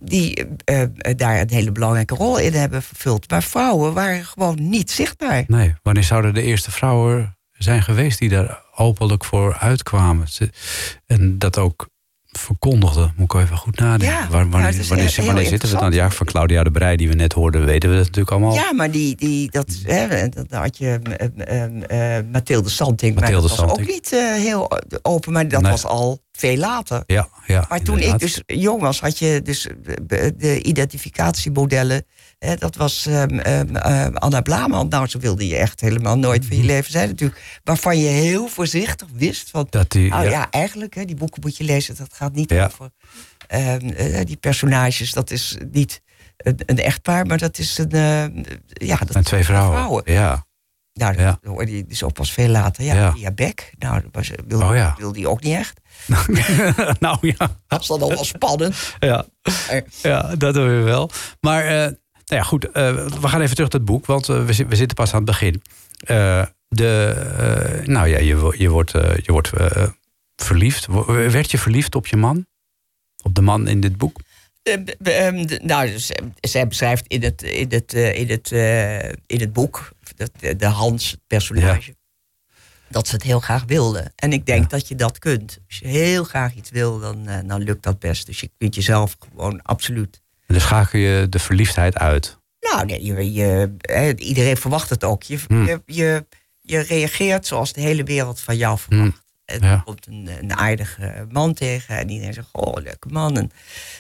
die 0.00 0.46
eh, 0.64 0.82
eh, 0.82 0.88
daar 1.16 1.40
een 1.40 1.50
hele 1.50 1.72
belangrijke 1.72 2.14
rol 2.14 2.38
in 2.38 2.52
hebben 2.52 2.82
vervuld. 2.82 3.30
Maar 3.30 3.42
vrouwen 3.42 3.92
waren 3.92 4.24
gewoon 4.24 4.68
niet 4.68 4.90
zichtbaar. 4.90 5.44
Nee, 5.46 5.74
wanneer 5.82 6.04
zouden 6.04 6.34
de 6.34 6.42
eerste 6.42 6.70
vrouwen 6.70 7.36
zijn 7.52 7.82
geweest 7.82 8.18
die 8.18 8.28
daar 8.28 8.62
openlijk 8.74 9.24
voor 9.24 9.56
uitkwamen? 9.56 10.26
En 11.06 11.38
dat 11.38 11.58
ook 11.58 11.88
verkondigden, 12.32 13.12
moet 13.16 13.34
ik 13.34 13.40
even 13.40 13.56
goed 13.56 13.78
nadenken. 13.78 14.06
Ja, 14.18 14.28
Waar- 14.28 14.44
ja, 14.44 14.48
wanneer 14.50 14.70
het 14.70 14.78
is 14.78 14.88
wanneer, 14.88 15.06
heel 15.06 15.44
zitten 15.44 15.70
we 15.70 15.76
dan? 15.76 15.92
Ja, 15.92 16.10
van 16.10 16.26
Claudia 16.26 16.62
de 16.62 16.70
Brij, 16.70 16.96
die 16.96 17.08
we 17.08 17.14
net 17.14 17.32
hoorden, 17.32 17.64
weten 17.64 17.88
we 17.88 17.94
dat 17.96 18.04
natuurlijk 18.04 18.30
allemaal. 18.30 18.54
Ja, 18.54 18.72
maar 18.72 18.90
die, 18.90 19.16
die, 19.16 19.50
dat, 19.50 19.78
hè, 19.82 20.28
dat 20.28 20.46
had 20.50 20.78
je 20.78 21.00
eh, 21.44 22.16
eh, 22.18 22.24
Mathilde 22.33 22.68
Santing. 22.68 23.14
Mathilde 23.14 23.48
maar 23.48 23.56
dat 23.56 23.66
was 23.66 23.78
ook 23.78 23.87
niet 23.87 24.10
heel 24.10 24.70
open, 25.02 25.33
maar 25.33 25.48
dat 25.48 25.62
Nee. 25.62 25.70
was 25.70 25.85
al 25.85 26.22
veel 26.33 26.56
later. 26.56 27.02
Ja, 27.06 27.28
ja. 27.46 27.66
Maar 27.68 27.83
toen 27.83 27.94
inderdaad. 27.94 28.22
ik 28.22 28.44
dus 28.46 28.58
jong 28.58 28.81
was, 28.81 29.00
had 29.00 29.18
je 29.18 29.40
dus 29.44 29.68
de 30.37 30.62
identificatiemodellen. 30.62 32.04
Hè, 32.40 32.56
dat 32.56 32.76
was 32.76 33.06
ehm, 33.06 33.38
ehm, 33.38 33.76
ehm, 33.76 34.14
Anna 34.14 34.40
Blaman. 34.40 34.88
Nou, 34.88 35.06
zo 35.06 35.18
wilde 35.18 35.46
je 35.46 35.56
echt 35.56 35.80
helemaal 35.80 36.18
nooit 36.18 36.46
van 36.46 36.56
je 36.56 36.62
leven 36.62 36.92
zijn 36.92 37.08
natuurlijk. 37.08 37.60
Waarvan 37.64 37.98
je 37.98 38.08
heel 38.08 38.48
voorzichtig 38.48 39.08
wist 39.14 39.50
van... 39.50 39.60
Mhm. 39.60 39.70
Dat 39.70 39.90
die, 39.90 40.10
nou 40.10 40.24
ja. 40.24 40.30
ja, 40.30 40.50
eigenlijk, 40.50 40.94
hè, 40.94 41.04
die 41.04 41.16
boeken 41.16 41.40
moet 41.42 41.56
je 41.56 41.64
lezen. 41.64 41.96
Dat 41.96 42.14
gaat 42.14 42.32
niet 42.34 42.50
Ja. 42.50 42.64
over 42.66 42.90
ehm, 43.46 43.88
eh, 43.88 44.24
die 44.24 44.36
personages. 44.36 45.12
Dat 45.12 45.30
is 45.30 45.56
niet 45.72 46.02
een, 46.36 46.60
een 46.66 46.78
echtpaar, 46.78 47.26
maar 47.26 47.38
dat 47.38 47.58
is 47.58 47.78
een... 47.78 47.90
eh, 47.90 48.24
ja, 48.88 48.96
dat 48.96 49.10
En 49.16 49.24
twee 49.24 49.44
vrouwen. 49.44 50.02
Ja. 50.04 50.46
Nou, 50.92 51.18
Ja. 51.18 51.38
dat 51.42 51.52
hoorde 51.52 51.76
je 51.76 51.86
dus 51.86 52.02
ook 52.02 52.12
pas 52.12 52.32
veel 52.32 52.48
later. 52.48 52.84
Ja, 52.84 53.12
Ja. 53.16 53.30
Beck. 53.30 53.72
Nou, 53.78 54.00
dat 54.02 54.10
was, 54.12 54.30
wilde, 54.46 54.64
Oh 54.64 54.74
ja. 54.74 54.94
wilde 54.98 55.14
die 55.14 55.28
ook 55.28 55.42
niet 55.42 55.54
echt. 55.56 55.80
nou 57.00 57.18
ja. 57.20 57.56
Dat 57.66 57.80
is 57.80 57.86
dan 57.86 58.02
al 58.02 58.08
wel 58.08 58.24
spannend. 58.24 58.74
Ja. 58.98 59.24
Eh. 59.68 59.80
ja, 60.02 60.36
dat 60.36 60.54
doen 60.54 60.68
we 60.68 60.82
wel. 60.82 61.10
Maar 61.40 61.64
eh, 61.64 61.92
nou 62.31 62.42
ja, 62.42 62.48
goed, 62.48 62.70
eh, 62.70 63.06
we 63.06 63.28
gaan 63.28 63.40
even 63.40 63.54
terug 63.54 63.70
naar 63.70 63.81
het 63.81 63.85
boek, 63.90 64.06
want 64.06 64.28
eh, 64.28 64.44
we, 64.44 64.52
zi- 64.52 64.66
we 64.66 64.76
zitten 64.76 64.96
pas 64.96 65.10
aan 65.10 65.16
het 65.16 65.24
begin. 65.24 65.62
Eh, 65.98 66.44
de, 66.68 67.83
nou 67.87 68.08
ja, 68.08 68.18
je, 68.18 68.54
je 68.58 68.68
wordt, 68.68 68.90
je 69.22 69.33
wordt 69.33 69.50
verliefd. 70.37 70.87
Werd 71.06 71.50
je 71.50 71.58
verliefd 71.58 71.94
op 71.94 72.06
je 72.06 72.16
man? 72.16 72.46
Op 73.22 73.35
de 73.35 73.40
man 73.40 73.68
in 73.68 73.81
dit 73.81 73.96
boek? 73.96 74.20
Eh, 74.62 75.26
ehm, 75.26 75.46
nou, 75.66 75.90
dus, 75.90 76.10
zij 76.40 76.66
beschrijft 76.68 77.06
in 77.06 77.22
het, 77.22 77.42
in 77.42 77.66
het, 77.72 77.92
in 77.92 78.28
het, 78.28 78.50
in 79.26 79.40
het 79.40 79.52
boek, 79.52 79.92
de, 80.38 80.56
de 80.56 80.66
Hans, 80.66 81.10
het 81.10 81.20
personage, 81.26 81.94
dat 82.88 83.06
ze 83.08 83.14
het 83.14 83.22
heel 83.22 83.40
graag 83.40 83.64
wilde. 83.66 84.12
En 84.16 84.33
ik 84.33 84.46
denk 84.46 84.62
Ja. 84.62 84.68
dat 84.68 84.88
je 84.88 84.94
dat 84.94 85.18
kunt. 85.18 85.58
Als 85.68 85.78
je 85.78 85.87
heel 85.88 86.24
graag 86.24 86.54
iets 86.54 86.70
wil, 86.70 86.98
dan, 86.98 87.28
dan 87.46 87.62
lukt 87.62 87.83
dat 87.83 87.98
best. 87.98 88.26
Dus 88.26 88.40
je 88.40 88.50
kunt 88.58 88.74
jezelf 88.74 89.16
gewoon 89.33 89.62
absoluut. 89.62 90.20
En 90.51 90.57
dan 90.57 90.65
schakel 90.65 90.98
je 90.98 91.27
de 91.29 91.38
verliefdheid 91.38 91.98
uit. 91.98 92.38
Nou, 92.61 92.87
nee, 92.87 93.05
je, 93.05 93.33
je, 93.33 94.15
iedereen 94.17 94.57
verwacht 94.57 94.90
het 94.90 95.05
ook. 95.05 95.23
Je, 95.23 95.38
Hmm. 95.48 95.67
je, 95.67 95.83
je, 95.87 96.27
je 96.61 96.79
reageert 96.79 97.46
zoals 97.46 97.73
de 97.73 97.81
hele 97.81 98.03
wereld 98.05 98.40
van 98.40 98.57
jou 98.57 98.79
verwacht. 98.79 99.23
En 99.44 99.61
Ja. 99.63 99.71
er 99.73 99.83
komt 99.83 100.07
een, 100.07 100.29
een 100.40 100.57
aardige 100.57 101.27
man 101.31 101.55
tegen 101.55 101.96
en 101.98 102.09
iedereen 102.11 102.35
zegt, 102.35 102.48
oh, 102.53 102.83
leuke 102.83 103.09
man. 103.09 103.37
En 103.37 103.51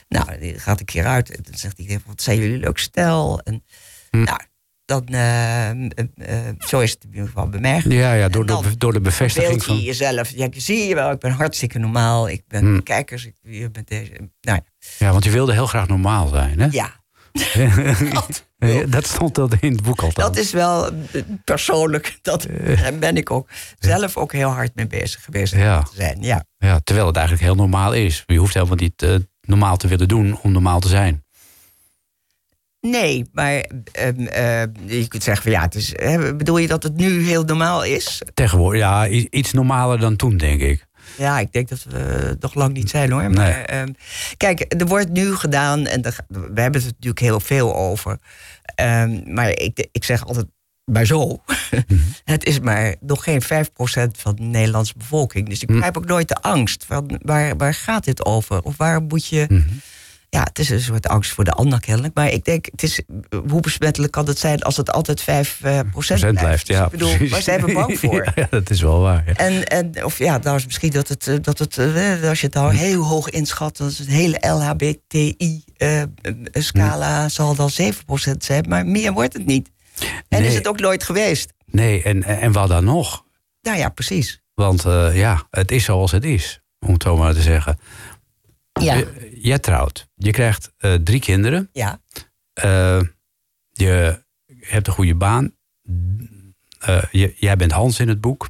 nou, 0.08 0.38
die 0.38 0.58
gaat 0.58 0.80
een 0.80 0.86
keer 0.86 1.06
uit 1.06 1.36
en 1.36 1.42
dan 1.42 1.54
zegt 1.58 1.78
iedereen, 1.78 2.02
wat 2.06 2.22
zijn 2.22 2.38
jullie 2.38 2.58
leuk 2.58 2.78
stel. 2.78 3.40
En 3.40 3.64
Hm. 4.10 4.22
nou, 4.22 4.40
dan, 4.84 5.06
eh, 5.06 5.70
eh, 5.70 6.54
zo 6.58 6.80
is 6.80 6.90
het 6.90 7.04
in 7.04 7.10
ieder 7.10 7.26
geval 7.26 7.48
bij 7.48 7.60
mij. 7.60 7.82
Ja, 7.88 8.12
ja 8.12 8.28
door, 8.28 8.46
dan 8.46 8.62
door, 8.62 8.72
door 8.78 8.92
de 8.92 9.00
bevestiging 9.00 9.50
Beeld 9.52 9.64
je 9.64 9.70
van... 9.70 9.80
jezelf. 9.80 10.30
Ja, 10.30 10.48
zie 10.52 10.88
je 10.88 10.94
wel, 10.94 11.10
ik 11.10 11.18
ben 11.18 11.30
hartstikke 11.32 11.78
normaal. 11.78 12.28
Ik 12.28 12.42
ben 12.48 12.82
kijkers, 12.82 13.26
ik 13.26 13.34
je 13.42 13.70
bent 13.70 13.88
deze. 13.88 14.10
Nou 14.12 14.28
Ja, 14.40 14.64
want 14.98 15.24
je 15.24 15.30
wilde 15.30 15.52
heel 15.52 15.66
graag 15.66 15.88
normaal 15.88 16.28
zijn, 16.28 16.60
hè? 16.60 16.66
ja, 16.70 16.92
dat, 18.12 18.48
Ja, 18.58 18.86
dat 18.86 19.06
stond 19.06 19.34
dat 19.34 19.54
in 19.60 19.72
het 19.72 19.82
boek 19.82 20.02
altijd. 20.02 20.26
dat 20.26 20.36
is 20.36 20.52
wel 20.52 20.86
eh, 20.86 21.22
persoonlijk. 21.44 22.18
Dat, 22.22 22.46
daar 22.80 22.94
ben 22.98 23.16
ik 23.16 23.30
ook 23.30 23.48
zelf 23.78 24.16
ook 24.16 24.32
heel 24.32 24.48
hard 24.48 24.74
mee 24.74 24.86
bezig 24.86 25.24
geweest 25.24 25.54
Ja. 25.54 25.82
te 25.82 25.94
zijn. 25.94 26.22
Ja. 26.22 26.44
Ja, 26.58 26.80
terwijl 26.84 27.06
het 27.06 27.16
eigenlijk 27.16 27.46
heel 27.46 27.54
normaal 27.56 27.92
is. 27.92 28.22
Je 28.26 28.36
hoeft 28.38 28.54
helemaal 28.54 28.76
niet 28.76 29.02
eh, 29.02 29.14
normaal 29.40 29.76
te 29.76 29.88
willen 29.88 30.08
doen 30.08 30.38
om 30.42 30.52
normaal 30.52 30.80
te 30.80 30.88
zijn. 30.88 31.24
Nee, 32.80 33.28
maar 33.32 33.64
ehm, 33.92 34.26
eh, 34.26 34.62
je 34.86 35.08
kunt 35.08 35.22
zeggen 35.22 35.42
van 35.42 35.52
ja, 35.52 35.60
het 35.62 35.74
is, 35.74 35.92
hè, 35.96 36.36
bedoel 36.36 36.58
je 36.58 36.66
dat 36.66 36.82
het 36.82 36.96
nu 36.96 37.22
heel 37.22 37.42
normaal 37.44 37.84
is? 37.84 38.22
Tegenwoordig, 38.34 38.80
ja, 38.80 39.08
iets 39.08 39.52
normaler 39.52 39.98
dan 39.98 40.16
toen, 40.16 40.36
denk 40.36 40.60
ik. 40.60 40.86
Ja, 41.16 41.38
ik 41.38 41.52
denk 41.52 41.68
dat 41.68 41.84
we 41.88 42.36
nog 42.40 42.54
lang 42.54 42.72
niet 42.72 42.90
zijn 42.90 43.10
hoor. 43.10 43.30
Maar, 43.30 43.60
ehm, 43.64 43.92
kijk, 44.36 44.74
er 44.78 44.86
wordt 44.86 45.08
nu 45.10 45.34
gedaan, 45.34 45.86
en 45.86 46.02
we 46.28 46.60
hebben 46.60 46.80
het 46.80 46.84
natuurlijk 46.84 47.20
heel 47.20 47.40
veel 47.40 47.76
over. 47.76 48.18
Ehm, 48.74 49.20
maar 49.34 49.48
ik, 49.48 49.88
ik 49.92 50.04
zeg 50.04 50.26
altijd 50.26 50.46
maar 50.84 51.04
zo. 51.04 51.42
het 52.24 52.44
is 52.44 52.60
maar 52.60 52.94
nog 53.00 53.24
geen 53.24 53.42
5% 53.42 53.46
van 54.18 54.34
de 54.34 54.42
Nederlandse 54.42 54.94
bevolking. 54.96 55.48
Dus 55.48 55.62
ik 55.62 55.68
Hm. 55.68 55.74
begrijp 55.74 55.96
ook 55.96 56.06
nooit 56.06 56.28
de 56.28 56.34
angst. 56.34 56.84
Van 56.86 57.20
waar, 57.22 57.56
waar 57.56 57.74
gaat 57.74 58.04
dit 58.04 58.24
over? 58.24 58.62
Of 58.62 58.76
waar 58.76 59.02
moet 59.02 59.26
je. 59.26 59.46
Mhm. 59.48 59.68
Ja, 60.32 60.42
het 60.42 60.58
is 60.58 60.70
een 60.70 60.80
soort 60.80 61.06
angst 61.08 61.32
voor 61.32 61.44
de 61.44 61.50
ander 61.52 61.80
kennelijk. 61.80 62.14
Maar 62.14 62.28
ik 62.30 62.44
denk, 62.44 62.64
het 62.70 62.82
is, 62.82 63.00
hoe 63.48 63.60
besmettelijk 63.60 64.12
kan 64.12 64.26
het 64.26 64.38
zijn 64.38 64.62
als 64.62 64.76
het 64.76 64.90
altijd 64.92 65.20
5% 65.20 65.24
procent 65.24 65.90
Procent 65.90 66.38
blijft, 66.38 66.66
Dus 66.66 66.76
ja. 66.76 66.84
ik 66.84 66.90
bedoel, 66.90 67.08
precies. 67.10 67.30
waar 67.30 67.42
zijn 67.42 67.64
we 67.64 67.72
bang 67.72 67.98
voor? 68.00 68.32
ja, 68.34 68.46
dat 68.50 68.70
is 68.70 68.80
wel 68.80 69.00
waar. 69.00 69.22
ja. 69.26 69.32
En, 69.34 69.66
en 69.66 70.04
of 70.04 70.18
ja, 70.18 70.38
nou 70.38 70.56
is 70.56 70.64
misschien 70.66 70.90
dat 70.90 71.08
het, 71.08 71.26
eh, 71.26 71.34
dat 71.42 71.58
het 71.58 71.78
eh, 71.78 72.28
als 72.28 72.40
je 72.40 72.46
het 72.46 72.54
nou 72.54 72.74
heel 72.74 73.02
hoog 73.04 73.28
inschat, 73.30 73.76
dan 73.76 73.88
is 73.88 73.98
het 73.98 74.08
hele 74.08 74.38
LHBTI-scala 75.80 77.28
zal 77.28 77.54
dan 77.54 77.70
7% 77.70 78.36
zijn, 78.38 78.64
maar 78.68 78.86
meer 78.86 79.12
wordt 79.12 79.32
het 79.32 79.46
niet. 79.46 79.70
En 80.28 80.40
Nee. 80.40 80.48
is 80.48 80.54
het 80.54 80.68
ook 80.68 80.80
nooit 80.80 81.04
geweest. 81.04 81.52
Nee, 81.66 82.02
en, 82.02 82.22
en 82.22 82.52
wat 82.52 82.68
dan 82.68 82.84
nog? 82.84 83.24
Nou 83.62 83.78
ja, 83.78 83.88
precies. 83.88 84.40
Want 84.54 84.84
eh, 84.84 85.16
ja, 85.16 85.42
het 85.50 85.70
is 85.70 85.84
zoals 85.84 86.10
het 86.12 86.24
is, 86.24 86.60
om 86.86 86.92
het 86.92 87.02
zo 87.02 87.16
maar 87.16 87.34
te 87.34 87.42
zeggen. 87.42 87.78
Ja, 88.80 89.02
jij 89.42 89.58
trouwt. 89.58 90.08
Je 90.14 90.30
krijgt 90.30 90.72
eh, 90.78 90.94
drie 90.94 91.20
kinderen. 91.20 91.68
ja, 91.72 92.00
Eh, 92.52 93.00
je 93.70 94.22
hebt 94.60 94.86
een 94.86 94.92
goede 94.92 95.14
baan. 95.14 95.54
Eh, 96.78 97.02
je- 97.10 97.34
jij 97.36 97.56
bent 97.56 97.72
Hans 97.72 98.00
in 98.00 98.08
het 98.08 98.20
boek. 98.20 98.48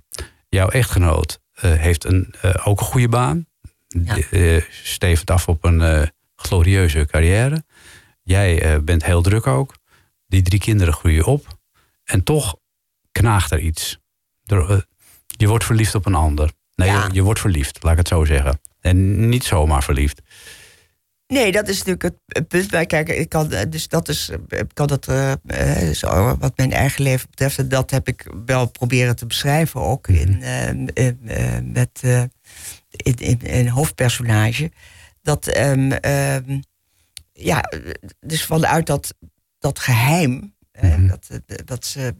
Jouw 0.49 0.69
echtgenoot 0.69 1.41
heeft 1.61 2.05
een, 2.05 2.35
ook 2.65 2.81
een 2.81 2.87
goede 2.87 3.09
baan. 3.09 3.47
Ja. 3.89 4.17
Eh, 4.31 4.63
stevend 4.71 5.31
af 5.31 5.49
op 5.49 5.65
een 5.65 6.11
glorieuze 6.37 7.07
carrière. 7.07 7.65
Jij 8.23 8.83
bent 8.85 9.05
heel 9.05 9.23
druk 9.23 9.47
ook. 9.47 9.75
Die 10.27 10.43
drie 10.43 10.61
kinderen 10.61 10.95
groeien 10.95 11.25
op. 11.25 11.59
En 12.05 12.23
toch 12.25 12.57
knaagt 13.13 13.51
er 13.51 13.59
iets. 13.59 13.99
Er, 14.45 14.87
je 15.27 15.49
wordt 15.49 15.65
verliefd 15.65 15.95
op 15.95 16.07
een 16.07 16.15
ander. 16.15 16.51
Nee, 16.75 16.89
Ja. 16.89 17.07
je, 17.07 17.13
je 17.15 17.23
wordt 17.23 17.41
verliefd, 17.41 17.83
laat 17.83 17.93
ik 17.93 17.99
het 17.99 18.09
zo 18.09 18.25
zeggen. 18.25 18.61
En 18.81 19.29
niet 19.29 19.45
zomaar 19.45 19.83
verliefd. 19.83 20.21
Nee, 21.31 21.53
dat 21.53 21.69
is 21.69 21.83
natuurlijk 21.83 22.03
het- 22.27 22.49
punt. 22.49 22.73
Maar 22.73 22.87
kijk, 22.87 23.09
ik 23.09 23.29
kan, 23.29 23.53
eh, 23.53 23.63
dus 23.69 23.89
dat 23.89 24.09
is, 24.09 24.29
eh, 24.49 24.59
ik 24.59 24.71
kan 24.75 24.87
dat, 24.87 25.07
eh, 25.09 25.33
zo, 25.93 26.37
wat 26.39 26.57
mijn 26.57 26.73
eigen 26.73 27.03
leven 27.03 27.29
betreft, 27.31 27.59
en 27.59 27.69
dat 27.69 27.91
heb 27.91 28.09
ik 28.09 28.27
wel 28.47 28.67
proberen 28.67 29.17
te 29.17 29.27
beschrijven 29.27 29.81
ook 29.81 30.09
in, 30.09 30.43
eh, 30.43 30.69
in, 30.69 31.19
met 31.73 32.01
in, 32.03 33.15
in, 33.17 33.41
in 33.43 33.67
een 33.67 33.69
hoofdpersonage. 33.69 34.71
Dat, 35.23 35.47
ehm, 35.47 35.91
ehm, 35.93 36.61
ja, 37.33 37.65
dus 38.21 38.45
vanuit 38.45 38.87
dat, 38.87 39.15
dat 39.59 39.79
geheim. 39.79 40.55
eh, 40.71 40.91
Mhm. 40.97 41.07
dat, 41.09 41.29
dat, 41.65 41.87
ze, 41.87 42.15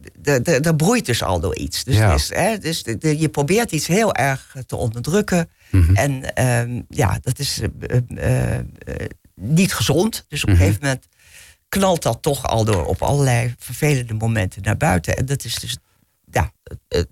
daar 0.61 0.75
broeit 0.75 1.05
dus 1.05 1.23
al 1.23 1.39
door 1.39 1.55
iets. 1.55 1.83
Dus, 1.83 1.95
Ja. 1.95 2.11
het 2.11 2.19
is, 2.19 2.29
hè, 2.33 2.57
dus 2.57 2.83
de- 2.83 2.97
de- 2.97 3.19
je 3.19 3.29
probeert 3.29 3.71
iets 3.71 3.87
heel 3.87 4.13
erg 4.15 4.55
te 4.65 4.75
onderdrukken. 4.75 5.49
Mhm. 5.71 5.95
En 5.95 6.33
ehm, 6.35 6.81
ja, 6.89 7.17
dat 7.21 7.39
is 7.39 7.61
eh, 7.61 7.97
eh, 8.07 8.57
eh, 8.57 8.65
niet 9.35 9.73
gezond. 9.73 10.25
Dus 10.27 10.43
op 10.43 10.49
een 10.49 10.55
Mhm. 10.55 10.63
gegeven 10.63 10.83
moment 10.85 11.07
knalt 11.69 12.01
dat 12.01 12.21
toch 12.21 12.47
al 12.47 12.65
door 12.65 12.85
op 12.85 13.01
allerlei 13.01 13.55
vervelende 13.57 14.13
momenten 14.13 14.61
naar 14.61 14.77
buiten. 14.77 15.17
En 15.17 15.25
dat 15.25 15.43
is 15.43 15.55
dus 15.55 15.77
ja, 16.31 16.51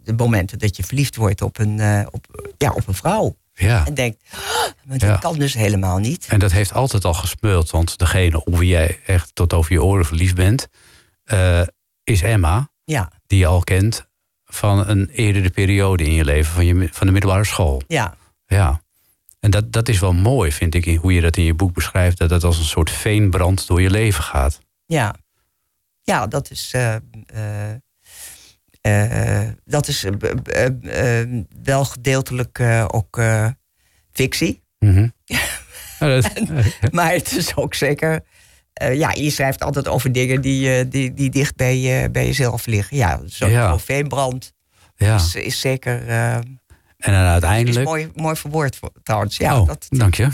de 0.04 0.14
momenten 0.18 0.60
dat 0.60 0.76
je 0.78 0.84
verliefd 0.84 1.16
wordt 1.16 1.42
op 1.42 1.58
een, 1.60 2.08
op, 2.12 2.52
ja, 2.58 2.72
op 2.72 2.88
een 2.88 2.94
vrouw. 2.94 3.36
Ja. 3.54 3.86
En 3.86 3.94
denkt, 3.94 4.24
"Ah, 4.32 4.40
maar 4.86 4.98
Ja. 5.06 5.16
kan 5.18 5.40
dus 5.40 5.54
helemaal 5.54 5.98
niet. 5.98 6.26
En 6.30 6.40
dat 6.40 6.52
heeft 6.52 6.74
altijd 6.74 7.06
al 7.06 7.14
gespeeld, 7.14 7.70
want 7.70 7.98
degene 7.98 8.46
op 8.46 8.58
wie 8.58 8.70
jij 8.70 9.00
echt 9.06 9.32
tot 9.36 9.54
over 9.54 9.72
je 9.74 9.84
oren 9.84 10.06
verliefd 10.06 10.36
bent, 10.36 10.68
is 12.04 12.22
Emma, 12.22 12.70
Ja, 12.84 13.12
die 13.28 13.40
je 13.40 13.46
al 13.46 13.64
kent 13.64 14.08
van 14.46 14.88
een 14.88 15.10
eerdere 15.10 15.50
periode 15.50 16.04
in 16.06 16.14
je 16.14 16.26
leven, 16.26 16.54
van, 16.54 16.66
je, 16.66 16.90
van 16.92 17.08
de 17.08 17.14
middelbare 17.14 17.46
school. 17.46 17.82
ja, 17.88 18.16
Ja. 18.50 18.82
En 19.40 19.52
dat, 19.52 19.72
dat 19.72 19.90
is 19.90 20.00
wel 20.00 20.14
mooi, 20.14 20.52
vind 20.52 20.76
ik, 20.76 20.86
hoe 20.98 21.14
je 21.14 21.22
dat 21.22 21.38
in 21.38 21.44
je 21.44 21.54
boek 21.54 21.74
beschrijft, 21.74 22.18
dat 22.18 22.30
het 22.30 22.44
als 22.44 22.58
een 22.58 22.64
soort 22.64 22.90
veenbrand 22.92 23.68
door 23.68 23.82
je 23.82 23.90
leven 23.90 24.24
gaat. 24.24 24.60
ja. 24.86 25.16
Ja, 26.04 26.28
dat 26.28 26.52
is, 26.52 26.72
eh, 26.74 26.96
eh, 27.26 27.74
eh, 28.82 29.50
dat 29.66 29.88
is 29.88 30.06
wel 31.64 31.86
gedeeltelijk 31.86 32.60
ook 32.88 33.22
fictie. 34.12 34.64
Mhm. 34.80 35.08
Dat- 36.00 36.32
Maar 36.92 37.12
het 37.12 37.32
is 37.32 37.56
ook 37.56 37.74
zeker. 37.74 38.24
ja, 38.74 39.12
je 39.12 39.30
schrijft 39.30 39.64
altijd 39.64 39.88
over 39.88 40.12
dingen 40.12 40.42
die, 40.42 40.88
die, 40.88 41.14
die 41.14 41.30
dicht 41.30 41.56
bij, 41.56 41.78
je, 41.78 42.10
bij 42.10 42.26
jezelf 42.26 42.66
liggen. 42.66 42.98
Ja, 42.98 43.22
zo'n 43.26 43.50
Ja. 43.50 43.70
zo'n 43.70 43.80
veenbrand 43.80 44.54
ja. 44.96 45.16
is, 45.16 45.36
is 45.36 45.60
zeker. 45.60 46.04
Eh, 47.00 47.08
En 47.08 47.14
dan 47.14 47.24
is 47.24 47.30
uiteindelijk. 47.32 47.86
mooi, 47.86 48.10
mooi 48.16 48.36
verwoord 48.36 48.76
voor- 48.76 48.92
trouwens. 49.04 49.38
Ja, 49.38 49.60
oh, 49.60 49.68
dat, 49.68 49.86
dank 49.90 50.16
je. 50.16 50.28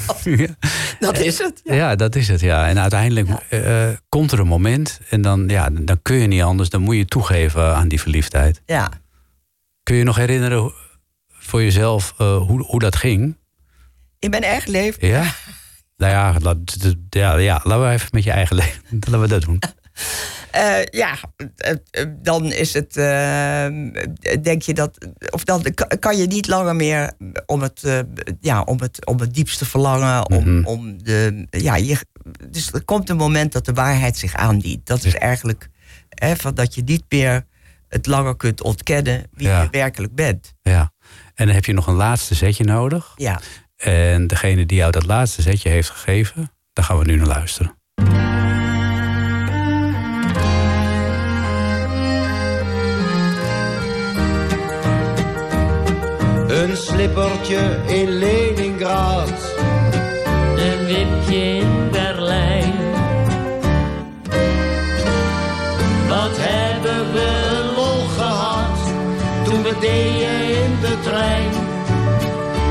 dat 0.99 1.20
is 1.20 1.38
het. 1.38 1.61
Ja. 1.63 1.74
Ja, 1.74 1.95
dat 1.95 2.16
is 2.16 2.28
het, 2.28 2.39
ja. 2.39 2.68
En 2.68 2.80
uiteindelijk 2.80 3.30
eh, 3.49 3.88
komt 4.09 4.32
er 4.32 4.39
een 4.39 4.47
moment 4.47 4.99
en 5.09 5.22
dan, 5.22 5.47
ja, 5.47 5.70
dan 5.72 5.99
kun 6.01 6.16
je 6.16 6.28
niet 6.28 6.41
anders, 6.41 6.70
dan 6.70 6.82
moet 6.82 6.95
je 6.95 7.05
toegeven 7.05 7.76
aan 7.76 7.88
die 7.88 8.01
verliefdheid. 8.01 8.61
ja. 8.66 8.89
Kun 9.84 9.95
je 9.95 10.03
nog 10.03 10.16
herinneren 10.16 10.74
voor 11.28 11.61
jezelf 11.63 12.13
eh, 12.18 12.38
hoe, 12.38 12.61
hoe 12.63 12.80
dat 12.80 12.95
ging? 12.95 13.38
In 14.20 14.30
mijn 14.30 14.43
eigen 14.43 14.72
leven? 14.72 15.07
Ja? 15.07 15.24
nou 15.97 16.11
ja, 16.11 16.36
laat, 16.41 16.57
ja, 17.09 17.38
ja, 17.38 17.61
laten 17.63 17.88
we 17.88 17.93
even 17.93 18.09
met 18.11 18.24
je 18.24 18.32
eigen 18.32 18.55
leven. 18.55 18.82
Laten 18.99 19.22
we 19.22 19.28
dat 19.28 19.41
doen. 19.41 19.59
Uh, 20.56 20.84
ja, 20.84 21.18
uh, 21.38 22.06
dan 22.22 22.51
is 22.51 22.74
het, 22.74 22.93
denk 24.43 24.62
je 24.62 24.74
dat, 24.74 25.08
of 25.30 25.43
dan 25.43 25.66
kan 25.99 26.18
je 26.18 26.28
niet 26.28 26.47
langer 26.47 26.76
meer 26.76 27.12
om 27.45 27.62
het, 27.62 28.06
ja, 28.39 28.62
om 28.62 28.80
het, 28.80 29.06
om 29.06 29.20
het 29.20 29.34
diepste 29.34 29.66
verlangen, 29.66 30.30
om, 30.30 30.43
mm 30.43 30.43
-hmm. 30.43 30.66
om 30.66 31.03
de, 31.03 31.47
ja, 31.49 31.76
je, 31.76 31.97
dus 32.49 32.72
er 32.72 32.84
komt 32.84 33.10
een 33.10 33.18
moment 33.18 33.51
dat 33.51 33.66
de 33.66 33.74
waarheid 33.74 34.18
zich 34.18 34.36
aandient. 34.36 34.86
Dat 34.86 35.03
is 35.03 35.16
eigenlijk, 35.16 35.70
hè, 36.10 36.36
van 36.36 36.56
dat 36.56 36.76
je 36.76 36.84
niet 36.84 37.03
meer 37.10 37.45
het 37.88 38.06
langer 38.06 38.36
kunt 38.36 38.62
ontkennen 38.62 39.24
wie 39.32 39.47
ja. 39.47 39.62
je 39.62 39.68
werkelijk 39.72 40.16
bent. 40.16 40.53
Ja, 40.62 40.91
en 41.36 41.45
dan 41.45 41.56
heb 41.56 41.66
je 41.66 41.74
nog 41.74 41.88
een 41.88 41.95
laatste 41.95 42.36
zetje 42.36 42.64
nodig. 42.64 43.14
Ja. 43.16 43.39
En 43.76 44.28
degene 44.28 44.66
die 44.66 44.78
jou 44.78 44.91
dat 44.91 45.06
laatste 45.06 45.41
zetje 45.41 45.70
heeft 45.70 45.89
gegeven, 45.89 46.51
daar 46.74 46.86
gaan 46.86 46.97
we 46.97 47.06
nu 47.06 47.16
naar 47.16 47.28
luisteren. 47.28 47.84
Een 56.66 56.78
slippertje 56.78 57.80
in 57.86 58.09
Leningrad. 58.09 59.55
Een 60.57 60.86
wipje 60.86 61.36
in 61.36 61.89
Berlijn. 61.91 62.74
Wat 66.07 66.36
hebben 66.38 67.13
we 67.13 67.72
lol 67.76 68.07
gehad 68.18 68.78
toen 69.43 69.63
we 69.63 69.76
deden 69.80 70.63
in 70.63 70.80
de 70.82 70.97
trein. 71.03 71.51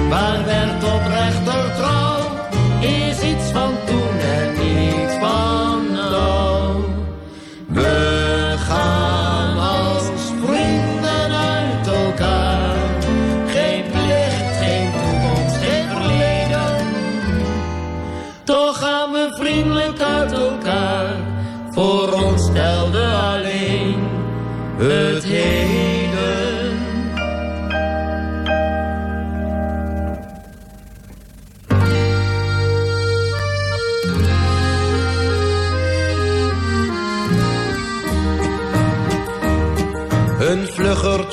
Waar 0.08 0.44
werd 0.44 0.84
oprechter 0.84 1.43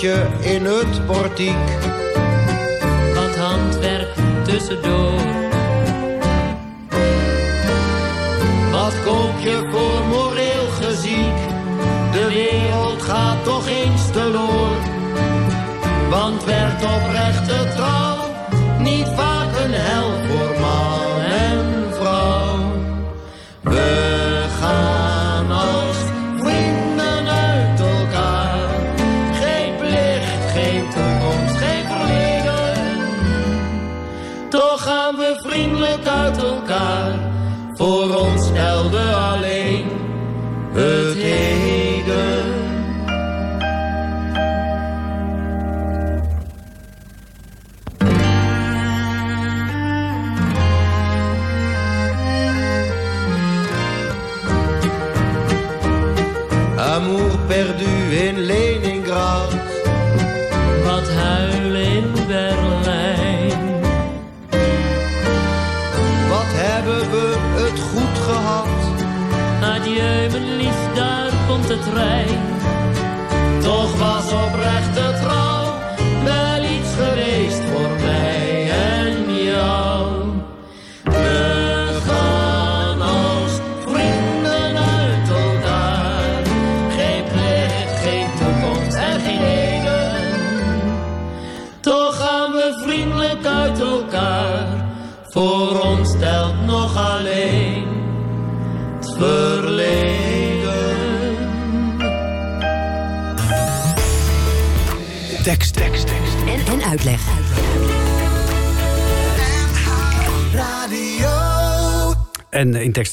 in 0.04 0.66
het 0.66 1.06
portiek. 1.06 1.68
Wat 3.16 3.36
handwerk 3.36 4.14
tussendoor. 4.44 5.20
Wat 8.72 8.94
koop 9.06 9.40
je 9.40 9.68
voor 9.72 10.08
moreel 10.08 10.68
geziek? 10.82 11.40
De 12.12 12.28
wereld 12.34 13.02
gaat 13.02 13.44
toch 13.44 13.68
eens 13.68 14.12
teloor. 14.12 14.76
Want 16.10 16.46
werd 16.46 16.84
oprechte 16.84 17.41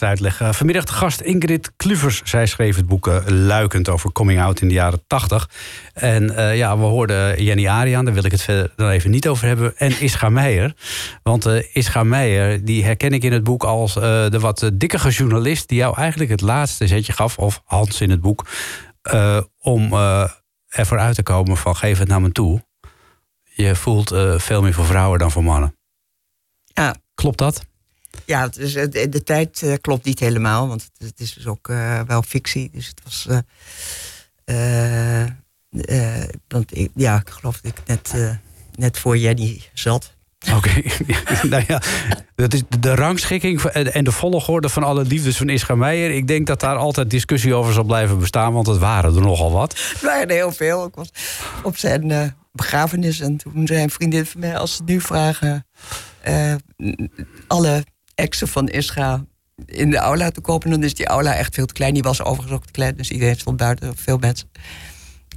En 0.09 0.14
in 0.14 0.20
tekst 0.20 0.38
uitleg. 0.38 0.40
eh, 0.40 0.52
vanmiddag 0.52 0.84
de 0.84 0.92
gast 0.92 1.20
Ingrid 1.20 1.72
Kluvers. 1.76 2.20
Zij 2.24 2.46
schreef 2.46 2.76
het 2.76 2.86
boek 2.86 3.09
eh, 3.09 3.16
Luikend 3.26 3.88
over 3.88 4.12
coming 4.12 4.40
out 4.40 4.61
in 4.61 4.68
de 4.68 4.74
jaren 4.74 5.02
80. 5.06 5.50
En 5.92 6.36
eh, 6.36 6.56
ja, 6.56 6.78
we 6.78 6.84
hoorden 6.84 7.42
Jenny 7.42 7.68
Ariaan, 7.68 8.04
daar 8.04 8.14
wil 8.14 8.24
ik 8.24 8.30
het 8.30 8.42
verder 8.42 8.72
dan 8.76 8.88
even 8.88 9.11
niet 9.11 9.28
over 9.28 9.46
hebben. 9.46 9.76
En 9.76 10.00
Ischa 10.00 10.28
Meijer. 10.28 10.74
Want 11.22 11.46
eh 11.46 11.74
Ischa 11.76 12.02
Meijer, 12.02 12.64
die 12.64 12.84
herken 12.84 13.12
ik 13.12 13.22
in 13.22 13.32
het 13.32 13.44
boek 13.44 13.64
als 13.64 13.94
de 13.94 14.38
wat 14.40 14.70
dikkere 14.74 15.11
journalist... 15.11 15.68
die 15.68 15.78
jou 15.78 15.96
eigenlijk 15.96 16.30
het 16.30 16.40
laatste 16.40 16.86
zetje 16.86 17.12
gaf, 17.12 17.38
of 17.38 17.62
Hans 17.64 18.00
in 18.00 18.11
het 18.11 18.20
boek... 18.20 18.46
om 19.59 19.92
ervoor 20.68 20.98
uit 20.98 21.14
te 21.14 21.22
komen 21.22 21.56
van 21.56 21.76
geef 21.76 21.98
het 21.98 22.09
naar 22.09 22.20
me 22.20 22.32
toe. 22.32 22.66
Je 23.42 23.74
voelt 23.74 24.14
veel 24.36 24.62
meer 24.62 24.74
voor 24.74 24.84
vrouwen 24.84 25.18
dan 25.18 25.30
voor 25.30 25.44
mannen. 25.44 25.76
Ja, 26.64 26.94
Klopt 27.18 27.38
dat? 27.38 27.66
Ja 28.25 28.49
dus 28.49 28.73
de, 28.73 29.09
de 29.09 29.23
tijd 29.23 29.62
eh, 29.62 29.75
klopt 29.81 30.05
niet 30.05 30.19
helemaal, 30.21 30.69
want 30.69 30.83
het, 30.83 31.09
het 31.09 31.21
is 31.21 31.35
dus 31.35 31.47
ook 31.47 31.69
eh, 31.69 32.01
wel 32.07 32.23
fictie. 32.23 32.71
Dus 32.73 32.87
het 32.87 33.01
was. 33.05 33.29
eh, 34.45 35.25
want 36.49 36.77
ik, 36.77 36.91
ja, 36.95 37.16
ik 37.16 37.31
geloof 37.31 37.61
dat 37.61 37.73
ik 37.73 37.87
net, 37.87 38.39
net 38.75 38.99
voor 38.99 39.16
Jenny 39.16 39.62
zat. 39.73 40.16
Oké, 40.57 40.83
nou 41.49 41.64
ja, 41.66 41.83
dat 42.35 42.53
is 42.53 42.62
de 42.81 42.95
rangschikking 42.95 43.62
en 43.62 44.05
de 44.05 44.12
volgorde 44.12 44.69
van 44.69 44.83
alle 44.83 45.05
liefdes 45.05 45.37
van 45.37 45.49
Ischa 45.49 45.75
Meijer. 45.75 46.11
Ik 46.11 46.27
denk 46.27 46.47
dat 46.47 46.61
daar 46.61 46.77
altijd 46.77 47.11
discussie 47.11 47.55
over 47.55 47.73
zal 47.73 47.85
blijven 47.85 48.19
bestaan, 48.19 48.53
want 48.53 48.66
het 48.66 48.79
waren 48.79 49.14
er 49.14 49.21
nogal 49.21 49.53
wat. 49.53 49.79
Het 49.93 50.01
waren 50.01 50.29
er 50.29 50.35
heel 50.35 50.53
veel. 50.53 50.87
Ik 50.87 50.95
was 50.95 51.11
op 51.62 51.77
zijn 51.77 52.11
eh, 52.11 52.29
begrafenis 52.53 53.21
en 53.21 53.37
toen 53.37 53.66
zei 53.66 53.83
een 53.83 53.91
vriendin 53.91 54.27
van 54.27 54.41
mij... 54.41 54.59
als 54.59 54.77
ze 54.77 54.83
nu 54.85 55.01
vragen 55.01 55.66
alle 57.47 57.85
exen 58.19 58.49
van 58.49 58.69
Ischa 58.69 59.25
in 59.66 59.91
de 59.91 59.97
aula 59.97 60.31
te 60.31 60.41
kopen... 60.41 60.71
dan 60.71 60.83
is 60.83 60.95
die 60.95 61.07
aula 61.07 61.35
echt 61.35 61.55
veel 61.55 61.66
te 61.66 61.73
klein. 61.73 61.95
Die 61.95 62.03
was 62.03 62.23
overigens 62.23 62.53
ook 62.57 62.64
te 62.66 62.73
klein, 62.73 62.97
dus 62.97 63.11
iedereen 63.11 63.37
stond 63.37 63.57
buiten, 63.57 63.97
veel 63.97 64.19
mensen. 64.19 64.51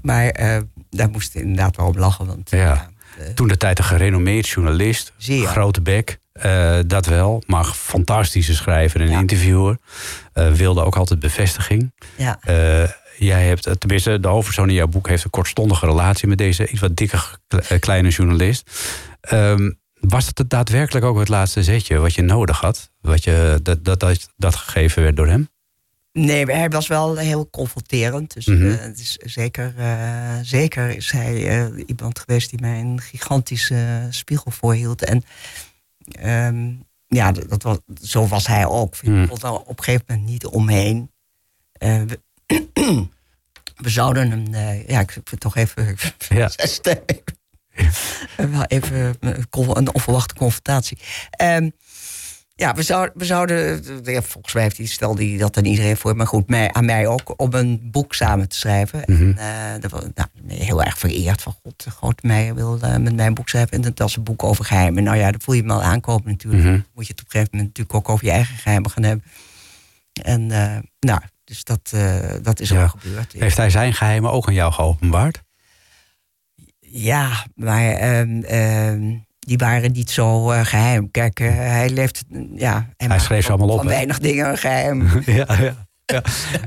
Maar 0.01 0.25
eh, 0.29 0.57
daar 0.89 1.09
moest 1.09 1.35
inderdaad 1.35 1.75
wel 1.75 1.85
om 1.87 1.97
lachen. 1.97 2.25
Want, 2.25 2.49
Ja. 2.49 2.89
eh, 3.19 3.27
Toen 3.27 3.47
de 3.47 3.57
tijd 3.57 3.77
een 3.79 3.83
gerenommeerd 3.85 4.47
journalist, 4.47 5.13
Zeer. 5.17 5.47
grote 5.47 5.81
bek, 5.81 6.19
eh, 6.31 6.79
dat 6.87 7.05
wel, 7.05 7.43
maar 7.47 7.65
fantastische 7.65 8.55
schrijver 8.55 9.01
en 9.01 9.09
Ja. 9.09 9.19
interviewer. 9.19 9.77
Wilde 10.33 10.83
ook 10.83 10.95
altijd 10.95 11.19
bevestiging. 11.19 11.93
ja. 12.15 12.39
Jij 13.17 13.47
hebt, 13.47 13.79
tenminste, 13.79 14.19
de 14.19 14.27
hoofdpersoon 14.27 14.67
in 14.69 14.75
jouw 14.75 14.87
boek 14.87 15.07
heeft 15.07 15.23
een 15.23 15.29
kortstondige 15.29 15.85
relatie 15.85 16.27
met 16.27 16.37
deze 16.37 16.67
iets 16.67 16.79
wat 16.81 16.95
dikke 16.97 17.17
kle- 17.47 17.79
kleine 17.79 18.09
journalist. 18.09 18.69
Ehm, 19.21 19.71
Was 20.01 20.25
het 20.33 20.49
daadwerkelijk 20.49 21.05
ook 21.05 21.19
het 21.19 21.27
laatste 21.27 21.63
zetje 21.63 21.97
wat 21.97 22.13
je 22.13 22.21
nodig 22.21 22.59
had? 22.59 22.91
Wat 23.01 23.23
je, 23.23 23.59
dat, 23.63 23.85
dat, 23.85 23.99
dat, 23.99 24.29
dat 24.37 24.55
gegeven 24.55 25.03
werd 25.03 25.15
door 25.15 25.27
hem? 25.27 25.49
Nee, 26.13 26.45
hij 26.45 26.69
was 26.69 26.87
wel 26.87 27.15
heel 27.17 27.49
confronterend. 27.49 28.33
Dus 28.33 28.45
Mhm. 28.45 28.69
eh, 28.71 28.79
het 28.79 28.99
is 28.99 29.15
zeker, 29.15 29.73
eh, 29.77 30.37
zeker 30.41 30.89
is 30.89 31.11
hij 31.11 31.47
eh, 31.47 31.83
iemand 31.85 32.19
geweest 32.19 32.49
die 32.49 32.61
mij 32.61 32.79
een 32.79 33.01
gigantische 33.01 34.07
spiegel 34.09 34.51
voorhield. 34.51 35.03
En 35.03 35.23
ehm, 36.11 36.71
ja, 37.07 37.31
dat, 37.31 37.49
dat 37.49 37.63
was, 37.63 37.77
zo 38.01 38.27
was 38.27 38.47
hij 38.47 38.65
ook. 38.65 38.95
Ik 38.95 39.27
kon 39.27 39.39
er 39.41 39.51
op 39.51 39.77
een 39.77 39.83
gegeven 39.83 40.05
moment 40.07 40.27
niet 40.27 40.45
omheen. 40.45 41.11
We, 41.71 42.19
we 43.83 43.89
zouden 43.89 44.53
eh, 44.53 44.87
ja, 44.87 44.99
ik 44.99 45.19
toch 45.37 45.55
even 45.55 45.95
Ja. 46.29 46.49
stemmen. 47.75 48.57
Wel 48.57 48.65
even 48.67 49.15
een 49.19 49.49
con- 49.49 49.77
een 49.77 49.93
onverwachte 49.93 50.33
confrontatie. 50.35 50.97
Ehm, 51.31 51.69
ja, 52.55 52.73
we, 52.73 52.83
zouden, 52.83 53.13
we 53.17 53.25
zouden, 53.25 53.83
ja, 54.03 54.21
volgens 54.21 54.53
mij 54.53 54.63
heeft 54.63 54.77
hij, 54.77 54.85
stelde 54.85 55.27
hij 55.29 55.37
dat 55.37 55.57
aan 55.57 55.65
iedereen 55.65 55.97
voor, 55.97 56.15
maar 56.15 56.27
goed, 56.27 56.49
mij, 56.49 56.73
aan 56.73 56.85
mij 56.85 57.07
ook, 57.07 57.33
om 57.41 57.53
een 57.53 57.79
boek 57.91 58.13
samen 58.13 58.49
te 58.49 58.57
schrijven. 58.57 59.01
Mhm. 59.05 59.21
En 59.37 59.37
eh, 59.75 59.81
dat 59.81 59.91
was, 59.91 60.01
nou, 60.15 60.27
ben 60.41 60.57
heel 60.57 60.83
erg 60.83 60.97
vereerd 60.97 61.41
van 61.41 61.55
God, 61.63 61.85
grote 61.89 62.27
Meijer 62.27 62.55
wil 62.55 62.79
eh, 62.81 62.97
met 62.97 63.15
mij 63.15 63.25
een 63.25 63.33
boek 63.33 63.49
schrijven. 63.49 63.71
En 63.71 63.81
dat 63.81 63.97
was 63.99 64.15
een 64.15 64.23
boek 64.23 64.43
over 64.43 64.65
geheimen. 64.65 65.03
Nou 65.03 65.17
ja, 65.17 65.31
dan 65.31 65.41
voel 65.41 65.55
je 65.55 65.61
hem 65.61 65.71
al 65.71 65.83
aankomen 65.83 66.27
natuurlijk. 66.31 66.63
Mhm. 66.63 66.79
Moet 66.93 67.07
je 67.07 67.11
het 67.11 67.21
op 67.21 67.25
een 67.25 67.31
gegeven 67.31 67.49
moment 67.57 67.77
natuurlijk 67.77 67.95
ook 67.95 68.09
over 68.13 68.25
je 68.25 68.31
eigen 68.31 68.55
geheimen 68.57 68.91
gaan 68.91 69.03
hebben. 69.03 69.25
En 70.23 70.51
eh, 70.51 70.77
nou, 70.99 71.19
dus 71.43 71.63
dat, 71.63 71.89
eh, 71.93 72.15
dat 72.41 72.59
is 72.59 72.69
Ja. 72.69 72.81
al 72.81 72.87
gebeurd. 72.89 73.33
Heeft 73.37 73.57
hij 73.57 73.69
zijn 73.69 73.93
geheimen 73.93 74.31
ook 74.31 74.47
aan 74.47 74.53
jou 74.53 74.71
geopenbaard? 74.73 75.41
Ja, 76.91 77.45
maar 77.55 77.91
ehm, 77.91 78.41
ehm, 78.43 79.17
die 79.39 79.57
waren 79.57 79.91
niet 79.91 80.09
zo 80.09 80.51
eh, 80.51 80.65
geheim. 80.65 81.11
Kijk, 81.11 81.39
eh, 81.39 81.49
hij 81.55 81.89
leeft. 81.89 82.23
ja, 82.55 82.89
maakt 83.07 83.21
schreef 83.21 83.45
ze 83.45 83.49
allemaal 83.49 83.69
op, 83.69 83.77
Van 83.77 83.87
weinig 83.87 84.19
dingen 84.19 84.57
geheim. 84.57 85.01
ja, 85.25 85.45
ja. 85.59 85.89
Ja, 86.05 86.21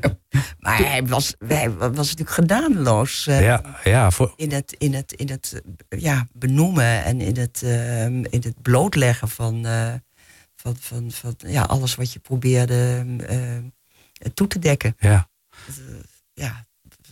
maar 0.58 0.78
hij 0.78 1.06
was, 1.06 1.34
hij 1.46 1.70
was 1.72 1.96
natuurlijk 1.96 2.30
gedaanloos. 2.30 3.26
eh, 3.26 3.42
ja, 3.42 3.78
ja 3.84 4.10
voor, 4.10 4.32
In 4.36 4.52
het, 4.52 4.74
in 4.78 4.94
het, 4.94 5.12
in 5.12 5.28
het 5.28 5.62
ja, 5.88 6.26
benoemen 6.32 7.04
en 7.04 7.20
in 7.20 7.36
het, 7.36 7.62
ehm, 7.64 8.24
in 8.24 8.42
het 8.42 8.62
blootleggen 8.62 9.28
van, 9.28 9.66
van, 10.56 10.76
van, 10.80 11.10
van 11.10 11.34
ja, 11.36 11.62
alles 11.62 11.94
wat 11.94 12.12
je 12.12 12.18
probeerde 12.18 13.06
toe 14.34 14.46
te 14.46 14.58
dekken. 14.58 14.94
ja. 14.98 15.28
Ja, 16.34 16.66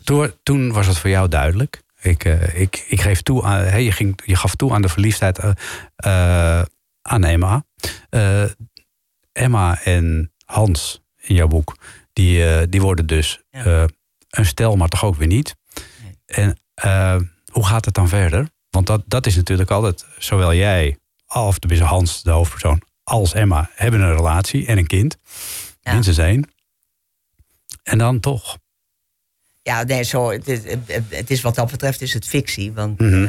Toen, 0.04 0.32
toen 0.42 0.72
was 0.72 0.86
het 0.86 0.98
voor 0.98 1.10
jou 1.10 1.28
duidelijk. 1.28 1.82
Ik, 2.02 2.24
eh, 2.24 2.60
ik, 2.60 2.84
ik 2.88 3.00
geef 3.00 3.22
toe 3.22 3.42
aan, 3.42 3.64
hè, 3.64 3.76
je, 3.76 3.92
ging, 3.92 4.20
je 4.24 4.36
gaf 4.36 4.54
toe 4.54 4.72
aan 4.72 4.82
de 4.82 4.88
verliefdheid 4.88 5.38
eh, 5.38 5.50
eh, 5.96 6.66
aan 7.02 7.24
Emma. 7.24 7.64
Emma 9.32 9.82
en 9.82 10.32
Hans 10.44 11.02
in 11.16 11.34
jouw 11.34 11.46
boek, 11.46 11.76
die, 12.12 12.68
die 12.68 12.80
worden 12.80 13.06
dus 13.06 13.42
Ja. 13.50 13.88
een 14.30 14.46
stel, 14.46 14.76
maar 14.76 14.88
toch 14.88 15.04
ook 15.04 15.16
weer 15.16 15.26
niet. 15.26 15.56
Nee. 16.02 16.16
En 16.24 16.58
hoe 17.52 17.66
gaat 17.66 17.84
het 17.84 17.94
dan 17.94 18.08
verder? 18.08 18.48
Want 18.70 18.86
dat, 18.86 19.02
dat 19.06 19.26
is 19.26 19.36
natuurlijk 19.36 19.70
altijd, 19.70 20.06
zowel 20.18 20.54
jij, 20.54 20.98
of 21.26 21.58
tenminste 21.58 21.86
Hans, 21.86 22.22
de 22.22 22.30
hoofdpersoon, 22.30 22.82
als 23.02 23.34
Emma, 23.34 23.70
hebben 23.74 24.00
een 24.00 24.16
relatie 24.16 24.66
en 24.66 24.78
een 24.78 24.86
kind. 24.86 25.16
Ja. 25.80 25.92
Minstens 25.92 26.18
één. 26.18 26.50
En 27.82 27.98
dan 27.98 28.20
toch. 28.20 28.58
Ja, 29.62 29.82
nee, 29.82 30.02
zo, 30.02 30.30
het, 30.30 30.48
is, 30.48 30.58
het 31.08 31.30
is 31.30 31.40
wat 31.40 31.54
dat 31.54 31.70
betreft 31.70 32.00
is 32.00 32.12
het 32.14 32.26
fictie. 32.26 32.72
Want 32.72 33.00
Mhm. 33.00 33.12
eh, 33.14 33.26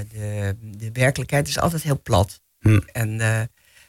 eh, 0.00 0.06
de, 0.12 0.56
de 0.60 0.90
werkelijkheid 0.92 1.48
is 1.48 1.58
altijd 1.58 1.82
heel 1.82 2.00
plat. 2.02 2.40
Hm. 2.60 2.80
En 2.92 3.20
eh, 3.20 3.40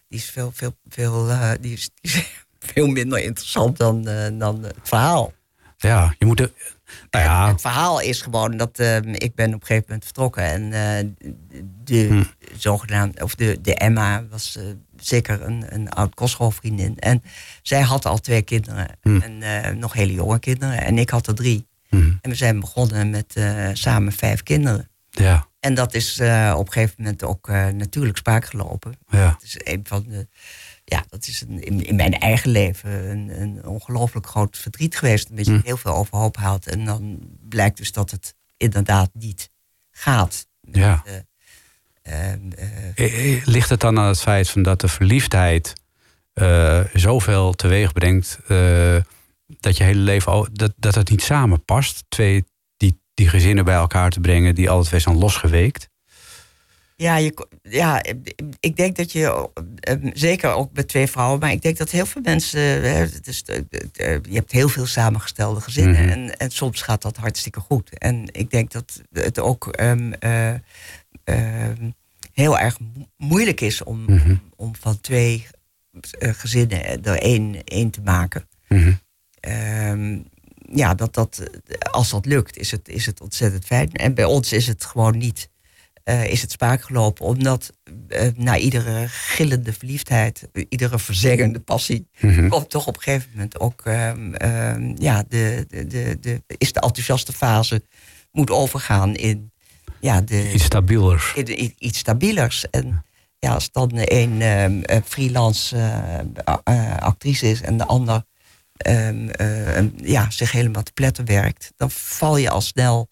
die 0.08 0.20
is 0.20 0.30
veel, 0.30 0.52
veel, 0.54 0.76
veel, 0.90 1.30
eh, 1.30 1.52
die 1.62 1.74
is, 1.74 1.90
die 2.02 2.12
is 2.12 2.26
veel 2.74 2.88
minder 2.88 3.20
interessant 3.20 3.78
dan, 3.78 4.04
dan 4.38 4.64
het 4.64 4.76
verhaal. 4.84 5.34
Ja, 5.78 6.16
je 6.20 6.26
moet. 6.26 6.40
er- 6.40 6.52
Nou 7.12 7.26
ja, 7.26 7.48
Het 7.48 7.62
verhaal 7.62 8.00
is 8.02 8.22
gewoon 8.22 8.58
dat 8.58 8.80
eh, 8.80 8.96
ik 8.98 9.36
ben 9.36 9.48
op 9.54 9.62
een 9.62 9.68
gegeven 9.68 9.84
moment 9.88 10.04
vertrokken. 10.04 10.44
En 10.44 10.70
de 11.84 12.08
Hm. 12.08 12.24
zogenaamde, 12.58 13.24
of 13.24 13.36
de, 13.36 13.62
de 13.62 13.76
Emma 13.76 14.26
was 14.30 14.58
zeker 15.00 15.42
een, 15.42 15.66
een 15.70 15.90
oud 15.90 16.14
kostschoolvriendin. 16.16 17.00
En 17.00 17.24
zij 17.62 17.82
had 17.82 18.06
al 18.06 18.18
twee 18.20 18.42
kinderen. 18.42 18.88
Hm. 19.02 19.20
En 19.22 19.80
nog 19.80 19.94
hele 19.94 20.14
jonge 20.14 20.40
kinderen. 20.40 20.82
En 20.82 20.98
ik 20.98 21.10
had 21.10 21.28
er 21.28 21.36
drie. 21.36 21.68
Hm, 22.02 22.12
En 22.22 22.30
we 22.30 22.36
zijn 22.36 22.60
begonnen 22.60 23.10
met 23.10 23.36
eh, 23.36 23.70
samen 23.74 24.12
vijf 24.12 24.44
kinderen. 24.44 24.90
ja, 25.10 25.48
En 25.60 25.74
dat 25.74 25.94
is 25.94 26.20
eh, 26.20 26.54
op 26.58 26.66
een 26.68 26.72
gegeven 26.74 26.96
moment 26.98 27.24
ook 27.24 27.48
eh, 27.50 27.68
natuurlijk 27.68 28.18
spaak 28.18 28.46
gelopen. 28.46 28.94
ja. 29.10 29.30
Dat 29.30 29.44
is 29.44 29.56
een 29.64 29.80
van 29.84 30.06
de. 30.08 30.28
Ja, 30.88 31.04
dat 31.10 31.28
is 31.28 31.42
een, 31.42 31.64
in, 31.64 31.86
in 31.86 31.96
mijn 31.96 32.14
eigen 32.20 32.50
leven 32.50 33.10
een, 33.10 33.42
een 33.42 33.66
ongelooflijk 33.66 34.28
groot 34.28 34.58
verdriet 34.58 34.98
geweest. 34.98 35.30
Omdat 35.30 35.46
je 35.46 35.52
Hm. 35.52 35.60
heel 35.64 35.78
veel 35.78 35.94
overhoop 35.96 36.38
haalt. 36.38 36.68
En 36.68 36.86
dan 36.86 37.20
blijkt 37.50 37.78
dus 37.78 37.92
dat 37.92 38.12
het 38.12 38.36
inderdaad 38.58 39.10
niet 39.14 39.50
gaat. 39.92 40.48
Met, 40.62 40.76
Ja. 40.76 41.04
eh, 41.06 41.14
ehm, 42.32 42.52
eh, 42.52 42.90
Eh, 42.96 43.36
eh, 43.38 43.46
Ligt 43.46 43.70
het 43.70 43.80
dan 43.80 44.00
aan 44.00 44.08
het 44.08 44.20
feit 44.22 44.50
van 44.50 44.64
dat 44.64 44.82
de 44.82 44.88
verliefdheid 44.88 45.74
zoveel 46.94 47.54
teweeg 47.54 47.94
brengt 47.94 48.40
dat 49.48 49.78
je 49.78 49.84
hele 49.84 50.00
leven 50.00 50.32
al, 50.32 50.48
dat, 50.52 50.74
dat 50.78 50.96
het 50.96 51.10
niet 51.10 51.22
samenpast? 51.22 52.04
Twee 52.08 52.44
die, 52.78 53.00
die 53.14 53.28
gezinnen 53.30 53.66
bij 53.66 53.76
elkaar 53.76 54.10
te 54.10 54.20
brengen 54.20 54.56
die 54.56 54.70
altijd 54.70 54.90
weer 54.92 55.02
zijn 55.02 55.18
losgeweekt. 55.18 55.90
Ja, 56.98 57.16
je, 57.18 57.48
ja, 57.62 58.04
ik 58.60 58.76
denk 58.76 58.96
dat 58.96 59.12
je, 59.12 59.50
eh, 59.80 59.96
zeker 60.14 60.52
ook 60.54 60.70
met 60.74 60.88
twee 60.88 61.08
vrouwen, 61.08 61.40
maar 61.40 61.52
ik 61.52 61.62
denk 61.62 61.78
dat 61.78 61.90
heel 61.92 62.06
veel 62.06 62.22
mensen, 62.22 62.60
hè, 62.60 63.04
eh, 63.04 64.20
je 64.22 64.34
hebt 64.34 64.52
heel 64.52 64.70
veel 64.70 64.86
samengestelde 64.86 65.62
gezinnen 65.62 66.02
Mhm. 66.02 66.10
en, 66.10 66.38
en 66.38 66.50
soms 66.52 66.82
gaat 66.82 67.02
dat 67.02 67.18
hartstikke 67.18 67.60
goed. 67.60 67.98
En 67.98 68.24
ik 68.32 68.50
denk 68.52 68.72
dat 68.72 69.02
het 69.12 69.40
ook 69.40 69.68
ehm, 69.68 70.12
eh, 70.20 70.54
ehm, 71.24 71.90
heel 72.34 72.60
erg 72.60 72.80
mo- 72.80 73.08
moeilijk 73.18 73.62
is 73.62 73.84
om, 73.84 74.04
Mhm. 74.08 74.36
om 74.56 74.76
van 74.76 75.02
twee 75.02 75.48
gezinnen 76.20 77.04
er 77.04 77.20
één, 77.22 77.64
één 77.64 77.90
te 77.90 78.02
maken. 78.02 78.48
Mhm. 78.68 78.94
Ehm, 79.46 80.20
ja, 80.74 80.94
dat 80.96 81.14
dat, 81.14 81.44
als 81.92 82.10
dat 82.10 82.26
lukt, 82.26 82.58
is 82.58 82.72
het, 82.72 82.88
is 82.90 83.06
het 83.06 83.22
ontzettend 83.22 83.66
fijn. 83.66 83.92
En 83.92 84.14
bij 84.14 84.26
ons 84.26 84.52
is 84.54 84.68
het 84.68 84.86
gewoon 84.86 85.18
niet. 85.18 85.50
eh, 86.04 86.26
is 86.32 86.42
het 86.42 86.52
spaak 86.52 86.82
gelopen, 86.84 87.26
omdat 87.26 87.72
eh, 88.08 88.28
na 88.36 88.58
iedere 88.58 89.06
gillende 89.08 89.74
verliefdheid, 89.74 90.48
iedere 90.70 91.00
verzengende 91.00 91.60
passie, 91.60 92.08
Mhm. 92.20 92.48
komt 92.48 92.70
toch 92.70 92.88
op 92.88 92.96
een 92.96 93.02
gegeven 93.02 93.30
moment 93.34 93.60
ook, 93.60 93.82
ehm, 93.86 94.34
ehm, 94.34 94.94
ja, 95.02 95.24
de, 95.30 95.66
de, 95.70 95.88
de, 95.88 96.18
de, 96.22 96.42
is 96.58 96.74
de 96.74 96.80
enthousiaste 96.80 97.34
fase 97.34 97.84
moet 98.32 98.50
overgaan 98.52 99.16
in, 99.16 99.52
ja, 100.00 100.22
de, 100.22 100.52
Iets 100.54 100.64
stabieler. 100.64 101.32
in, 101.36 101.46
in 101.58 101.74
iets 101.78 102.00
stabielers. 102.00 102.70
En 102.70 103.06
ja, 103.40 103.54
als 103.54 103.72
dan 103.72 103.92
een 103.94 104.84
freelance 105.06 105.78
eh, 106.64 106.98
actrice 106.98 107.50
is 107.50 107.62
en 107.62 107.78
de 107.78 107.86
ander 107.86 108.24
eh, 108.78 109.84
ja, 109.96 110.30
zich 110.30 110.52
helemaal 110.52 110.84
te 110.84 110.92
pletten 110.94 111.26
werkt, 111.26 111.72
dan 111.78 111.92
val 111.92 112.38
je 112.38 112.50
al 112.50 112.62
snel 112.62 113.10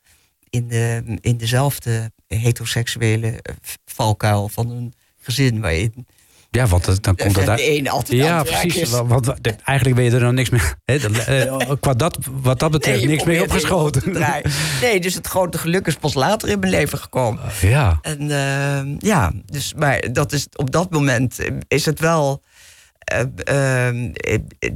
in, 0.50 0.68
de, 0.68 1.04
in 1.22 1.38
dezelfde 1.38 2.12
heteroseksuele 2.28 3.28
eh, 3.28 3.56
valkuil 3.86 4.50
van 4.50 4.70
een 4.70 4.94
gezin 5.22 5.62
waarin 5.62 6.08
Ja, 6.50 6.68
want 6.68 6.86
het- 6.86 7.04
dan 7.04 7.16
komt 7.16 7.36
het 7.36 7.50
uit. 7.50 7.60
de 7.60 7.78
een 7.78 7.90
altijd 7.90 8.22
Ja, 8.22 8.44
precies. 8.44 8.90
Want, 8.90 9.34
eigenlijk 9.64 9.96
ben 9.96 10.06
je 10.06 10.12
er 10.12 10.20
dan 10.20 10.36
niks 10.36 10.50
meer. 10.50 10.76
Eh, 10.86 11.56
qua 11.80 11.94
dat, 11.94 12.18
wat 12.32 12.60
dat 12.60 12.72
betreft, 12.72 13.00
Nee, 13.00 13.08
niks 13.08 13.24
meer 13.24 13.42
opgeschoten. 13.42 14.12
Nee, 14.82 15.00
dus 15.00 15.14
het 15.14 15.28
grote 15.28 15.58
geluk 15.58 15.88
is 15.88 15.96
pas 15.96 16.14
later 16.14 16.50
in 16.50 16.60
mijn 16.60 16.72
leven 16.72 16.98
gekomen. 17.00 17.42
Ja, 17.62 18.00
En 18.02 18.98
ja, 19.00 19.32
dus, 19.46 19.74
maar 19.74 20.14
dat 20.14 20.32
is, 20.32 20.48
op 20.56 20.72
dat 20.72 20.92
moment 20.92 21.38
is 21.68 21.86
het 21.86 22.00
wel 22.00 22.44
eh, 23.04 23.88
eh, 23.88 23.96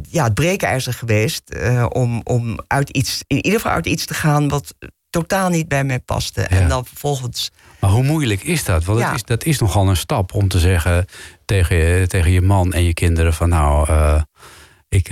ja, 0.10 0.24
het 0.24 0.34
breekijzer 0.34 0.94
geweest 0.94 1.50
eh, 1.50 1.86
om, 1.90 2.22
om 2.24 2.60
uit 2.68 2.90
iets, 2.90 3.22
in 3.28 3.36
ieder 3.36 3.60
geval 3.60 3.72
uit 3.76 3.86
iets 3.86 4.06
te 4.06 4.14
gaan 4.14 4.48
wat 4.48 4.76
totaal 5.10 5.50
niet 5.50 5.68
bij 5.68 5.84
mij 5.84 6.00
paste. 6.00 6.42
Ja. 6.42 6.48
En 6.48 6.70
dan 6.70 6.86
vervolgens, 6.86 7.52
maar 7.80 7.90
hoe 7.90 8.04
moeilijk 8.04 8.44
is 8.44 8.64
dat? 8.64 8.84
Want 8.84 9.00
Ja. 9.00 9.06
dat, 9.06 9.16
is, 9.16 9.24
dat 9.24 9.44
is 9.46 9.60
nogal 9.60 9.90
een 9.90 9.98
stap 9.98 10.34
om 10.34 10.48
te 10.48 10.60
zeggen 10.60 11.06
tegen, 11.46 11.76
je- 11.76 12.08
tegen 12.08 12.32
je 12.32 12.42
man 12.42 12.74
en 12.74 12.84
je 12.84 12.94
kinderen 12.94 13.34
van 13.34 13.50
nou, 13.50 13.88
ik, 14.90 15.10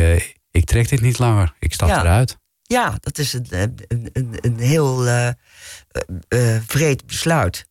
ik 0.52 0.66
trek 0.66 0.90
dit 0.90 1.02
niet 1.02 1.20
langer. 1.20 1.54
Ik 1.60 1.74
stap 1.74 1.88
Ja. 1.90 2.00
eruit. 2.00 2.38
ja, 2.62 2.94
dat 3.00 3.18
is 3.18 3.34
een, 3.34 3.46
een, 3.50 3.76
een, 4.14 4.38
een 4.42 4.60
heel 4.60 5.06
vreed 6.68 7.06
besluit. 7.06 7.66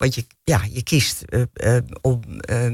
Want 0.00 0.14
je, 0.14 0.24
ja, 0.44 0.60
je 0.72 0.82
kiest 0.82 1.22
eh, 1.22 1.42
eh, 1.52 1.82
om. 2.00 2.20
eh, 2.40 2.66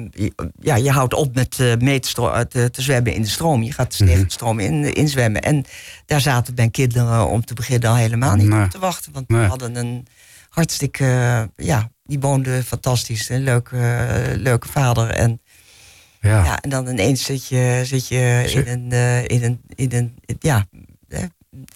ja, 0.61 0.77
je 0.77 0.91
houdt 0.91 1.15
op 1.15 1.35
met 1.35 1.59
mee 1.79 2.01
te, 2.01 2.47
te, 2.49 2.71
te 2.71 2.83
zwemmen 2.83 3.15
in 3.15 3.23
de 3.23 3.29
stroom. 3.29 3.63
Je 3.63 3.73
gaat 3.73 3.97
tegen 3.97 4.15
Mhm. 4.15 4.25
de 4.25 4.33
stroom 4.33 4.59
in, 4.61 4.95
inzwemmen. 4.95 5.43
En 5.43 5.65
daar 6.07 6.21
zaten 6.21 6.55
mijn 6.55 6.71
kinderen 6.71 7.27
om 7.29 7.45
te 7.45 7.55
beginnen 7.55 7.89
al 7.89 7.97
helemaal 7.97 8.35
niet 8.37 8.47
Nee. 8.49 8.65
op 8.65 8.71
te 8.71 8.79
wachten. 8.79 9.13
Want 9.13 9.29
Nee. 9.29 9.41
we 9.41 9.47
hadden 9.47 9.77
een 9.77 10.07
hartstikke 10.49 11.05
ja, 11.57 11.91
die 12.05 12.21
woonde 12.21 12.63
fantastisch. 12.65 13.29
Een 13.29 13.43
leuke, 13.43 14.33
leuke 14.37 14.69
vader. 14.69 15.11
En, 15.11 15.41
Ja. 16.21 16.45
ja. 16.45 16.61
en 16.61 16.71
dan 16.71 16.89
ineens 16.89 17.25
zit 17.25 17.47
je, 17.47 17.81
zit 17.85 18.09
je 18.09 18.43
in 18.55 18.67
een, 18.69 18.93
eh, 18.93 19.25
in 19.25 19.43
een, 19.45 19.61
in 19.75 19.93
een 19.93 20.15
ja, 20.39 20.67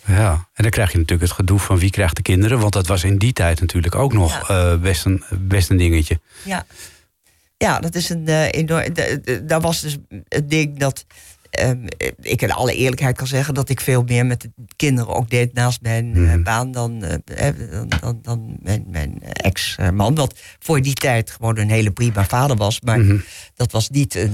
Ja, 0.07 0.33
en 0.33 0.62
dan 0.62 0.70
krijg 0.70 0.93
je 0.93 0.99
natuurlijk 0.99 1.28
het 1.28 1.39
gedoe 1.39 1.59
van 1.59 1.78
wie 1.78 1.91
krijgt 1.91 2.16
de 2.16 2.22
kinderen. 2.22 2.59
Want 2.59 2.72
dat 2.72 2.87
was 2.87 3.05
in 3.05 3.18
die 3.18 3.33
tijd 3.33 3.61
natuurlijk 3.61 3.95
ook 3.95 4.12
nog 4.12 4.49
eh, 4.49 4.76
best, 4.76 5.05
een, 5.05 5.24
best 5.39 5.70
een 5.70 5.76
dingetje. 5.76 6.20
Ja, 6.45 6.66
ja 7.57 7.81
dat 7.81 7.95
is 7.95 8.09
een 8.09 8.26
eh, 8.26 8.53
enorm. 8.53 8.95
Daar 9.43 9.61
was 9.61 9.81
dus 9.81 9.97
het 10.28 10.51
ding 10.51 10.78
dat. 10.78 11.05
Ehm, 11.51 11.86
ik 12.20 12.42
in 12.42 12.53
alle 12.53 12.74
eerlijkheid 12.74 13.16
kan 13.16 13.26
zeggen 13.26 13.55
dat 13.55 13.68
ik 13.68 13.80
veel 13.80 14.03
meer 14.03 14.26
met 14.26 14.40
de 14.40 14.51
kinderen 14.76 15.14
ook 15.14 15.30
deed 15.30 15.53
naast 15.53 15.80
mijn 15.82 16.14
eh, 16.14 16.20
Mhm. 16.20 16.42
baan 16.42 16.72
dan, 16.72 17.05
eh, 17.05 17.48
eh, 17.48 17.55
dan, 17.70 17.88
dan, 18.01 18.18
dan 18.22 18.57
mijn, 18.62 18.84
mijn 18.88 19.22
ex-man. 19.22 20.14
Wat 20.14 20.38
voor 20.59 20.80
die 20.82 20.94
tijd 20.94 21.30
gewoon 21.30 21.59
een 21.59 21.70
hele 21.70 21.90
prima 21.90 22.24
vader 22.24 22.57
was. 22.57 22.80
Maar 22.80 22.98
Mhm. 23.01 23.18
dat 23.55 23.72
was 23.72 23.90
niet 23.90 24.14
een, 24.14 24.32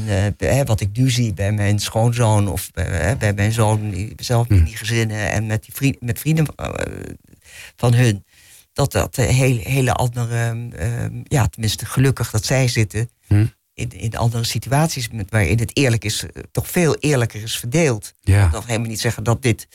wat 0.64 0.80
ik 0.80 0.88
nu 0.92 1.10
zie 1.10 1.34
bij 1.34 1.52
mijn 1.52 1.78
schoonzoon 1.78 2.48
of 2.48 2.70
bij, 2.70 3.16
bij 3.16 3.32
mijn 3.32 3.52
zoon 3.52 3.90
die 3.90 4.12
zelf 4.16 4.48
in 4.48 4.64
die 4.64 4.76
gezinnen 4.76 5.30
en 5.30 5.46
met, 5.46 5.64
die 5.64 5.74
vriend, 5.74 6.00
met 6.00 6.18
vrienden 6.18 6.46
van 7.76 7.94
hun. 7.94 8.24
Dat 8.72 8.92
dat 8.92 9.16
een 9.16 9.24
hele, 9.34 9.60
hele 9.60 9.92
andere, 9.92 10.68
eh, 10.76 10.88
ja, 11.24 11.46
tenminste 11.46 11.86
gelukkig 11.86 12.30
dat 12.30 12.44
zij 12.44 12.68
zitten. 12.68 13.10
In, 13.76 13.90
in 13.90 14.16
andere 14.16 14.44
situaties 14.44 15.08
met, 15.10 15.30
waarin 15.30 15.58
het 15.58 15.76
eerlijk 15.76 16.04
is, 16.04 16.22
eh, 16.22 16.42
toch 16.52 16.68
veel 16.70 16.94
eerlijker 16.96 17.42
is 17.42 17.58
verdeeld. 17.58 18.12
Ja. 18.20 18.44
Ik 18.44 18.50
wil 18.50 18.62
helemaal 18.66 18.88
niet 18.88 19.00
zeggen 19.00 19.24
dat 19.24 19.42
dit, 19.42 19.68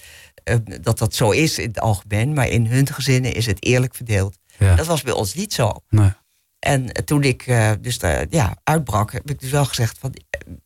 eh, 0.43 0.55
dat 0.81 0.97
dat 0.97 1.15
zo 1.15 1.31
is 1.31 1.57
in 1.57 1.67
het 1.67 1.79
algemeen, 1.79 2.33
maar 2.33 2.47
in 2.47 2.65
hun 2.67 2.87
gezinnen 2.87 3.33
is 3.33 3.45
het 3.45 3.63
eerlijk 3.65 3.95
verdeeld. 3.95 4.37
Ja. 4.57 4.75
Dat 4.75 4.85
was 4.85 5.01
bij 5.01 5.13
ons 5.13 5.33
niet 5.33 5.53
zo. 5.53 5.73
Nee. 5.89 6.11
En 6.59 7.05
toen 7.05 7.23
ik 7.23 7.47
eh, 7.47 7.71
dus 7.81 7.97
daar, 7.99 8.25
ja, 8.29 8.57
uitbrak, 8.63 9.11
heb 9.11 9.29
ik 9.29 9.39
dus 9.39 9.51
wel 9.51 9.65
gezegd 9.65 9.97
van, 9.99 10.13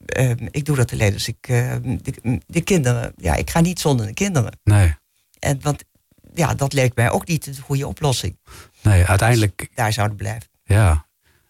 eh, 0.06 0.32
eh, 0.32 0.38
ik 0.52 0.66
doe 0.66 0.76
dat 0.76 0.92
alleen 0.92 1.14
als 1.14 1.28
ik 1.28 1.48
eh, 1.48 1.76
de, 1.82 2.42
de 2.48 2.62
kinderen, 2.62 3.14
ja, 3.18 3.36
ik 3.36 3.50
ga 3.50 3.60
niet 3.60 3.80
zonder 3.80 4.06
de 4.06 4.14
kinderen. 4.14 4.60
Nee. 4.64 4.96
En 5.40 5.60
want 5.62 5.84
ja, 6.34 6.54
dat 6.54 6.74
leek 6.74 6.96
mij 6.96 7.10
ook 7.12 7.28
niet 7.28 7.56
de 7.56 7.62
goede 7.62 7.88
oplossing. 7.88 8.38
nee, 8.82 9.06
uiteindelijk, 9.06 9.70
Daar 9.74 9.94
zouden 9.94 10.18
blijven. 10.18 10.50
ja. 10.64 11.06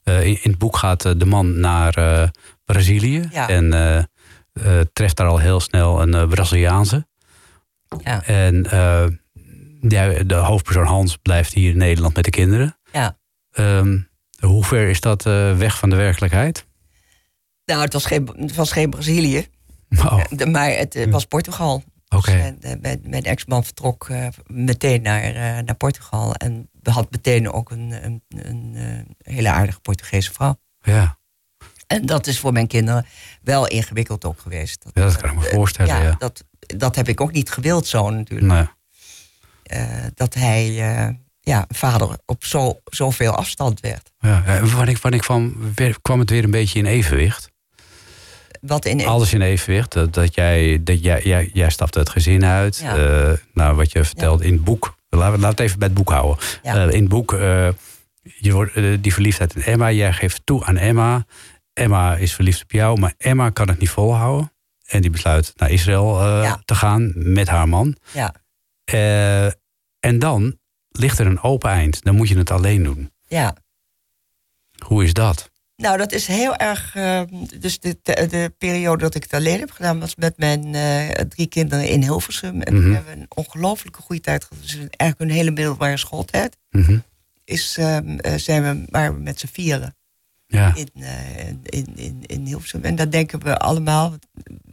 Eh, 0.06 0.26
in, 0.26 0.44
in 0.44 0.50
het 0.50 0.58
boek 0.58 0.78
gaat 0.78 1.06
eh, 1.06 1.12
de 1.18 1.26
man 1.26 1.60
naar 1.60 1.94
eh, 1.94 2.28
Brazilië. 2.66 3.30
Ja. 3.32 3.50
En 3.50 4.10
treft 4.94 5.18
daar 5.18 5.28
al 5.28 5.38
heel 5.38 5.60
snel 5.60 6.02
een 6.02 6.30
Braziliaanse. 6.30 7.08
Ja. 8.04 8.24
En 8.24 8.66
ja, 9.82 10.24
de 10.24 10.36
hoofdpersoon 10.36 10.86
Hans 10.86 11.18
blijft 11.18 11.54
hier 11.54 11.72
in 11.72 11.78
Nederland 11.78 12.16
met 12.16 12.24
de 12.24 12.30
kinderen. 12.30 12.78
Ja. 12.92 13.18
Ehm, 13.52 14.00
hoe 14.40 14.64
ver 14.64 14.90
is 14.90 15.02
dat 15.02 15.24
weg 15.58 15.78
van 15.78 15.90
de 15.90 15.96
werkelijkheid? 15.96 16.66
Nou, 17.66 17.82
het 17.82 17.94
was 17.94 18.06
geen, 18.06 18.30
het 18.38 18.56
was 18.56 18.72
geen 18.72 18.90
Brazilië, 18.90 19.48
Oh, 19.90 20.46
maar 20.52 20.70
het 20.70 21.10
was 21.10 21.26
Portugal. 21.26 21.84
oké. 22.10 22.32
En, 22.32 22.62
eh, 22.62 22.96
mijn, 23.04 23.24
ex-man 23.24 23.64
vertrok 23.64 24.08
meteen 24.48 25.02
naar, 25.02 25.34
naar 25.64 25.76
Portugal. 25.76 26.34
En 26.34 26.70
had 26.94 27.12
meteen 27.12 27.52
ook 27.52 27.72
een, 27.72 28.06
een, 28.06 28.24
een, 28.28 28.74
eh, 28.76 29.34
hele 29.34 29.50
aardige 29.50 29.80
Portugese 29.80 30.34
vrouw. 30.34 30.60
Ja. 30.82 31.18
En 31.88 32.06
dat 32.06 32.28
is 32.28 32.40
voor 32.40 32.52
mijn 32.52 32.68
kinderen 32.68 33.06
wel 33.42 33.68
ingewikkeld 33.68 34.26
ook 34.26 34.40
geweest. 34.40 34.86
Ja, 34.94 35.04
dat 35.04 35.18
kan 35.18 35.30
ik 35.30 35.36
me 35.36 35.44
voorstellen, 35.44 36.04
ja. 36.04 36.16
Dat, 36.18 36.44
dat 36.60 36.96
heb 36.96 37.08
ik 37.08 37.22
ook 37.22 37.32
niet 37.32 37.50
gewild 37.50 37.88
zo 37.88 38.10
natuurlijk. 38.10 38.52
Nee. 38.52 38.68
Eh, 39.64 40.06
dat 40.14 40.34
hij 40.34 40.68
eh, 40.68 41.14
ja, 41.42 41.66
vader 41.68 42.18
op 42.26 42.46
zo, 42.46 42.80
zoveel 42.86 43.32
afstand 43.32 43.80
werd. 43.80 44.12
Ja, 44.20 44.44
wanneer, 44.76 45.00
wanneer 45.02 45.20
kwam, 45.20 45.74
kwam 46.02 46.20
het 46.20 46.30
weer 46.30 46.44
een 46.44 46.52
beetje 46.52 46.80
in 46.80 46.86
evenwicht? 46.86 47.54
Wat 48.62 48.86
in, 48.86 49.06
Alles 49.06 49.34
in 49.34 49.42
evenwicht. 49.42 49.92
Dat, 49.92 50.14
dat 50.14 50.36
jij, 50.36 50.84
dat 50.84 51.04
jij, 51.04 51.22
jij, 51.24 51.50
jij 51.54 51.70
stapte 51.70 52.00
het 52.00 52.10
gezin 52.10 52.46
uit. 52.46 52.78
Ja. 52.78 52.98
Eh, 52.98 53.38
nou, 53.54 53.76
wat 53.76 53.92
je 53.92 54.04
vertelt 54.04 54.42
in 54.42 54.54
het 54.54 54.64
boek. 54.64 54.95
Laten 55.10 55.40
we 55.40 55.46
het 55.48 55.60
even 55.60 55.80
bij 55.80 55.88
het 55.88 55.98
boek 55.98 56.10
houden. 56.10 56.46
Ja. 56.64 56.74
Eh, 56.76 56.94
in 56.94 57.00
het 57.00 57.10
boek, 57.10 57.34
eh, 57.34 57.70
je 58.22 58.52
wordt, 58.54 58.74
eh, 58.76 58.98
die 59.02 59.14
verliefdheid 59.14 59.56
in 59.56 59.62
Emma. 59.62 59.92
Jij 59.92 60.14
geeft 60.14 60.42
toe 60.46 60.66
aan 60.66 60.78
Emma. 60.78 61.26
Emma 61.74 62.16
is 62.16 62.34
verliefd 62.36 62.64
op 62.64 62.72
jou. 62.72 63.00
Maar 63.00 63.14
Emma 63.18 63.50
kan 63.50 63.68
het 63.68 63.80
niet 63.80 63.90
volhouden. 63.90 64.52
En 64.86 65.02
die 65.02 65.10
besluit 65.10 65.54
naar 65.56 65.70
Israël 65.72 66.24
Ja. 66.42 66.62
te 66.66 66.76
gaan 66.76 67.12
met 67.16 67.48
haar 67.48 67.70
man. 67.70 67.96
ja, 68.12 68.34
en 70.00 70.20
dan 70.20 70.58
ligt 70.90 71.20
er 71.20 71.26
een 71.26 71.42
open 71.42 71.70
eind. 71.70 72.04
Dan 72.04 72.16
moet 72.16 72.28
je 72.30 72.38
het 72.38 72.52
alleen 72.52 72.84
doen. 72.84 73.12
ja. 73.28 73.56
Hoe 74.86 75.04
is 75.04 75.14
dat? 75.14 75.52
Nou, 75.78 75.98
dat 75.98 76.12
is 76.12 76.28
heel 76.28 76.56
erg. 76.56 76.96
eh, 76.96 77.22
dus 77.60 77.80
de, 77.80 77.98
de, 78.02 78.28
de 78.30 78.54
periode 78.58 79.04
dat 79.04 79.16
ik 79.16 79.24
het 79.24 79.34
alleen 79.34 79.60
heb 79.60 79.72
gedaan, 79.72 80.00
was 80.00 80.16
met 80.16 80.38
mijn 80.38 80.76
eh, 80.76 81.10
drie 81.26 81.48
kinderen 81.48 81.88
in 81.90 82.02
Hilversum. 82.02 82.62
En 82.62 82.74
Mhm. 82.76 82.88
we 82.90 82.96
hebben 82.96 83.20
een 83.20 83.26
ongelooflijke 83.36 84.02
goede 84.02 84.22
tijd 84.22 84.44
gehad. 84.44 84.64
Dus 84.64 84.74
eigenlijk 84.76 85.20
een 85.20 85.38
hele 85.38 85.52
middelbare 85.52 85.98
schooltijd. 85.98 86.58
Mhm. 86.70 86.98
Is, 87.44 87.76
ehm, 87.78 88.18
eh, 88.18 88.34
zijn 88.36 88.64
we, 88.64 88.86
waren 88.90 89.14
we 89.16 89.20
met 89.22 89.40
z'n 89.40 89.48
vieren 89.48 89.96
Ja. 90.48 90.76
in, 90.76 90.90
in, 91.64 91.92
in, 91.96 92.24
in 92.26 92.46
Hilversum. 92.46 92.84
En 92.84 92.96
daar 92.96 93.10
denken 93.12 93.40
we 93.44 93.58
allemaal 93.58 94.14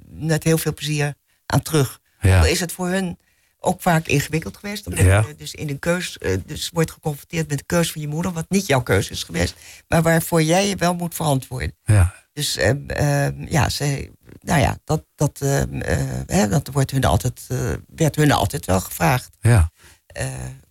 met 0.09 0.45
heel 0.45 0.59
veel 0.59 0.75
plezier 0.75 1.15
aan 1.47 1.63
terug. 1.63 2.01
Ja. 2.21 2.45
Is 2.45 2.61
het 2.61 2.73
voor 2.73 2.89
hun 2.89 3.19
ook 3.65 3.83
vaak 3.83 4.07
ingewikkeld 4.07 4.57
geweest. 4.57 4.87
Omdat 4.87 5.05
Ja. 5.05 5.25
je 5.29 5.35
dus 5.35 5.55
in 5.55 5.69
een 5.69 5.79
keus, 5.79 6.19
eh, 6.19 6.37
dus 6.47 6.71
wordt 6.73 6.91
geconfronteerd 6.91 7.49
met 7.49 7.59
de 7.59 7.65
keus 7.65 7.93
van 7.93 8.01
je 8.01 8.09
moeder, 8.09 8.33
wat 8.33 8.47
niet 8.49 8.67
jouw 8.67 8.83
keuze 8.83 9.11
is 9.11 9.23
geweest, 9.23 9.55
maar 9.89 10.03
waarvoor 10.03 10.43
jij 10.43 10.69
je 10.69 10.77
wel 10.77 10.95
moet 10.95 11.15
verantwoorden. 11.15 11.77
Ja. 11.85 12.15
Dus 12.33 12.57
ehm, 12.57 13.45
ja, 13.49 13.69
ze, 13.69 14.11
nou 14.41 14.61
ja, 14.61 14.79
dat, 14.85 15.05
dat, 15.15 15.41
ehm, 15.41 15.81
eh, 15.81 16.21
hè, 16.27 16.49
dat 16.49 16.69
wordt 16.73 16.91
hun 16.91 17.05
altijd, 17.05 17.45
eh, 17.49 17.73
werd 17.87 18.17
hun 18.17 18.33
altijd 18.33 18.67
wel 18.67 18.81
gevraagd. 18.81 19.37
Ja. 19.41 19.71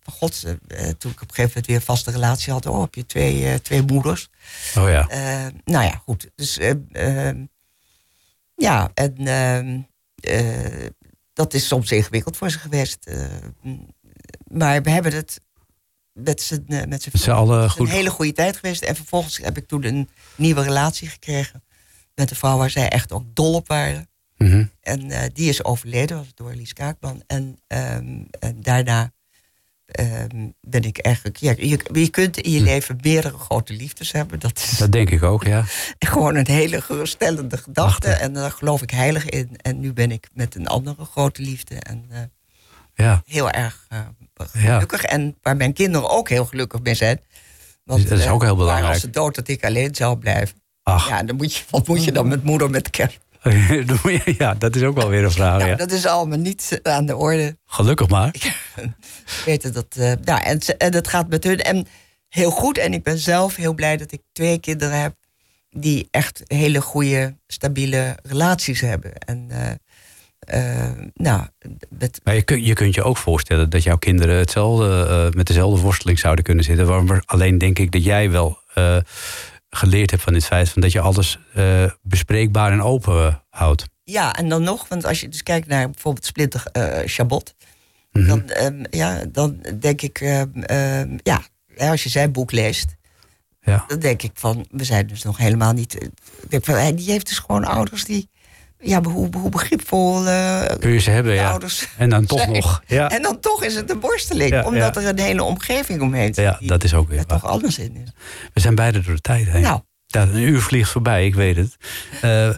Van 0.03 0.13
god, 0.13 0.41
toen 0.97 1.11
ik 1.11 1.21
op 1.21 1.29
een 1.29 1.35
gegeven 1.35 1.43
moment 1.43 1.65
weer 1.65 1.75
een 1.75 1.81
vaste 1.81 2.11
relatie 2.11 2.53
had, 2.53 2.65
oh, 2.65 2.81
heb 2.81 2.95
je 2.95 3.05
twee, 3.05 3.61
twee 3.61 3.81
moeders. 3.81 4.29
Oh 4.77 4.89
ja. 4.89 5.07
Nou 5.63 5.85
ja, 5.85 6.01
goed. 6.05 6.29
Dus 6.35 6.59
ja, 8.55 8.91
en 8.93 9.87
dat 11.43 11.53
is 11.53 11.67
soms 11.67 11.91
ingewikkeld 11.91 12.37
voor 12.37 12.49
ze 12.49 12.59
geweest. 12.59 13.05
eh, 13.05 13.25
maar 14.47 14.81
we 14.81 14.89
hebben 14.89 15.13
het 15.13 15.41
met 16.13 16.41
z'n 16.41 16.65
eh, 16.67 16.85
met 16.85 17.07
z'n 17.11 17.31
allen 17.31 17.69
goed. 17.69 17.87
een 17.87 17.93
hele 17.93 18.09
goede 18.09 18.33
tijd 18.33 18.55
geweest. 18.55 18.81
En 18.81 18.95
vervolgens 18.95 19.37
heb 19.37 19.57
ik 19.57 19.67
toen 19.67 19.83
een 19.83 20.09
nieuwe 20.35 20.61
relatie 20.61 21.07
gekregen 21.07 21.63
met 22.15 22.29
een 22.29 22.35
vrouw 22.35 22.57
waar 22.57 22.69
zij 22.69 22.89
echt 22.89 23.11
ook 23.11 23.25
dol 23.33 23.53
op 23.53 23.67
waren. 23.67 24.09
Mhm. 24.37 24.65
En 24.81 25.11
eh, 25.11 25.29
die 25.33 25.49
is 25.49 25.63
overleden, 25.63 26.17
was 26.17 26.33
door 26.33 26.53
Lies 26.53 26.73
Kaakman. 26.73 27.23
En, 27.27 27.59
ehm, 27.67 28.23
en 28.39 28.61
daarna 28.61 29.11
ehm, 29.91 30.47
ben 30.61 30.83
ik 30.83 30.97
eigenlijk... 30.97 31.37
Ja, 31.37 31.53
je, 31.57 31.79
je 31.93 32.09
kunt 32.09 32.37
in 32.37 32.51
je 32.51 32.61
leven 32.61 32.97
meerdere 33.01 33.37
grote 33.37 33.73
liefdes 33.73 34.11
hebben. 34.11 34.39
Dat 34.39 34.57
is 34.57 34.77
Dat 34.77 34.91
denk 34.91 35.09
ik 35.09 35.23
ook, 35.23 35.43
ja. 35.43 35.63
gewoon 35.99 36.35
een 36.35 36.47
hele 36.47 36.81
geruststellende 36.81 37.57
gedachte. 37.57 38.09
En 38.09 38.33
daar 38.33 38.51
geloof 38.51 38.81
ik 38.81 38.89
heilig 38.91 39.25
in. 39.29 39.49
En 39.61 39.79
nu 39.79 39.93
ben 39.93 40.11
ik 40.11 40.27
met 40.33 40.55
een 40.55 40.67
andere 40.67 41.05
grote 41.05 41.41
liefde. 41.41 41.75
En 41.75 42.05
eh, 42.09 42.19
Ja. 42.95 43.21
heel 43.25 43.49
erg 43.49 43.85
eh, 43.89 43.99
gelukkig. 44.35 45.03
En 45.03 45.37
waar 45.41 45.55
mijn 45.57 45.73
kinderen 45.73 46.09
ook 46.09 46.29
heel 46.29 46.45
gelukkig 46.45 46.81
mee 46.81 46.95
zijn. 46.95 47.19
Want, 47.83 48.09
Dat 48.09 48.19
is 48.19 48.27
ook 48.27 48.41
eh, 48.41 48.47
heel 48.47 48.57
belangrijk. 48.57 48.93
Als 48.93 49.01
ze 49.01 49.09
dood 49.09 49.35
dat 49.35 49.47
ik 49.47 49.63
alleen 49.65 49.95
zou 49.95 50.17
blijven. 50.17 50.55
Ach. 50.83 51.09
Ja, 51.09 51.23
dan 51.23 51.35
moet 51.35 51.55
je, 51.55 51.63
wat 51.69 51.87
moet 51.87 52.03
je 52.03 52.11
dan 52.11 52.27
met 52.27 52.43
moeder 52.43 52.69
met 52.69 52.89
kerst? 52.89 53.19
Ja, 54.37 54.53
dat 54.53 54.75
is 54.75 54.83
ook 54.83 54.95
wel 54.95 55.09
weer 55.09 55.23
een 55.23 55.31
vraag. 55.31 55.57
Nou, 55.57 55.69
ja. 55.69 55.75
dat 55.75 55.91
is 55.91 56.05
allemaal 56.05 56.37
niet 56.37 56.79
aan 56.83 57.05
de 57.05 57.15
orde. 57.15 57.57
Gelukkig 57.65 58.07
maar. 58.09 58.33
weten 59.45 59.73
dat. 59.73 59.95
eh 59.99 60.11
nou, 60.23 60.59
en, 60.77 60.91
dat 60.91 61.07
gaat 61.07 61.29
met 61.29 61.43
hun. 61.43 61.59
En 61.59 61.87
heel 62.29 62.51
goed. 62.51 62.77
En 62.77 62.93
ik 62.93 63.03
ben 63.03 63.17
zelf 63.17 63.55
heel 63.55 63.73
blij 63.73 63.97
dat 63.97 64.11
ik 64.11 64.21
twee 64.31 64.59
kinderen 64.59 65.01
heb. 65.01 65.13
die 65.69 66.07
echt 66.11 66.41
hele 66.47 66.81
goede, 66.81 67.35
stabiele 67.47 68.17
relaties 68.23 68.81
hebben. 68.81 69.13
En. 69.17 69.45
eh, 69.49 69.71
eh, 70.41 70.91
nou, 71.13 71.45
met, 71.89 72.19
Maar 72.23 72.35
je, 72.35 72.41
kun, 72.41 72.63
je 72.63 72.73
kunt 72.73 72.95
je 72.95 73.03
ook 73.03 73.17
voorstellen 73.17 73.69
dat 73.69 73.83
jouw 73.83 73.97
kinderen 73.97 74.37
hetzelfde, 74.37 75.31
met 75.35 75.47
dezelfde 75.47 75.81
worsteling 75.81 76.19
zouden 76.19 76.43
kunnen 76.43 76.63
zitten. 76.63 76.87
Waarom- 76.87 77.21
Alleen 77.25 77.57
denk 77.57 77.79
ik 77.79 77.91
dat 77.91 78.03
jij 78.03 78.31
wel 78.31 78.59
geleerd 79.75 80.11
hebt 80.11 80.23
van 80.23 80.33
dit 80.33 80.45
feit 80.45 80.69
van 80.69 80.81
dat 80.81 80.91
je 80.91 80.99
alles 80.99 81.39
eh, 81.53 81.83
bespreekbaar 82.01 82.71
en 82.71 82.81
open 82.81 83.27
eh, 83.27 83.35
houdt. 83.49 83.85
ja, 84.03 84.35
en 84.35 84.49
dan 84.49 84.63
nog, 84.63 84.87
want 84.87 85.05
als 85.05 85.21
je 85.21 85.29
dus 85.29 85.43
kijkt 85.43 85.67
naar 85.67 85.89
bijvoorbeeld 85.89 86.25
Splinter 86.25 86.63
eh 86.71 86.99
Chabot. 87.05 87.55
Mhm. 88.11 88.27
dan, 88.27 88.49
ehm, 88.49 88.83
ja, 88.89 89.25
dan 89.25 89.65
denk 89.79 90.01
ik, 90.01 90.21
ehm, 90.21 90.61
ehm, 90.61 91.17
ja, 91.23 91.41
als 91.77 92.03
je 92.03 92.09
zijn 92.09 92.31
boek 92.31 92.51
leest. 92.51 92.95
Ja. 93.61 93.83
Dan 93.87 93.99
denk 93.99 94.21
ik 94.21 94.31
van, 94.33 94.65
we 94.71 94.83
zijn 94.83 95.07
dus 95.07 95.23
nog 95.23 95.37
helemaal 95.37 95.73
niet. 95.73 96.03
Ik 96.03 96.49
denk 96.49 96.65
van, 96.65 96.95
die 96.95 97.11
heeft 97.11 97.27
dus 97.27 97.39
gewoon 97.39 97.65
ouders 97.65 98.05
die 98.05 98.29
ja, 98.81 99.01
hoe, 99.01 99.29
hoe 99.37 99.49
begripvol 99.49 100.27
eh, 100.27 100.61
Kun 100.79 100.91
je 100.91 100.99
ze 100.99 101.09
hebben, 101.09 101.33
ja. 101.33 101.49
ouders 101.49 101.87
En 101.97 102.09
dan 102.09 102.25
toch 102.25 102.39
zijn. 102.39 102.51
nog. 102.51 102.83
Ja, 102.87 103.09
En 103.09 103.21
dan 103.21 103.39
toch 103.39 103.63
is 103.63 103.75
het 103.75 103.89
een 103.89 103.99
borsteling, 103.99 104.49
Ja, 104.51 104.63
omdat 104.63 104.95
ja. 104.95 105.01
er 105.01 105.07
een 105.07 105.19
hele 105.19 105.43
omgeving 105.43 106.01
omheen 106.01 106.33
zit 106.33 106.43
ja 106.45 106.57
dat 106.59 106.83
is 106.83 106.93
ook 106.93 107.07
weer 107.09 107.19
er 107.19 107.25
waar. 107.27 107.39
toch 107.39 107.49
anders 107.49 107.77
in 107.79 107.95
is. 107.95 108.09
We 108.53 108.59
zijn 108.59 108.75
beide 108.75 108.99
door 109.01 109.15
de 109.15 109.21
tijd 109.21 109.47
heen. 109.47 109.61
Nou. 109.61 109.81
Ja, 110.07 110.21
een 110.21 110.35
uur 110.37 110.61
vliegt 110.61 110.89
voorbij, 110.89 111.25
ik 111.25 111.35
weet 111.35 111.55
het. 111.55 111.77
Eh, 112.21 112.49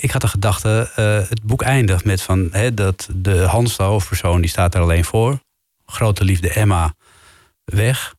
ik 0.00 0.10
had 0.10 0.20
de 0.20 0.28
gedachte, 0.28 0.90
eh, 0.94 1.28
het 1.28 1.42
boek 1.42 1.62
eindigt 1.62 2.04
met 2.04 2.22
van, 2.22 2.48
hè, 2.52 2.74
dat 2.74 3.08
de 3.14 3.36
Hans, 3.38 3.76
de 3.76 3.82
hoofdpersoon, 3.82 4.40
die 4.40 4.50
staat 4.50 4.74
er 4.74 4.80
alleen 4.80 5.04
voor. 5.04 5.38
Grote 5.86 6.24
liefde 6.24 6.50
Emma, 6.50 6.94
weg. 7.64 8.14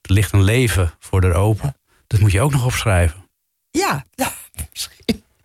Er 0.00 0.12
ligt 0.12 0.32
een 0.32 0.42
leven 0.42 0.92
voor 0.98 1.22
haar 1.22 1.34
open. 1.34 1.76
Dat 2.06 2.20
moet 2.20 2.32
je 2.32 2.40
ook 2.40 2.52
nog 2.52 2.64
opschrijven. 2.64 3.28
Ja, 3.70 4.04
nou, 4.14 4.30
misschien. 4.72 4.99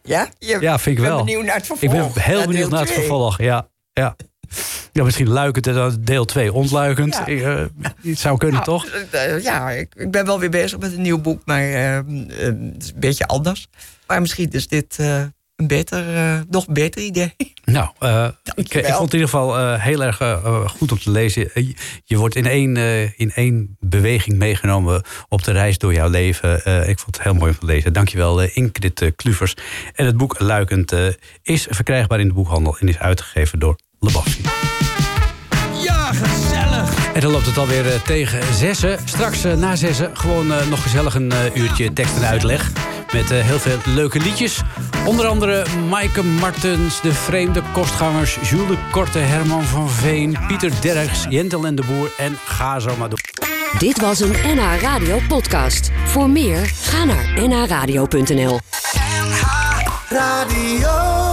Ja, 0.05 0.29
je 0.39 0.57
Ja, 0.61 0.79
vind 0.79 0.97
ik 0.97 1.03
wel. 1.03 1.17
benieuwd 1.23 1.43
naar 1.45 1.55
het 1.55 1.69
Ik 1.69 1.77
vervolg. 1.77 2.13
ben 2.13 2.23
heel 2.23 2.37
naar 2.37 2.47
benieuwd 2.47 2.69
naar 2.69 2.79
het 2.79 2.91
vervolg. 2.91 3.37
Ja, 3.37 3.67
ja. 3.93 4.15
ja 4.91 5.03
misschien 5.03 5.29
luikend 5.29 5.67
en 5.67 5.73
dan 5.73 5.97
deel 5.99 6.25
2 6.25 6.53
ontluikend. 6.53 7.13
Ja. 7.13 7.25
Ik, 7.25 7.41
eh, 7.41 7.63
het 8.01 8.19
zou 8.19 8.37
kunnen, 8.37 8.61
Nou, 8.65 8.79
toch? 8.79 8.85
eh, 9.11 9.43
ja, 9.43 9.69
ik, 9.71 9.95
ik 9.95 10.11
ben 10.11 10.25
wel 10.25 10.39
weer 10.39 10.49
bezig 10.49 10.79
met 10.79 10.93
een 10.93 11.01
nieuw 11.01 11.21
boek, 11.21 11.41
maar 11.45 11.59
eh, 11.61 11.97
eh, 11.97 12.05
het 12.73 12.83
is 12.83 12.91
een 12.93 12.99
beetje 12.99 13.25
anders. 13.27 13.67
Maar 14.07 14.21
misschien 14.21 14.49
is 14.51 14.67
dit 14.67 14.95
eh, 14.99 15.23
een 15.55 15.67
beter, 15.67 16.15
eh, 16.15 16.39
nog 16.49 16.67
beter 16.67 17.01
idee. 17.01 17.35
Nou, 17.65 17.89
eh, 17.99 18.27
ik, 18.55 18.71
vond 18.71 18.85
het 18.85 19.13
in 19.13 19.19
ieder 19.19 19.19
geval 19.19 19.57
eh, 19.57 19.81
heel 19.81 20.03
erg 20.03 20.41
goed 20.77 20.91
om 20.91 20.99
te 20.99 21.11
lezen. 21.11 21.49
Je, 21.53 21.75
je 22.03 22.17
wordt 22.17 22.35
in 22.35 22.45
één, 22.45 22.77
eh, 22.77 23.19
in 23.19 23.31
één 23.31 23.77
beweging 23.79 24.37
meegenomen 24.37 25.03
op 25.29 25.43
de 25.43 25.51
reis 25.51 25.77
door 25.77 25.93
jouw 25.93 26.09
leven. 26.09 26.63
Eh, 26.63 26.89
ik 26.89 26.99
vond 26.99 27.15
het 27.15 27.25
heel 27.25 27.33
mooi 27.33 27.51
om 27.51 27.57
te 27.59 27.65
lezen. 27.65 27.93
Dankjewel 27.93 28.43
uh, 28.43 28.49
Ingrid 28.53 29.11
Kluvers. 29.15 29.55
En 29.95 30.05
het 30.05 30.17
boek 30.17 30.39
Luikend 30.39 30.91
eh, 30.91 31.07
is 31.41 31.67
verkrijgbaar 31.69 32.19
in 32.19 32.27
de 32.27 32.33
boekhandel... 32.33 32.77
en 32.77 32.87
is 32.87 32.99
uitgegeven 32.99 33.59
door 33.59 33.75
Lebaffi. 33.99 34.41
Ja, 35.83 36.13
gezellig. 36.13 37.13
En 37.13 37.21
dan 37.21 37.31
loopt 37.31 37.45
het 37.45 37.57
alweer 37.57 38.01
tegen 38.01 38.53
zessen. 38.53 38.99
Straks 39.05 39.43
na 39.43 39.75
zessen 39.75 40.17
gewoon 40.17 40.47
nog 40.47 40.83
gezellig 40.83 41.15
een 41.15 41.33
uurtje 41.53 41.93
tekst 41.93 42.15
en 42.15 42.27
uitleg. 42.27 42.71
Met 43.13 43.31
eh, 43.31 43.41
heel 43.41 43.59
veel 43.59 43.77
leuke 43.85 44.19
liedjes. 44.19 44.61
Onder 45.05 45.27
andere 45.27 45.65
Maaike 45.89 46.23
Martens, 46.23 47.01
De 47.01 47.13
Vreemde 47.13 47.61
Kostgangers... 47.73 48.37
Jules 48.49 48.67
de 48.67 48.77
Korte, 48.91 49.19
Herman 49.19 49.63
van 49.63 49.89
Veen, 49.89 50.37
Pieter 50.47 50.71
Derks, 50.81 51.25
Jentel 51.29 51.65
en 51.65 51.75
de 51.75 51.83
Boer... 51.87 52.11
en 52.17 52.37
ga 52.45 52.79
zo 52.79 52.95
maar 52.97 53.09
door. 53.09 53.19
Dit 53.77 54.01
was 54.01 54.19
een 54.19 54.35
NH 54.55 54.81
Radio 54.81 55.19
podcast. 55.27 55.91
Voor 56.05 56.29
meer, 56.29 56.65
ga 56.65 57.03
naar 57.03 57.47
nhradio.nl. 57.47 58.59
Radio. 60.09 61.24